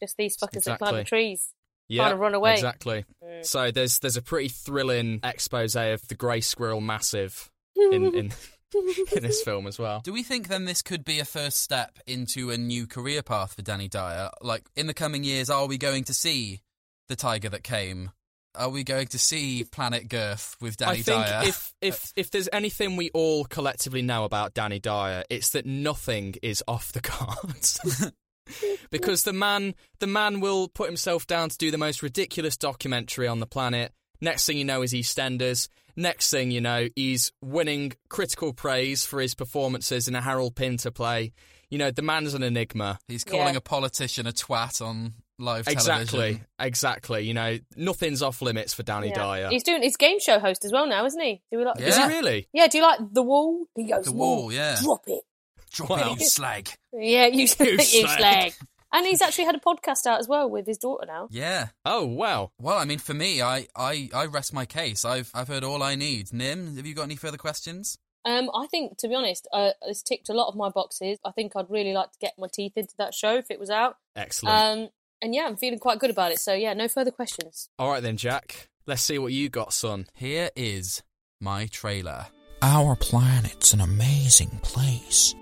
just 0.01 0.17
these 0.17 0.37
fuckers 0.37 0.65
that 0.65 0.79
climb 0.79 0.95
the 0.95 1.05
trees. 1.05 1.53
Yeah, 1.89 2.03
trying 2.05 2.13
to 2.13 2.17
run 2.19 2.35
away. 2.35 2.55
Exactly. 2.55 3.05
Mm. 3.23 3.45
So 3.45 3.71
there's 3.71 3.99
there's 4.01 4.17
a 4.17 4.23
pretty 4.23 4.49
thrilling 4.49 5.21
expose 5.23 5.77
of 5.77 6.07
the 6.09 6.15
grey 6.15 6.41
squirrel 6.41 6.81
massive 6.81 7.51
in 7.77 7.93
in, 8.15 8.33
in 9.15 9.23
this 9.23 9.43
film 9.43 9.67
as 9.67 9.79
well. 9.79 10.01
Do 10.01 10.13
we 10.13 10.23
think 10.23 10.49
then 10.49 10.65
this 10.65 10.83
could 10.83 11.05
be 11.05 11.21
a 11.21 11.25
first 11.25 11.63
step 11.63 11.99
into 12.07 12.51
a 12.51 12.57
new 12.59 12.87
career 12.87 13.23
path 13.23 13.55
for 13.55 13.63
Danny 13.63 13.89
Dyer? 13.89 14.31
Like 14.43 14.65
in 14.75 14.87
the 14.89 14.95
coming 14.95 15.23
years, 15.25 15.49
are 15.49 15.67
we 15.67 15.79
going 15.79 16.05
to 16.05 16.15
see 16.15 16.61
the 17.09 17.15
tiger 17.17 17.49
that 17.51 17.63
came? 17.63 18.11
Are 18.57 18.69
we 18.71 18.85
going 18.85 19.07
to 19.09 19.19
see 19.19 19.65
Planet 19.65 20.09
Girth 20.09 20.57
with 20.61 20.77
Danny 20.77 20.99
I 20.99 21.03
think 21.03 21.27
Dyer? 21.27 21.43
if 21.49 21.75
if 21.81 22.13
if 22.17 22.31
there's 22.31 22.49
anything 22.53 22.97
we 22.97 23.11
all 23.11 23.45
collectively 23.45 24.03
know 24.03 24.25
about 24.25 24.55
Danny 24.55 24.79
Dyer, 24.79 25.25
it's 25.31 25.51
that 25.51 25.67
nothing 25.67 26.35
is 26.43 26.63
off 26.67 26.93
the 26.93 27.01
cards. 27.03 28.11
because 28.91 29.25
the 29.25 29.33
man 29.33 29.75
the 29.99 30.07
man 30.07 30.41
will 30.41 30.69
put 30.69 30.87
himself 30.89 31.27
down 31.27 31.49
to 31.49 31.57
do 31.59 31.71
the 31.71 31.79
most 31.79 32.03
ridiculous 32.03 32.57
documentary 32.57 33.27
on 33.29 33.41
the 33.41 33.47
planet. 33.47 33.93
Next 34.21 34.47
thing 34.47 34.57
you 34.57 34.65
know 34.65 34.83
is 34.83 34.93
EastEnders. 34.95 35.69
Next 35.97 36.31
thing 36.31 36.51
you 36.51 36.61
know, 36.61 36.89
he's 36.95 37.33
winning 37.43 37.93
critical 38.09 38.53
praise 38.53 39.05
for 39.05 39.21
his 39.21 39.35
performances 39.35 40.09
in 40.09 40.15
a 40.15 40.21
Harold 40.21 40.55
Pinter 40.55 40.91
play. 40.91 41.33
You 41.71 41.79
know, 41.79 41.91
the 41.91 42.03
man's 42.03 42.35
an 42.35 42.43
enigma. 42.43 42.99
He's 43.09 43.25
calling 43.25 43.55
Yeah. 43.55 43.59
a 43.59 43.61
politician 43.61 44.27
a 44.27 44.33
twat 44.33 44.81
on 44.81 45.15
live 45.39 45.69
Exactly, 45.69 46.07
television. 46.19 46.47
exactly. 46.59 47.23
You 47.27 47.35
know, 47.35 47.59
nothing's 47.77 48.23
off 48.23 48.41
limits 48.43 48.75
for 48.75 48.83
Danny 48.83 49.09
Yeah. 49.09 49.15
Dyer. 49.15 49.49
He's 49.51 49.63
doing 49.63 49.83
his 49.83 49.97
game 49.97 50.19
show 50.21 50.39
host 50.39 50.65
as 50.65 50.73
well 50.73 50.87
now, 50.87 51.05
isn't 51.05 51.21
he? 51.21 51.43
Do 51.53 51.59
we 51.59 51.65
like? 51.65 51.79
Yeah. 51.79 51.87
Is 51.89 51.97
he 51.97 52.05
really? 52.05 52.49
Yeah. 52.53 52.67
Do 52.69 52.79
you 52.79 52.85
like 52.85 53.01
the 53.13 53.23
wall? 53.23 53.67
He 53.75 53.85
goes 53.85 54.05
The 54.07 54.13
Wall, 54.13 54.53
yeah. 54.53 54.79
Drop 54.83 55.03
it. 55.07 55.23
Drop 55.73 55.91
Wow. 55.91 56.13
it, 56.15 56.21
you 56.21 56.27
slag. 56.27 56.71
Yeah, 56.93 57.27
you, 57.33 57.41
you 57.41 57.47
slag. 57.49 57.81
slag. 58.19 58.53
And 58.93 59.05
he's 59.07 59.21
actually 59.21 59.45
had 59.45 59.57
a 59.57 59.61
podcast 59.61 60.07
out 60.07 60.21
as 60.21 60.29
well 60.29 60.49
with 60.49 60.67
his 60.67 60.79
daughter 60.79 61.05
now. 61.07 61.29
Yeah. 61.31 61.69
Oh 61.85 62.07
wow. 62.07 62.53
Well, 62.61 62.79
I 62.79 62.85
mean, 62.87 62.99
for 62.99 63.13
me, 63.15 63.43
I, 63.43 63.67
I, 63.77 64.09
I 64.15 64.27
rest 64.27 64.55
my 64.55 64.65
case. 64.65 65.05
I've 65.05 65.31
I've 65.35 65.49
heard 65.49 65.65
all 65.65 65.83
I 65.83 65.97
need. 65.97 66.33
Nim, 66.33 66.77
have 66.77 66.87
you 66.87 66.95
got 66.95 67.03
any 67.03 67.17
further 67.17 67.37
questions? 67.37 67.99
Um, 68.25 68.51
I 68.55 68.67
think, 68.69 68.97
to 68.99 69.09
be 69.09 69.15
honest, 69.15 69.47
uh, 69.53 69.71
it's 69.83 70.03
ticked 70.03 70.29
a 70.29 70.33
lot 70.35 70.49
of 70.49 70.57
my 70.57 70.69
boxes. 70.69 71.19
I 71.25 71.31
think 71.31 71.53
I'd 71.55 71.71
really 71.71 71.93
like 71.93 72.11
to 72.11 72.19
get 72.21 72.33
my 72.39 72.49
teeth 72.53 72.73
into 72.77 72.95
that 72.99 73.15
show 73.15 73.37
if 73.37 73.51
it 73.51 73.61
was 73.61 73.71
out. 73.71 73.99
Excellent. 74.17 74.81
Um, 74.81 74.89
and 75.23 75.35
yeah, 75.35 75.47
I'm 75.47 75.57
feeling 75.57 75.79
quite 75.79 75.99
good 75.99 76.11
about 76.11 76.33
it. 76.33 76.39
So 76.39 76.55
yeah, 76.55 76.75
no 76.75 76.89
further 76.89 77.11
questions. 77.11 77.69
All 77.79 77.91
right 77.91 78.03
then, 78.03 78.17
Jack. 78.17 78.69
Let's 78.87 79.03
see 79.03 79.19
what 79.19 79.33
you 79.33 79.49
got, 79.49 79.73
son. 79.73 80.07
Here 80.15 80.51
is 80.55 81.03
my 81.41 81.67
trailer. 81.67 82.27
Our 82.63 82.97
planet's 82.97 83.73
an 83.73 83.81
amazing 83.81 84.61
place. 84.63 85.35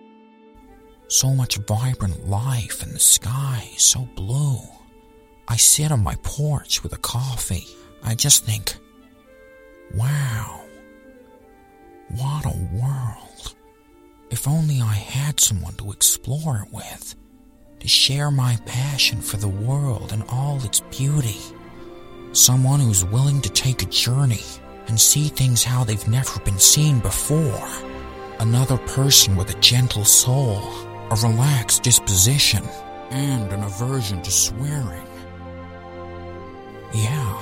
So 1.09 1.29
much 1.35 1.57
vibrant 1.59 2.27
life 2.27 2.83
in 2.83 2.93
the 2.93 2.99
sky, 2.99 3.69
so 3.77 4.09
blue. 4.17 4.61
I 5.47 5.57
sit 5.57 5.93
on 5.93 6.03
my 6.03 6.17
porch 6.23 6.83
with 6.83 6.95
a 6.95 6.99
coffee. 6.99 7.67
I 8.03 8.15
just 8.15 8.45
think, 8.45 8.77
wow, 9.95 10.63
what 12.09 12.47
a 12.47 12.57
world. 12.73 13.55
If 14.31 14.49
only 14.49 14.81
I 14.81 14.95
had 14.95 15.39
someone 15.39 15.75
to 15.75 15.93
explore 15.93 16.65
it 16.67 16.73
with, 16.73 17.15
to 17.85 17.89
share 17.89 18.31
my 18.31 18.57
passion 18.65 19.21
for 19.21 19.37
the 19.37 19.47
world 19.47 20.15
and 20.15 20.25
all 20.31 20.57
its 20.65 20.81
beauty. 20.81 21.37
Someone 22.33 22.81
who's 22.81 23.05
willing 23.05 23.43
to 23.43 23.51
take 23.51 23.83
a 23.83 23.91
journey 23.91 24.41
and 24.87 24.99
see 24.99 25.29
things 25.29 25.63
how 25.63 25.85
they've 25.85 26.09
never 26.09 26.41
been 26.47 26.59
seen 26.59 26.99
before. 27.01 27.69
Another 28.39 28.79
person 28.79 29.37
with 29.37 29.55
a 29.55 29.61
gentle 29.61 30.07
soul, 30.07 30.63
a 31.11 31.19
relaxed 31.23 31.83
disposition, 31.83 32.65
and 33.11 33.53
an 33.53 33.63
aversion 33.63 34.23
to 34.23 34.31
swearing. 34.31 35.07
Yeah, 36.95 37.39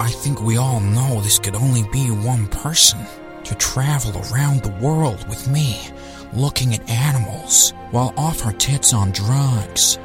I 0.00 0.10
think 0.10 0.42
we 0.42 0.56
all 0.56 0.80
know 0.80 1.20
this 1.20 1.38
could 1.38 1.54
only 1.54 1.84
be 1.92 2.08
one 2.08 2.48
person 2.48 2.98
to 3.44 3.54
travel 3.54 4.20
around 4.32 4.64
the 4.64 4.76
world 4.84 5.24
with 5.28 5.46
me, 5.46 5.78
looking 6.36 6.74
at 6.74 6.88
animals 6.88 7.72
while 7.90 8.12
off 8.16 8.40
her 8.40 8.52
tits 8.52 8.92
on 8.92 9.12
drugs. 9.12 9.98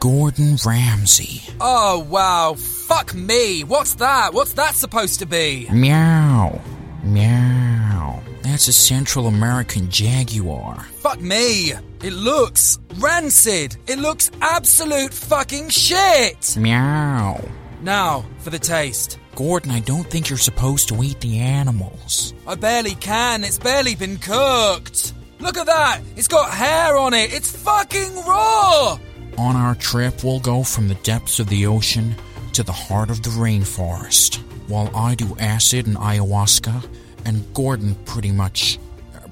Gordon 0.00 0.56
Ramsay. 0.64 1.42
Oh 1.60 2.06
wow! 2.08 2.54
Fuck 2.54 3.14
me! 3.14 3.64
What's 3.64 3.94
that? 3.94 4.34
What's 4.34 4.52
that 4.54 4.74
supposed 4.74 5.18
to 5.20 5.26
be? 5.26 5.66
Meow. 5.72 6.60
Meow. 7.02 8.22
That's 8.42 8.68
a 8.68 8.72
Central 8.72 9.26
American 9.26 9.90
jaguar. 9.90 10.82
Fuck 11.00 11.20
me! 11.20 11.72
It 12.02 12.12
looks 12.12 12.78
rancid. 12.96 13.76
It 13.86 13.98
looks 13.98 14.30
absolute 14.40 15.12
fucking 15.12 15.70
shit. 15.70 16.56
Meow. 16.56 17.42
Now 17.82 18.24
for 18.38 18.50
the 18.50 18.58
taste. 18.58 19.18
Gordon, 19.34 19.70
I 19.70 19.80
don't 19.80 20.08
think 20.08 20.28
you're 20.30 20.38
supposed 20.38 20.88
to 20.88 21.02
eat 21.02 21.20
the 21.20 21.38
animals. 21.38 22.32
I 22.46 22.54
barely 22.54 22.94
can. 22.94 23.44
It's 23.44 23.58
barely 23.58 23.94
been 23.94 24.16
cooked. 24.18 25.12
Look 25.38 25.56
at 25.56 25.66
that. 25.66 26.00
It's 26.16 26.28
got 26.28 26.50
hair 26.50 26.96
on 26.96 27.14
it. 27.14 27.32
It's 27.32 27.50
fucking 27.50 28.14
raw. 28.24 28.98
On 29.38 29.56
our 29.56 29.74
trip, 29.74 30.24
we'll 30.24 30.40
go 30.40 30.62
from 30.62 30.88
the 30.88 30.94
depths 30.96 31.38
of 31.38 31.48
the 31.48 31.66
ocean 31.66 32.14
to 32.54 32.62
the 32.62 32.72
heart 32.72 33.10
of 33.10 33.22
the 33.22 33.30
rainforest, 33.30 34.36
while 34.68 34.90
I 34.96 35.14
do 35.14 35.36
acid 35.38 35.86
and 35.86 35.96
ayahuasca, 35.96 36.88
and 37.26 37.44
Gordon 37.52 37.94
pretty 38.06 38.32
much, 38.32 38.78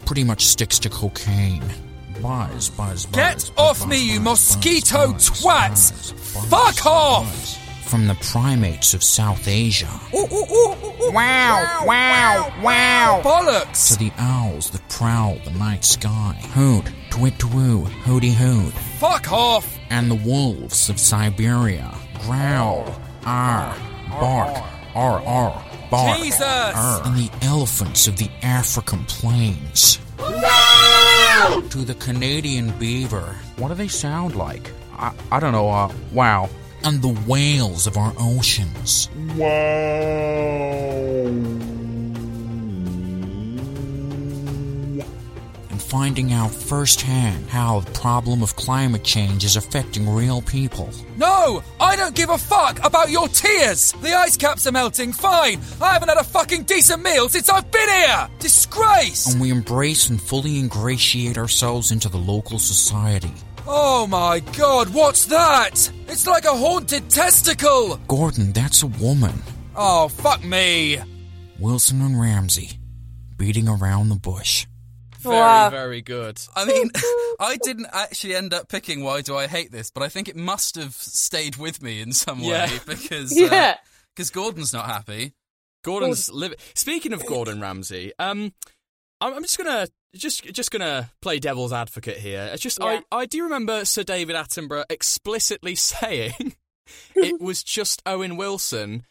pretty 0.04 0.24
much 0.24 0.44
sticks 0.44 0.78
to 0.80 0.90
cocaine. 0.90 1.64
Buzz, 2.20 2.68
buzz, 2.68 3.06
buzz. 3.06 3.16
Get 3.16 3.34
buzz, 3.34 3.52
off 3.56 3.78
buzz, 3.80 3.88
me, 3.88 4.12
you 4.12 4.20
mosquito 4.20 5.12
buzz, 5.12 5.30
buzz, 5.30 5.40
twats! 5.40 5.90
buzz, 5.90 6.12
buzz, 6.34 6.48
Fuck 6.50 6.86
off! 6.86 7.63
Buzz. 7.94 8.00
From 8.00 8.06
the 8.08 8.14
primates 8.14 8.94
of 8.94 9.02
South 9.02 9.46
Asia 9.46 9.88
Wow, 10.12 11.84
wow, 11.86 12.52
wow. 12.62 13.20
to 13.22 13.28
Bollocks! 13.28 13.98
the 13.98 14.12
owls 14.18 14.70
that 14.70 14.86
prowl 14.88 15.38
the 15.44 15.50
night 15.52 15.84
sky. 15.84 16.36
Hoot, 16.54 16.90
twit 17.10 17.38
twoo, 17.38 17.86
hooty 17.86 18.32
hoot. 18.32 18.72
Fuck 18.98 19.30
off! 19.32 19.78
And 19.90 20.10
the 20.10 20.14
wolves 20.16 20.88
of 20.88 20.98
Siberia. 20.98 21.94
Growl, 22.20 23.00
ar, 23.26 23.76
bark, 24.08 24.64
ar, 24.94 25.20
ar, 25.24 25.64
bark. 25.90 26.18
Jesus! 26.18 26.42
ar. 26.42 27.02
And 27.06 27.16
the 27.16 27.30
elephants 27.42 28.08
of 28.08 28.16
the 28.16 28.30
African 28.42 29.04
plains. 29.04 29.98
Wow! 30.18 31.62
To 31.70 31.78
the 31.78 31.94
Canadian 31.94 32.70
beaver. 32.78 33.36
What 33.56 33.68
do 33.68 33.74
they 33.74 33.88
sound 33.88 34.34
like? 34.34 34.70
I, 34.96 35.12
I 35.30 35.40
don't 35.40 35.52
know, 35.52 35.68
uh, 35.70 35.92
wow. 36.12 36.48
And 36.84 37.00
the 37.00 37.18
whales 37.26 37.86
of 37.86 37.96
our 37.96 38.12
oceans. 38.18 39.08
Wow. 39.36 40.04
and 45.74 45.82
finding 45.82 46.32
out 46.32 46.52
firsthand 46.52 47.50
how 47.50 47.80
the 47.80 47.90
problem 47.90 48.44
of 48.44 48.54
climate 48.54 49.02
change 49.02 49.44
is 49.44 49.56
affecting 49.56 50.08
real 50.08 50.40
people. 50.42 50.88
No! 51.16 51.64
I 51.80 51.96
don't 51.96 52.14
give 52.14 52.30
a 52.30 52.38
fuck 52.38 52.78
about 52.84 53.10
your 53.10 53.26
tears! 53.26 53.90
The 53.92 54.14
ice 54.14 54.36
caps 54.36 54.68
are 54.68 54.72
melting, 54.72 55.12
fine! 55.12 55.60
I 55.80 55.94
haven't 55.94 56.10
had 56.10 56.18
a 56.18 56.22
fucking 56.22 56.62
decent 56.62 57.02
meal 57.02 57.28
since 57.28 57.48
I've 57.48 57.68
been 57.72 57.88
here! 57.88 58.28
Disgrace! 58.38 59.32
And 59.32 59.40
we 59.40 59.50
embrace 59.50 60.08
and 60.08 60.22
fully 60.22 60.60
ingratiate 60.60 61.38
ourselves 61.38 61.90
into 61.90 62.08
the 62.08 62.18
local 62.18 62.60
society. 62.60 63.32
Oh 63.66 64.06
my 64.06 64.40
god, 64.56 64.92
what's 64.92 65.26
that? 65.26 65.90
It's 66.08 66.26
like 66.26 66.44
a 66.44 66.52
haunted 66.54 67.08
testicle! 67.08 67.96
Gordon, 68.08 68.52
that's 68.52 68.82
a 68.82 68.86
woman. 68.86 69.32
Oh, 69.74 70.08
fuck 70.08 70.44
me! 70.44 70.98
Wilson 71.58 72.02
and 72.02 72.20
Ramsay, 72.20 72.78
beating 73.38 73.68
around 73.68 74.10
the 74.10 74.16
bush. 74.16 74.66
Very, 75.20 75.36
Wow. 75.36 75.70
very 75.70 76.02
good. 76.02 76.38
I 76.54 76.66
mean, 76.66 76.90
I 77.40 77.56
didn't 77.62 77.86
actually 77.92 78.34
end 78.34 78.52
up 78.52 78.68
picking 78.68 79.02
Why 79.02 79.22
Do 79.22 79.36
I 79.36 79.46
Hate 79.46 79.72
This, 79.72 79.90
but 79.90 80.02
I 80.02 80.08
think 80.10 80.28
it 80.28 80.36
must 80.36 80.74
have 80.76 80.94
stayed 80.94 81.56
with 81.56 81.82
me 81.82 82.00
in 82.02 82.12
some 82.12 82.40
way 82.40 82.48
Yeah. 82.48 82.78
because 82.86 83.34
Yeah. 83.38 83.76
because 84.14 84.28
Gordon's 84.30 84.74
not 84.74 84.86
happy. 84.86 85.32
Gordon's 85.82 86.30
living. 86.30 86.58
Speaking 86.74 87.12
of 87.14 87.24
Gordon 87.26 87.60
Ramsay, 87.60 88.12
um, 88.18 88.52
I'm, 89.20 89.34
I'm 89.34 89.42
just 89.42 89.56
gonna 89.56 89.86
just 90.22 90.44
just 90.44 90.70
gonna 90.70 91.10
play 91.20 91.38
devil's 91.38 91.72
advocate 91.72 92.18
here. 92.18 92.50
It's 92.52 92.62
just 92.62 92.78
Yeah. 92.80 93.00
I 93.10 93.20
I 93.20 93.26
do 93.26 93.42
remember 93.42 93.84
Sir 93.84 94.02
David 94.02 94.36
Attenborough 94.36 94.84
explicitly 94.90 95.74
saying 95.74 96.56
it 97.14 97.40
was 97.40 97.62
just 97.62 98.02
Owen 98.06 98.36
Wilson 98.36 99.04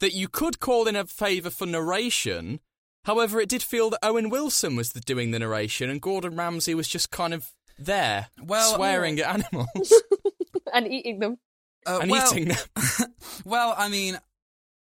that 0.00 0.14
you 0.14 0.28
could 0.28 0.60
call 0.60 0.86
in 0.88 0.96
a 0.96 1.04
favour 1.06 1.50
for 1.50 1.66
narration. 1.66 2.60
However, 3.04 3.40
it 3.40 3.48
did 3.48 3.62
feel 3.62 3.90
that 3.90 4.00
Owen 4.02 4.28
Wilson 4.28 4.76
was 4.76 4.92
the, 4.92 5.00
doing 5.00 5.30
the 5.30 5.38
narration, 5.38 5.88
and 5.88 6.00
Gordon 6.02 6.36
Ramsay 6.36 6.74
was 6.74 6.88
just 6.88 7.10
kind 7.10 7.32
of 7.32 7.52
there, 7.78 8.28
Well, 8.42 8.74
swearing 8.74 9.18
at 9.20 9.34
animals 9.36 10.02
and 10.74 10.86
eating 10.86 11.18
them. 11.18 11.38
Uh, 11.86 12.00
and 12.02 12.10
well, 12.10 12.30
eating 12.32 12.48
them. 12.48 12.58
well, 13.44 13.74
I 13.76 13.88
mean, 13.88 14.18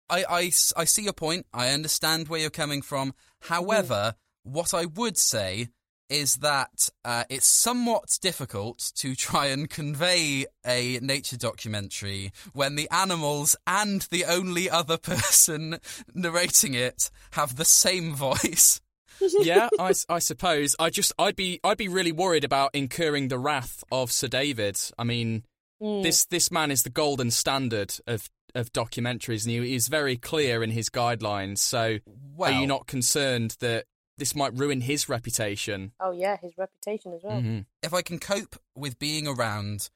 I, 0.09 0.25
I, 0.29 0.41
I 0.77 0.85
see 0.85 1.03
your 1.03 1.13
point. 1.13 1.47
I 1.53 1.71
understand 1.71 2.29
where 2.29 2.41
you're 2.41 2.51
coming 2.51 2.83
from. 2.83 3.15
However, 3.41 4.15
what 4.45 4.73
I 4.73 4.85
would 4.87 5.17
say 5.17 5.69
is 6.11 6.37
that 6.37 6.91
uh, 7.05 7.25
it's 7.31 7.47
somewhat 7.47 8.19
difficult 8.21 8.93
to 8.95 9.15
try 9.15 9.47
and 9.47 9.69
convey 9.71 10.45
a 10.65 10.99
nature 11.01 11.37
documentary 11.39 12.31
when 12.53 12.77
the 12.77 12.89
animals 12.91 13.57
and 13.67 14.03
the 14.11 14.25
only 14.27 14.69
other 14.71 14.99
person 15.13 15.79
narrating 16.15 16.75
it 16.75 17.11
have 17.33 17.57
the 17.57 17.65
same 17.65 18.15
voice. 18.15 18.81
yeah, 19.41 19.69
I 19.81 20.19
suppose. 20.19 20.77
I 20.79 20.91
just 20.91 21.13
I'd 21.19 21.37
be 21.37 21.59
I'd 21.65 21.79
be 21.79 21.89
really 21.89 22.13
worried 22.13 22.45
about 22.45 22.75
incurring 22.75 23.29
the 23.29 23.39
wrath 23.39 23.83
of 23.91 24.13
Sir 24.13 24.29
David. 24.29 24.79
I 24.99 25.05
mean, 25.05 25.45
Mm. 25.83 26.05
this 26.05 26.25
this 26.27 26.53
man 26.53 26.71
is 26.71 26.85
the 26.85 26.91
golden 26.91 27.33
standard 27.33 27.95
of 28.07 28.31
of 28.55 28.73
documentaries, 28.73 29.45
and 29.45 29.51
he 29.65 29.75
is 29.75 29.89
very 29.89 30.17
clear 30.17 30.63
in 30.63 30.71
his 30.71 30.89
guidelines. 30.89 31.59
So, 31.59 31.99
Well, 32.37 32.53
are 32.53 32.61
you 32.61 32.67
not 32.69 32.87
concerned 32.87 33.57
that 33.59 33.85
this 34.19 34.35
might 34.35 34.55
ruin 34.59 34.81
his 34.83 35.09
reputation? 35.09 35.93
Oh 36.01 36.13
yeah, 36.13 36.37
his 36.41 36.53
reputation 36.59 37.13
as 37.15 37.23
well. 37.23 37.41
hmm 37.41 37.61
if 37.83 37.93
I 37.95 38.03
can 38.03 38.19
cope 38.19 38.57
with 38.77 38.99
being 38.99 39.27
around 39.27 39.91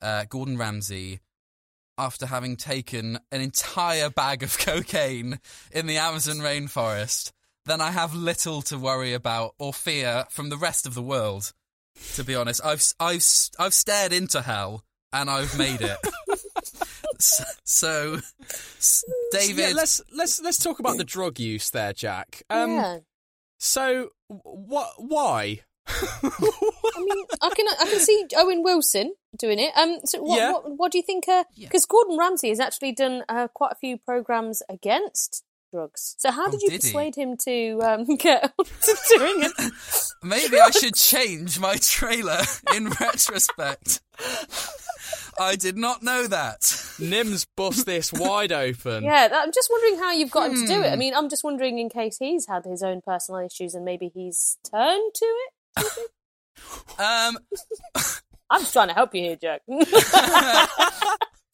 uh, 0.00 0.24
Gordon 0.28 0.58
Ramsay 0.58 1.20
after 1.98 2.26
having 2.26 2.56
taken 2.56 3.18
an 3.30 3.40
entire 3.40 4.10
bag 4.10 4.42
of 4.42 4.58
cocaine 4.66 5.38
in 5.70 5.86
the 5.86 5.96
Amazon 5.98 6.36
rainforest, 6.38 7.32
then 7.66 7.80
I 7.80 7.90
have 7.90 8.14
little 8.14 8.62
to 8.62 8.78
worry 8.78 9.12
about 9.14 9.54
or 9.58 9.72
fear 9.72 10.24
from 10.30 10.48
the 10.48 10.56
rest 10.56 10.86
of 10.86 10.94
the 10.94 11.02
world. 11.02 11.52
To 12.14 12.24
be 12.24 12.34
honest, 12.34 12.60
I've 12.64 12.82
I've 12.98 13.22
I've 13.58 13.74
stared 13.74 14.12
into 14.12 14.40
hell 14.42 14.82
and 15.12 15.28
I've 15.30 15.56
made 15.58 15.82
it. 15.82 15.98
so, 17.18 17.44
so, 17.64 18.18
s- 18.78 19.04
David, 19.30 19.58
yeah, 19.58 19.72
let's 19.74 20.00
let's 20.12 20.40
let's 20.42 20.58
talk 20.58 20.80
about 20.80 20.96
the 20.96 21.04
drug 21.04 21.38
use 21.38 21.70
there, 21.70 21.92
Jack. 21.92 22.42
Um, 22.50 22.70
yeah. 22.72 22.98
So, 23.64 24.08
what? 24.26 24.94
Why? 24.98 25.60
I 25.86 26.98
mean, 26.98 27.24
I 27.40 27.50
can 27.54 27.66
I 27.68 27.86
can 27.88 28.00
see 28.00 28.26
Owen 28.36 28.62
Wilson 28.64 29.14
doing 29.38 29.60
it. 29.60 29.70
Um, 29.76 29.98
so 30.04 30.20
what 30.20 30.36
Yeah. 30.36 30.50
what, 30.52 30.64
what 30.76 30.92
do 30.92 30.98
you 30.98 31.04
think? 31.04 31.26
Because 31.58 31.84
Gordon 31.86 32.18
Ramsay 32.18 32.48
has 32.48 32.58
actually 32.58 32.90
done 32.92 33.22
uh, 33.28 33.46
quite 33.54 33.70
a 33.72 33.76
few 33.76 33.98
programs 33.98 34.62
against 34.68 35.44
drugs. 35.72 36.16
So 36.18 36.32
how 36.32 36.48
Oh, 36.48 36.50
did 36.50 36.62
you 36.62 36.70
did 36.70 36.82
he? 36.82 36.88
persuade 36.88 37.14
him 37.14 37.36
to 37.44 37.78
um, 37.82 38.04
get 38.16 38.52
on 38.58 38.64
to 38.64 38.96
doing 39.16 39.42
it? 39.44 39.72
Maybe 40.24 40.58
I 40.60 40.70
should 40.70 40.94
change 40.96 41.58
my 41.60 41.76
trailer 41.76 42.42
in 42.74 42.88
retrospect. 43.00 44.00
I 45.40 45.56
did 45.56 45.76
not 45.76 46.02
know 46.02 46.26
that. 46.26 46.60
Nims 46.60 47.46
bust 47.56 47.86
this 47.86 48.12
wide 48.14 48.52
open. 48.52 49.04
yeah, 49.04 49.28
that- 49.28 49.42
I'm 49.42 49.52
just 49.52 49.68
wondering 49.70 49.98
how 49.98 50.12
you've 50.12 50.30
got 50.30 50.50
him 50.50 50.56
to 50.60 50.66
do 50.66 50.80
it. 50.82 50.86
I 50.86 50.92
Hmm. 50.92 50.98
mean, 50.98 51.14
I'm 51.14 51.28
just 51.28 51.42
wondering 51.44 51.78
in 51.78 51.88
case 51.88 52.18
he's 52.18 52.46
had 52.46 52.64
his 52.64 52.82
own 52.82 53.00
personal 53.00 53.40
issues 53.44 53.74
and 53.74 53.84
maybe 53.84 54.10
he's 54.14 54.58
turned 54.70 55.14
to 55.14 55.24
it. 55.24 55.48
Um, 56.98 57.38
I'm 58.50 58.60
just 58.60 58.72
trying 58.74 58.88
to 58.88 58.94
help 58.94 59.14
you 59.14 59.22
here, 59.22 59.36
Jack. 59.36 59.62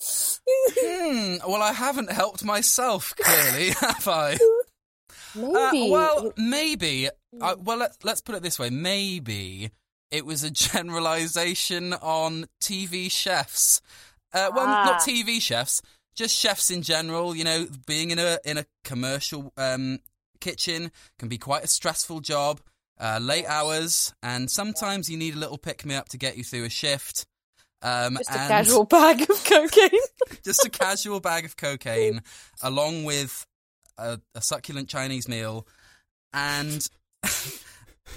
hmm, 0.00 1.36
well, 1.46 1.62
I 1.62 1.72
haven't 1.72 2.10
helped 2.10 2.44
myself, 2.44 3.14
clearly, 3.16 3.70
have 3.80 4.06
I? 4.08 4.34
Uh, 4.34 5.70
maybe. 5.70 5.90
well, 5.90 6.32
maybe. 6.36 7.08
Uh, 7.40 7.54
well, 7.62 7.76
let's, 7.78 7.98
let's 8.04 8.20
put 8.20 8.34
it 8.34 8.42
this 8.42 8.58
way. 8.58 8.70
Maybe 8.70 9.70
it 10.10 10.24
was 10.26 10.42
a 10.44 10.50
generalization 10.68 11.92
on 11.94 12.46
TV 12.60 13.10
chefs. 13.10 13.80
Uh, 14.32 14.50
well, 14.54 14.66
Ah. 14.66 14.84
not 14.84 15.00
TV 15.00 15.40
chefs, 15.40 15.80
just 16.14 16.36
chefs 16.36 16.70
in 16.70 16.82
general. 16.82 17.34
You 17.34 17.44
know, 17.44 17.66
being 17.86 18.10
in 18.10 18.18
a 18.18 18.38
in 18.44 18.58
a 18.58 18.66
commercial 18.84 19.52
um, 19.56 20.00
kitchen 20.40 20.90
can 21.18 21.28
be 21.28 21.38
quite 21.38 21.64
a 21.64 21.68
stressful 21.68 22.20
job. 22.20 22.60
Uh, 23.00 23.18
late 23.22 23.46
hours, 23.46 24.12
and 24.24 24.50
sometimes 24.50 25.08
you 25.08 25.16
need 25.16 25.32
a 25.34 25.38
little 25.38 25.56
pick 25.56 25.86
me 25.86 25.94
up 25.94 26.08
to 26.08 26.18
get 26.18 26.36
you 26.36 26.42
through 26.42 26.64
a 26.64 26.68
shift. 26.68 27.26
Um, 27.80 28.16
just 28.16 28.30
a 28.30 28.34
casual 28.34 28.84
bag 28.96 29.20
of 29.22 29.44
cocaine. 29.44 30.00
just 30.44 30.66
a 30.66 30.68
casual 30.68 31.20
bag 31.20 31.44
of 31.44 31.56
cocaine, 31.56 32.22
along 32.60 33.04
with 33.04 33.46
a, 33.98 34.18
a 34.34 34.42
succulent 34.42 34.88
Chinese 34.88 35.28
meal, 35.28 35.64
and 36.32 36.88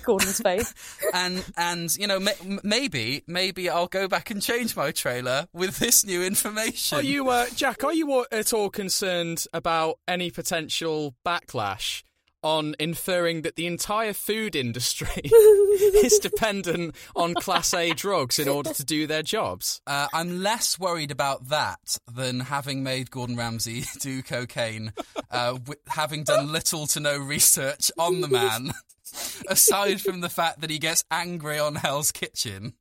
Gordon's 0.03 0.39
face. 0.39 0.73
and 1.13 1.43
and 1.57 1.95
you 1.95 2.07
know 2.07 2.19
ma- 2.19 2.31
m- 2.43 2.59
maybe 2.63 3.23
maybe 3.27 3.69
I'll 3.69 3.87
go 3.87 4.07
back 4.07 4.31
and 4.31 4.41
change 4.41 4.75
my 4.75 4.91
trailer 4.91 5.47
with 5.53 5.79
this 5.79 6.05
new 6.05 6.23
information. 6.23 6.97
Are 6.99 7.03
you, 7.03 7.29
uh, 7.29 7.47
Jack? 7.55 7.83
Are 7.83 7.93
you 7.93 8.25
at 8.31 8.53
all 8.53 8.69
concerned 8.69 9.45
about 9.53 9.99
any 10.07 10.31
potential 10.31 11.15
backlash? 11.25 12.03
on 12.43 12.75
inferring 12.79 13.43
that 13.43 13.55
the 13.55 13.67
entire 13.67 14.13
food 14.13 14.55
industry 14.55 15.21
is 15.23 16.17
dependent 16.19 16.95
on 17.15 17.33
Class 17.35 17.73
A 17.73 17.91
drugs 17.93 18.39
in 18.39 18.47
order 18.47 18.73
to 18.73 18.83
do 18.83 19.05
their 19.07 19.21
jobs. 19.21 19.81
Uh, 19.85 20.07
I'm 20.13 20.41
less 20.41 20.79
worried 20.79 21.11
about 21.11 21.49
that 21.49 21.97
than 22.11 22.39
having 22.39 22.83
made 22.83 23.11
Gordon 23.11 23.35
Ramsay 23.37 23.83
do 23.99 24.23
cocaine, 24.23 24.93
uh, 25.29 25.53
wi- 25.53 25.75
having 25.87 26.23
done 26.23 26.51
little 26.51 26.87
to 26.87 26.99
no 26.99 27.17
research 27.17 27.91
on 27.97 28.21
the 28.21 28.27
man, 28.27 28.71
aside 29.47 30.01
from 30.01 30.21
the 30.21 30.29
fact 30.29 30.61
that 30.61 30.69
he 30.69 30.79
gets 30.79 31.03
angry 31.11 31.59
on 31.59 31.75
Hell's 31.75 32.11
Kitchen. 32.11 32.73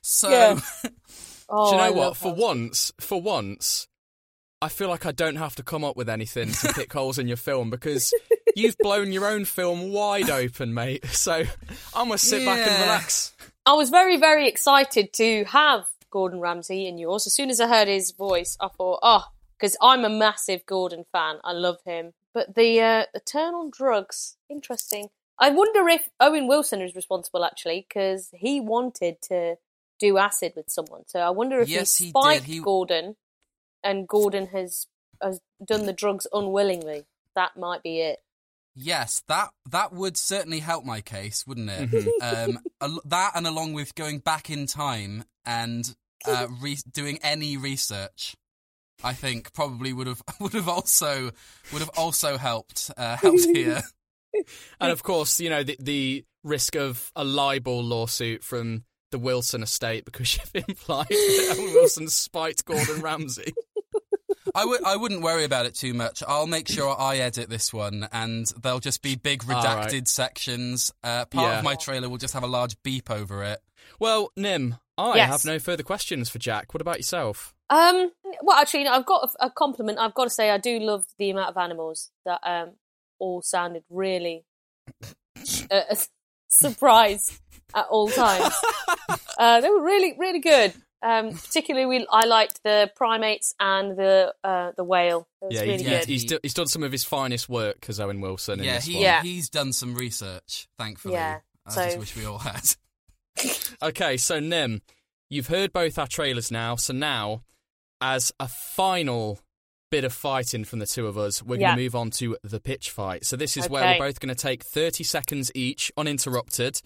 So, 0.00 0.30
Yeah. 0.30 0.60
Oh, 1.54 1.66
Do 1.68 1.76
you 1.76 1.82
know 1.82 1.86
I 1.86 1.90
what? 1.90 2.16
For 2.16 2.28
Hell's 2.28 2.38
once, 2.40 2.92
for 2.98 3.20
once, 3.20 3.86
I 4.62 4.68
feel 4.68 4.88
like 4.88 5.04
I 5.04 5.12
don't 5.12 5.36
have 5.36 5.54
to 5.56 5.62
come 5.62 5.84
up 5.84 5.96
with 5.98 6.08
anything 6.08 6.50
to 6.50 6.72
pick 6.72 6.90
holes 6.94 7.18
in 7.18 7.28
your 7.28 7.36
film 7.36 7.68
because 7.68 8.14
you've 8.56 8.78
blown 8.78 9.12
your 9.12 9.26
own 9.26 9.44
film 9.44 9.92
wide 9.92 10.30
open, 10.30 10.72
mate. 10.72 11.04
So 11.06 11.42
I'm 11.94 12.06
gonna 12.06 12.16
sit 12.16 12.46
back 12.46 12.66
and 12.66 12.80
relax. 12.80 13.34
I 13.66 13.74
was 13.74 13.90
very, 13.90 14.16
very 14.16 14.48
excited 14.48 15.12
to 15.14 15.44
have 15.44 15.84
Gordon 16.10 16.40
Ramsay 16.40 16.86
in 16.86 16.96
yours. 16.96 17.26
As 17.26 17.34
soon 17.34 17.50
as 17.50 17.60
I 17.60 17.68
heard 17.68 17.88
his 17.88 18.12
voice, 18.12 18.56
I 18.60 18.68
thought, 18.68 19.00
oh, 19.02 19.26
because 19.58 19.76
I'm 19.82 20.04
a 20.04 20.08
massive 20.10 20.64
Gordon 20.64 21.04
fan. 21.12 21.36
I 21.44 21.52
love 21.52 21.78
him. 21.84 22.14
But 22.32 22.54
the 22.54 22.80
uh, 22.80 23.04
the 23.12 23.20
turn 23.20 23.54
on 23.54 23.70
drugs, 23.70 24.36
interesting. 24.48 25.10
I 25.42 25.50
wonder 25.50 25.86
if 25.88 26.08
Owen 26.20 26.46
Wilson 26.46 26.80
is 26.80 26.94
responsible 26.94 27.44
actually, 27.44 27.84
because 27.86 28.30
he 28.32 28.60
wanted 28.60 29.20
to 29.22 29.56
do 29.98 30.16
acid 30.16 30.52
with 30.56 30.70
someone. 30.70 31.02
So 31.06 31.18
I 31.20 31.30
wonder 31.30 31.60
if 31.60 31.68
Yes, 31.68 31.98
he 31.98 32.06
he 32.06 32.10
spiked 32.10 32.46
did. 32.46 32.54
He- 32.54 32.60
Gordon, 32.60 33.16
and 33.82 34.08
Gordon 34.08 34.46
has 34.48 34.86
has 35.20 35.40
done 35.64 35.86
the 35.86 35.92
drugs 35.92 36.26
unwillingly. 36.32 37.04
That 37.34 37.56
might 37.56 37.82
be 37.82 38.00
it. 38.00 38.20
yes, 38.74 39.22
that 39.28 39.50
that 39.70 39.92
would 39.92 40.16
certainly 40.16 40.60
help 40.60 40.84
my 40.84 41.00
case, 41.00 41.46
wouldn't 41.46 41.70
it? 41.70 41.90
Mm-hmm. 41.90 42.56
um, 42.80 43.00
that 43.04 43.32
and 43.34 43.46
along 43.46 43.74
with 43.74 43.94
going 43.94 44.18
back 44.20 44.48
in 44.48 44.66
time 44.66 45.24
and 45.44 45.94
uh, 46.26 46.46
re- 46.60 46.78
doing 46.92 47.18
any 47.22 47.56
research. 47.56 48.36
I 49.04 49.12
think 49.14 49.52
probably 49.52 49.92
would 49.92 50.06
have 50.06 50.22
would 50.40 50.52
have 50.54 50.68
also 50.68 51.30
would 51.72 51.80
have 51.80 51.90
also 51.96 52.38
helped 52.38 52.90
uh, 52.96 53.16
helped 53.20 53.44
here. 53.46 53.82
And 54.80 54.90
of 54.92 55.02
course, 55.02 55.40
you 55.40 55.50
know 55.50 55.62
the 55.62 55.76
the 55.80 56.24
risk 56.44 56.74
of 56.76 57.10
a 57.14 57.24
libel 57.24 57.82
lawsuit 57.82 58.42
from 58.42 58.84
the 59.10 59.18
Wilson 59.18 59.62
estate 59.62 60.04
because 60.04 60.36
you've 60.54 60.64
implied 60.68 61.06
that 61.08 61.56
Owen 61.58 61.72
Wilson 61.74 62.08
spiked 62.08 62.64
Gordon 62.64 63.00
Ramsay. 63.02 63.52
I 64.54 64.64
would 64.64 64.82
I 64.84 64.96
wouldn't 64.96 65.22
worry 65.22 65.44
about 65.44 65.66
it 65.66 65.74
too 65.74 65.94
much. 65.94 66.22
I'll 66.26 66.46
make 66.46 66.68
sure 66.68 66.94
I 66.98 67.18
edit 67.18 67.48
this 67.48 67.72
one, 67.72 68.08
and 68.12 68.46
there'll 68.62 68.80
just 68.80 69.02
be 69.02 69.14
big 69.14 69.44
All 69.48 69.62
right. 69.62 69.86
redacted 69.88 70.08
sections. 70.08 70.90
Uh, 71.02 71.24
part 71.26 71.52
Yeah. 71.52 71.58
of 71.58 71.64
my 71.64 71.74
trailer 71.74 72.08
will 72.08 72.18
just 72.18 72.34
have 72.34 72.42
a 72.42 72.46
large 72.48 72.76
beep 72.82 73.10
over 73.10 73.42
it. 73.44 73.60
Well, 74.00 74.30
Nim, 74.36 74.76
I 74.98 75.16
Yes. 75.16 75.28
have 75.30 75.44
no 75.44 75.58
further 75.58 75.82
questions 75.82 76.28
for 76.28 76.38
Jack. 76.38 76.74
What 76.74 76.80
about 76.80 76.98
yourself? 76.98 77.54
Um, 77.70 78.12
well, 78.42 78.58
actually, 78.58 78.84
no, 78.84 78.92
I've 78.92 79.06
got 79.06 79.30
a, 79.40 79.46
a 79.46 79.50
compliment. 79.50 79.98
I've 79.98 80.14
got 80.14 80.24
to 80.24 80.30
say, 80.30 80.50
I 80.50 80.58
do 80.58 80.78
love 80.80 81.04
the 81.18 81.30
amount 81.30 81.48
of 81.50 81.56
animals 81.56 82.10
that 82.26 82.40
um 82.44 82.72
all 83.22 83.40
sounded 83.42 83.84
really 83.88 84.44
uh, 85.02 85.06
a 85.70 85.96
surprise 86.48 87.40
at 87.74 87.86
all 87.88 88.08
times. 88.08 88.52
uh, 89.38 89.60
they 89.60 89.70
were 89.70 89.82
really, 89.82 90.14
really 90.18 90.40
good. 90.40 90.74
Um, 91.04 91.32
particularly, 91.32 91.86
we 91.86 92.06
I 92.10 92.26
liked 92.26 92.60
the 92.62 92.90
primates 92.94 93.54
and 93.58 93.96
the 93.96 94.34
uh, 94.44 94.70
the 94.76 94.84
whale. 94.84 95.26
It 95.40 95.46
was 95.46 95.54
yeah, 95.54 95.60
really 95.62 95.82
he- 95.82 95.90
good. 95.90 96.04
he's, 96.04 96.24
do, 96.24 96.38
he's 96.42 96.54
done 96.54 96.66
some 96.66 96.82
of 96.82 96.92
his 96.92 97.04
finest 97.04 97.48
work 97.48 97.86
as 97.88 97.98
Owen 97.98 98.20
Wilson. 98.20 98.60
In 98.60 98.64
yeah, 98.66 98.74
this 98.76 98.84
he. 98.84 99.02
Yeah. 99.02 99.22
he's 99.22 99.48
done 99.48 99.72
some 99.72 99.94
research. 99.94 100.68
Thankfully, 100.78 101.14
Yeah, 101.14 101.40
I 101.66 101.70
so- 101.70 101.84
just 101.84 101.98
wish 101.98 102.16
we 102.16 102.24
all 102.26 102.38
had. 102.38 102.74
Okay, 103.82 104.16
so 104.16 104.38
Nim, 104.38 104.80
you've 105.28 105.48
heard 105.48 105.72
both 105.72 105.98
our 105.98 106.06
trailers 106.06 106.52
now. 106.52 106.76
So 106.76 106.92
now, 106.92 107.42
as 108.00 108.30
a 108.38 108.46
final 108.46 109.40
bit 109.92 110.02
of 110.04 110.12
fighting 110.12 110.64
from 110.64 110.78
the 110.80 110.86
two 110.86 111.06
of 111.06 111.16
us, 111.16 111.42
we're 111.42 111.56
Yeah. 111.60 111.68
going 111.68 111.76
to 111.76 111.82
move 111.84 111.94
on 111.94 112.10
to 112.12 112.36
the 112.42 112.58
pitch 112.58 112.90
fight. 112.90 113.24
So 113.26 113.36
this 113.36 113.56
is 113.56 113.68
where 113.68 113.84
we're 113.84 113.98
both 114.08 114.18
going 114.20 114.34
to 114.34 114.42
take 114.42 114.64
30 114.64 115.04
seconds 115.04 115.52
each, 115.54 115.92
uninterrupted, 115.96 116.80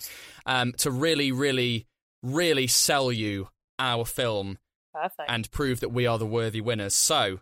um, 0.44 0.72
to 0.78 0.90
really, 0.90 1.30
really, 1.32 1.86
really 2.22 2.66
sell 2.66 3.10
you 3.12 3.48
our 3.78 4.04
film 4.04 4.58
Perfect. 4.92 5.30
and 5.30 5.50
prove 5.52 5.80
that 5.80 5.90
we 5.90 6.06
are 6.06 6.18
the 6.18 6.26
worthy 6.26 6.60
winners. 6.60 6.94
So, 6.94 7.38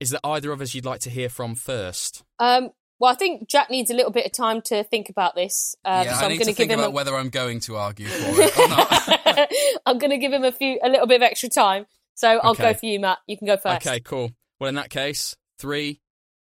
is 0.00 0.10
there 0.10 0.20
either 0.24 0.52
of 0.52 0.60
us 0.60 0.74
you'd 0.74 0.84
like 0.84 1.00
to 1.02 1.10
hear 1.10 1.28
from 1.28 1.54
first? 1.54 2.24
um, 2.38 2.70
well, 3.00 3.12
I 3.12 3.14
think 3.14 3.48
Jack 3.48 3.70
needs 3.70 3.92
a 3.92 3.94
little 3.94 4.10
bit 4.10 4.26
of 4.26 4.32
time 4.32 4.60
to 4.62 4.82
think 4.82 5.08
about 5.08 5.36
this. 5.36 5.76
Uh, 5.84 6.02
yeah, 6.04 6.14
so 6.14 6.22
I 6.22 6.24
I'm 6.24 6.28
need 6.30 6.38
going 6.38 6.46
to 6.46 6.46
give 6.46 6.56
think 6.56 6.72
about 6.72 6.88
a, 6.88 6.90
whether 6.90 7.14
I'm 7.14 7.28
going 7.30 7.60
to 7.60 7.76
argue 7.76 8.08
for 8.08 8.40
it 8.42 8.58
or 8.58 8.68
not. 8.68 9.50
I'm 9.86 9.98
going 9.98 10.10
to 10.10 10.18
give 10.18 10.32
him 10.32 10.42
a 10.42 10.50
few, 10.50 10.80
a 10.82 10.88
little 10.88 11.06
bit 11.06 11.14
of 11.14 11.22
extra 11.22 11.48
time. 11.48 11.86
So 12.16 12.28
I'll 12.42 12.50
Okay. 12.50 12.72
go 12.72 12.74
for 12.74 12.86
you, 12.86 12.98
Matt. 12.98 13.18
You 13.28 13.38
can 13.38 13.46
go 13.46 13.56
first. 13.56 13.86
Okay, 13.86 14.00
cool. 14.00 14.32
Well, 14.60 14.68
in 14.68 14.74
that 14.74 14.90
case, 14.90 15.36
three, 15.58 16.00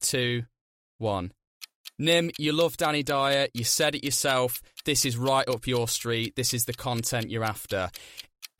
two, 0.00 0.44
one. 0.98 1.32
Nim, 1.98 2.30
you 2.38 2.52
love 2.52 2.76
Danny 2.76 3.02
Dyer. 3.02 3.48
You 3.54 3.64
said 3.64 3.94
it 3.94 4.04
yourself. 4.04 4.62
This 4.84 5.04
is 5.04 5.16
right 5.16 5.48
up 5.48 5.66
your 5.66 5.88
street. 5.88 6.36
This 6.36 6.54
is 6.54 6.64
the 6.64 6.72
content 6.72 7.30
you're 7.30 7.44
after. 7.44 7.90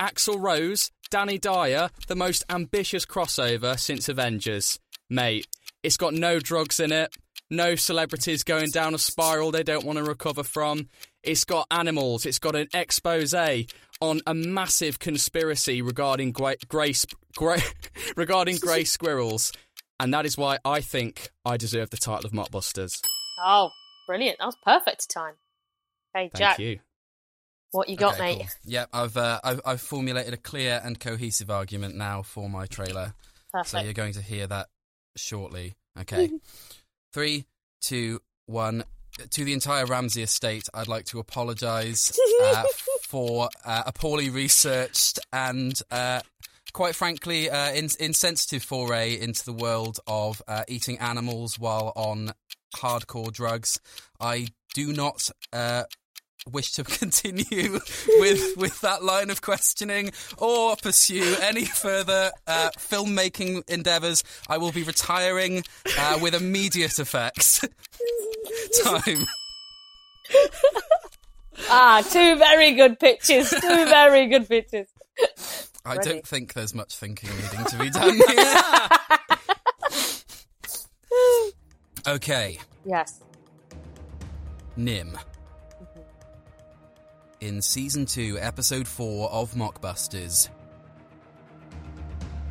Axl 0.00 0.40
Rose, 0.40 0.90
Danny 1.10 1.38
Dyer, 1.38 1.90
the 2.08 2.16
most 2.16 2.44
ambitious 2.50 3.06
crossover 3.06 3.78
since 3.78 4.08
Avengers. 4.08 4.78
Mate, 5.08 5.46
it's 5.82 5.96
got 5.96 6.14
no 6.14 6.38
drugs 6.38 6.80
in 6.80 6.92
it, 6.92 7.14
no 7.50 7.74
celebrities 7.76 8.44
going 8.44 8.70
down 8.70 8.94
a 8.94 8.98
spiral 8.98 9.50
they 9.50 9.62
don't 9.62 9.84
want 9.84 9.98
to 9.98 10.04
recover 10.04 10.42
from. 10.42 10.88
It's 11.22 11.44
got 11.44 11.66
animals, 11.70 12.26
it's 12.26 12.38
got 12.38 12.56
an 12.56 12.68
expose 12.74 13.34
on 14.00 14.20
a 14.26 14.34
massive 14.34 14.98
conspiracy 14.98 15.82
regarding 15.82 16.32
grey, 16.32 16.56
grey, 16.68 16.94
grey 17.36 17.62
regarding 18.16 18.56
grey 18.60 18.84
squirrels. 18.84 19.52
And 20.00 20.14
that 20.14 20.26
is 20.26 20.38
why 20.38 20.58
I 20.64 20.80
think 20.80 21.30
I 21.44 21.56
deserve 21.56 21.90
the 21.90 21.96
title 21.96 22.24
of 22.26 22.32
Mockbusters. 22.32 22.92
Oh, 23.44 23.70
brilliant. 24.06 24.38
That 24.38 24.46
was 24.46 24.56
perfect 24.64 25.10
time. 25.10 25.34
Hey, 26.14 26.30
Thank 26.32 26.34
Jack, 26.34 26.58
you. 26.60 26.78
what 27.72 27.88
you 27.88 27.96
got, 27.96 28.14
Okay, 28.14 28.22
mate? 28.22 28.38
cool. 28.38 28.46
Yep, 28.64 28.88
I've, 28.92 29.16
uh, 29.16 29.40
I've 29.44 29.60
I've 29.66 29.80
formulated 29.80 30.32
a 30.34 30.38
clear 30.38 30.80
and 30.82 30.98
cohesive 30.98 31.50
argument 31.50 31.96
now 31.96 32.22
for 32.22 32.48
my 32.48 32.66
trailer. 32.66 33.14
Perfect. 33.52 33.68
So 33.70 33.80
you're 33.80 33.92
going 33.92 34.12
to 34.14 34.22
hear 34.22 34.46
that 34.46 34.68
shortly. 35.16 35.74
Okay. 36.00 36.30
Three, 37.12 37.46
two, 37.82 38.20
one. 38.46 38.84
To 39.30 39.44
the 39.44 39.52
entire 39.52 39.84
Ramsay 39.84 40.22
estate, 40.22 40.68
I'd 40.72 40.86
like 40.86 41.06
to 41.06 41.18
apologise 41.18 42.16
uh, 42.44 42.62
for 43.08 43.48
uh, 43.64 43.84
a 43.86 43.92
poorly 43.92 44.28
researched 44.28 45.18
and, 45.32 45.80
uh, 45.90 46.20
quite 46.74 46.94
frankly, 46.94 47.48
uh, 47.48 47.72
in- 47.72 47.88
insensitive 47.98 48.62
foray 48.62 49.18
into 49.18 49.42
the 49.46 49.52
world 49.52 49.98
of 50.06 50.42
uh, 50.46 50.64
eating 50.68 50.98
animals 50.98 51.58
while 51.58 51.92
on 51.96 52.32
hardcore 52.76 53.32
drugs. 53.32 53.80
I 54.20 54.48
do 54.74 54.92
not 54.92 55.30
uh, 55.54 55.84
wish 56.52 56.72
to 56.72 56.84
continue 57.00 57.80
with 58.18 58.54
with 58.58 58.78
that 58.82 59.02
line 59.02 59.30
of 59.30 59.40
questioning 59.40 60.10
or 60.36 60.76
pursue 60.76 61.34
any 61.40 61.64
further 61.64 62.30
uh, 62.46 62.68
filmmaking 62.78 63.68
endeavours. 63.70 64.22
I 64.50 64.58
will 64.58 64.72
be 64.72 64.82
retiring 64.82 65.62
uh, 65.98 66.18
with 66.20 66.34
immediate 66.34 66.98
effect. 66.98 67.64
Time. 68.84 69.26
Ah, 71.70 72.02
two 72.08 72.36
very 72.36 72.72
good 72.74 72.98
pitches. 73.00 73.50
Two 73.50 73.58
very 73.86 74.26
good 74.26 74.48
pitches. 74.48 74.86
I 75.84 75.96
Ready. 75.96 76.10
don't 76.10 76.26
think 76.26 76.52
there's 76.52 76.74
much 76.74 76.96
thinking 76.96 77.30
needing 77.30 77.64
to 77.66 77.78
be 77.78 77.90
done 77.90 78.14
here. 78.14 78.62
okay, 82.14 82.58
Yes. 82.84 83.20
Nim. 84.76 85.18
In 87.40 87.60
season 87.62 88.06
2, 88.06 88.38
episode 88.40 88.86
4 88.86 89.30
of 89.30 89.52
Mockbusters. 89.54 90.48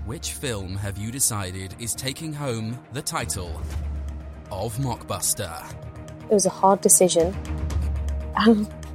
Which 0.05 0.31
film 0.33 0.75
have 0.77 0.97
you 0.97 1.11
decided 1.11 1.75
is 1.79 1.93
taking 1.93 2.31
home 2.33 2.77
the 2.93 3.01
title 3.01 3.61
of 4.51 4.77
Mockbuster? 4.77 5.69
It 6.23 6.33
was 6.33 6.45
a 6.45 6.49
hard 6.49 6.81
decision. 6.81 7.35
Um, 8.35 8.67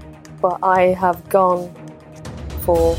but 0.43 0.59
I 0.63 0.89
have 0.89 1.27
gone 1.29 1.73
for 2.63 2.95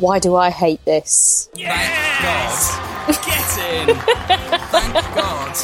Why 0.00 0.18
Do 0.18 0.34
I 0.36 0.50
Hate 0.50 0.84
This? 0.84 1.48
Thank 1.54 2.22
God. 2.22 3.16
Get 3.24 3.88
in! 3.88 3.96
Thank 4.68 4.94
God. 5.14 5.56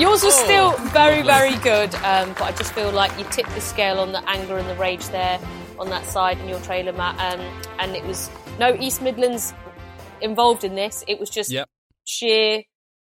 Yours 0.00 0.24
was 0.24 0.34
Oh, 0.36 0.44
still 0.44 0.70
very, 0.88 1.22
lovely. 1.22 1.56
very 1.56 1.56
good, 1.62 1.94
um, 1.96 2.30
but 2.32 2.42
I 2.42 2.52
just 2.52 2.72
feel 2.72 2.90
like 2.90 3.16
you 3.18 3.24
tipped 3.30 3.50
the 3.54 3.60
scale 3.60 3.98
on 4.00 4.12
the 4.12 4.28
anger 4.28 4.58
and 4.58 4.68
the 4.68 4.74
rage 4.76 5.06
there 5.08 5.38
on 5.78 5.88
that 5.90 6.04
side 6.06 6.38
in 6.40 6.48
your 6.48 6.58
trailer, 6.60 6.92
Matt. 6.92 7.14
Um, 7.20 7.40
and 7.78 7.94
it 7.94 8.04
was 8.04 8.28
no 8.58 8.74
East 8.74 9.02
Midlands 9.02 9.52
involved 10.20 10.64
in 10.64 10.74
this. 10.74 11.04
It 11.06 11.20
was 11.20 11.30
just 11.30 11.50
Yep. 11.50 11.68
sheer 12.04 12.62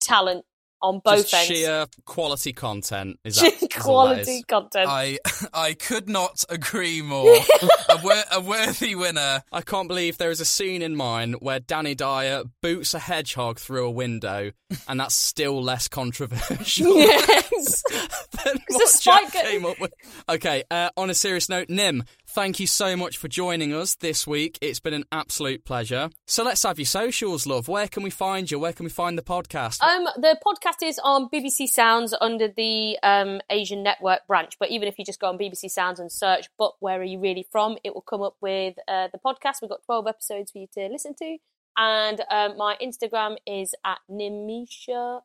talent 0.01 0.45
on 0.83 1.01
both 1.05 1.28
Just 1.30 1.35
ends. 1.35 1.47
sheer 1.49 1.87
quality 2.05 2.53
content. 2.53 3.18
Is 3.24 3.37
that 3.37 3.53
Sheer 3.59 3.68
is 3.78 3.87
all 3.87 4.09
that 4.09 4.18
is? 4.20 4.26
quality 4.26 4.43
content. 4.49 4.89
I 4.89 5.18
I 5.55 5.74
could 5.74 6.09
not 6.09 6.45
agree 6.49 7.03
more. 7.03 7.35
a, 7.89 7.99
wor- 8.03 8.24
a 8.33 8.41
worthy 8.41 8.95
winner. 8.95 9.43
I 9.53 9.61
can't 9.62 9.89
believe 9.89 10.18
there 10.18 10.30
is 10.30 10.41
a 10.41 10.45
scene 10.45 10.83
in 10.83 10.97
mine 10.97 11.35
where 11.35 11.61
Danny 11.61 11.95
Dyer 11.95 12.43
boots 12.62 12.95
a 12.95 12.99
hedgehog 12.99 13.59
through 13.59 13.87
a 13.87 13.91
window, 13.91 14.51
and 14.89 14.99
that's 15.01 15.14
still 15.14 15.62
less 15.62 15.89
controversial 15.89 16.97
yes. 16.99 17.83
than 18.45 18.57
a 18.57 18.61
what 18.75 18.89
spike 18.89 19.33
Jack 19.33 19.45
came 19.45 19.64
up 19.64 19.81
with. 19.81 19.93
Okay, 20.29 20.64
uh, 20.70 20.91
on 20.97 21.11
a 21.11 21.14
serious 21.14 21.49
note, 21.49 21.68
Nim, 21.68 22.05
thank 22.27 22.61
you 22.61 22.66
so 22.66 22.97
much 22.97 23.16
for 23.16 23.29
joining 23.29 23.75
us 23.75 23.95
this 23.97 24.27
week. 24.27 24.59
It's 24.61 24.81
been 24.81 24.95
an 24.95 25.05
absolute 25.12 25.64
pleasure. 25.64 26.11
So 26.27 26.45
let's 26.45 26.62
have 26.62 26.79
your 26.79 26.87
socials, 26.87 27.47
love. 27.47 27.68
Where 27.68 27.89
can 27.89 28.03
we 28.03 28.11
find 28.11 28.51
you? 28.51 28.59
Where 28.59 28.73
can 28.73 28.85
we 28.85 28.91
find 28.91 29.16
the 29.18 29.23
podcast? 29.23 29.83
Um, 29.83 30.05
the 30.16 30.39
podcast 30.45 30.87
is 30.87 30.99
on 31.03 31.29
BBC 31.29 31.68
Sounds 31.68 32.14
under 32.20 32.49
the 32.49 32.99
um, 33.03 33.41
Asian 33.51 33.83
Network 33.83 34.27
branch. 34.27 34.57
But 34.59 34.70
even 34.70 34.89
if 34.89 34.99
you 34.99 35.05
just 35.05 35.20
go 35.20 35.29
on 35.29 35.39
BBC 35.39 35.70
Sounds 35.70 36.01
and 36.01 36.11
search 36.11 36.49
"But 36.59 36.73
Where 36.81 37.01
Are 37.01 37.05
You 37.05 37.20
Really 37.20 37.47
From," 37.51 37.77
it 37.85 37.95
will 37.95 38.03
come 38.03 38.23
up 38.23 38.37
with 38.41 38.77
uh, 38.89 39.09
the 39.12 39.18
podcast. 39.18 39.57
We've 39.61 39.70
got 39.70 39.85
twelve 39.85 40.07
episodes 40.07 40.51
for 40.53 40.59
you 40.59 40.66
to 40.75 40.89
listen 40.89 41.14
to, 41.18 41.37
and 41.77 42.20
um, 42.31 42.57
my 42.57 42.77
Instagram 42.83 43.37
is 43.47 43.75
at 43.85 43.99
Nimisha 44.11 45.20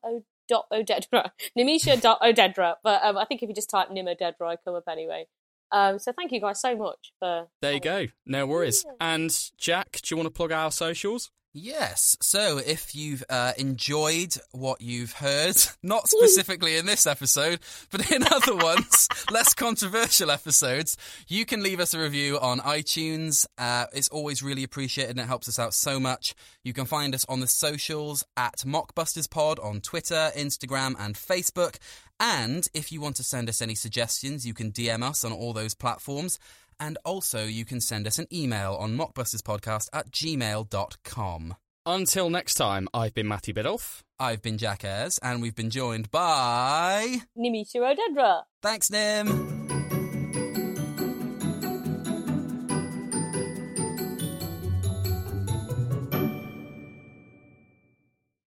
Odedra. 0.49 1.31
Nimisha. 1.57 2.75
But 2.83 3.03
um, 3.03 3.17
I 3.17 3.25
think 3.25 3.43
if 3.43 3.49
you 3.49 3.55
just 3.55 3.69
type 3.69 3.91
Nim 3.91 4.05
Odedra, 4.05 4.47
I 4.47 4.55
come 4.57 4.75
up 4.75 4.87
anyway. 4.89 5.27
Um, 5.71 5.99
so 5.99 6.11
thank 6.11 6.31
you 6.31 6.39
guys 6.41 6.61
so 6.61 6.75
much 6.75 7.11
for. 7.19 7.47
there 7.61 7.73
you 7.73 7.79
go. 7.79 8.07
No 8.25 8.45
worries. 8.45 8.85
And 9.01 9.31
Jack, 9.57 9.99
do 10.03 10.13
you 10.13 10.17
want 10.17 10.27
to 10.27 10.31
plug 10.31 10.51
our 10.51 10.71
socials? 10.71 11.31
Yes. 11.59 12.15
So 12.21 12.59
if 12.59 12.93
you've 12.93 13.23
uh, 13.29 13.53
enjoyed 13.57 14.35
what 14.51 14.79
you've 14.79 15.13
heard, 15.13 15.55
not 15.83 16.07
specifically 16.07 16.77
in 16.77 16.85
this 16.85 17.07
episode, 17.07 17.59
but 17.89 18.11
in 18.11 18.21
other 18.31 18.55
ones, 18.55 19.07
less 19.31 19.55
controversial 19.55 20.29
episodes, 20.29 20.97
you 21.27 21.45
can 21.45 21.63
leave 21.63 21.79
us 21.79 21.95
a 21.95 21.99
review 21.99 22.37
on 22.37 22.59
iTunes. 22.59 23.47
Uh, 23.57 23.87
it's 23.91 24.09
always 24.09 24.43
really 24.43 24.63
appreciated 24.63 25.11
and 25.11 25.19
it 25.19 25.27
helps 25.27 25.47
us 25.47 25.57
out 25.57 25.73
so 25.73 25.99
much. 25.99 26.35
You 26.63 26.73
can 26.73 26.85
find 26.85 27.15
us 27.15 27.25
on 27.27 27.39
the 27.39 27.47
socials 27.47 28.23
at 28.35 28.57
Mockbusters 28.57 29.27
Pod 29.27 29.57
on 29.57 29.81
Twitter, 29.81 30.31
Instagram, 30.35 30.93
and 30.99 31.15
Facebook. 31.15 31.77
And 32.19 32.67
if 32.73 32.91
you 32.91 33.01
want 33.01 33.15
to 33.17 33.23
send 33.23 33.49
us 33.49 33.61
any 33.61 33.75
suggestions, 33.75 34.45
you 34.45 34.53
can 34.53 34.71
DM 34.71 35.03
us 35.03 35.23
on 35.23 35.31
all 35.31 35.53
those 35.53 35.75
platforms. 35.75 36.39
And 36.79 36.97
also, 37.05 37.45
you 37.45 37.65
can 37.65 37.81
send 37.81 38.07
us 38.07 38.19
an 38.19 38.27
email 38.31 38.75
on 38.75 38.97
mockbusterspodcast 38.97 39.89
at 39.93 40.11
gmail.com. 40.11 41.55
Until 41.85 42.29
next 42.29 42.55
time, 42.55 42.87
I've 42.93 43.13
been 43.13 43.27
Matty 43.27 43.53
Biddulph. 43.53 44.01
I've 44.19 44.41
been 44.41 44.57
Jack 44.57 44.83
Ayres, 44.83 45.19
and 45.23 45.41
we've 45.41 45.55
been 45.55 45.69
joined 45.69 46.11
by. 46.11 47.21
Nimisha 47.37 47.77
Odedra. 47.77 48.43
Thanks, 48.61 48.91
Nim! 48.91 49.76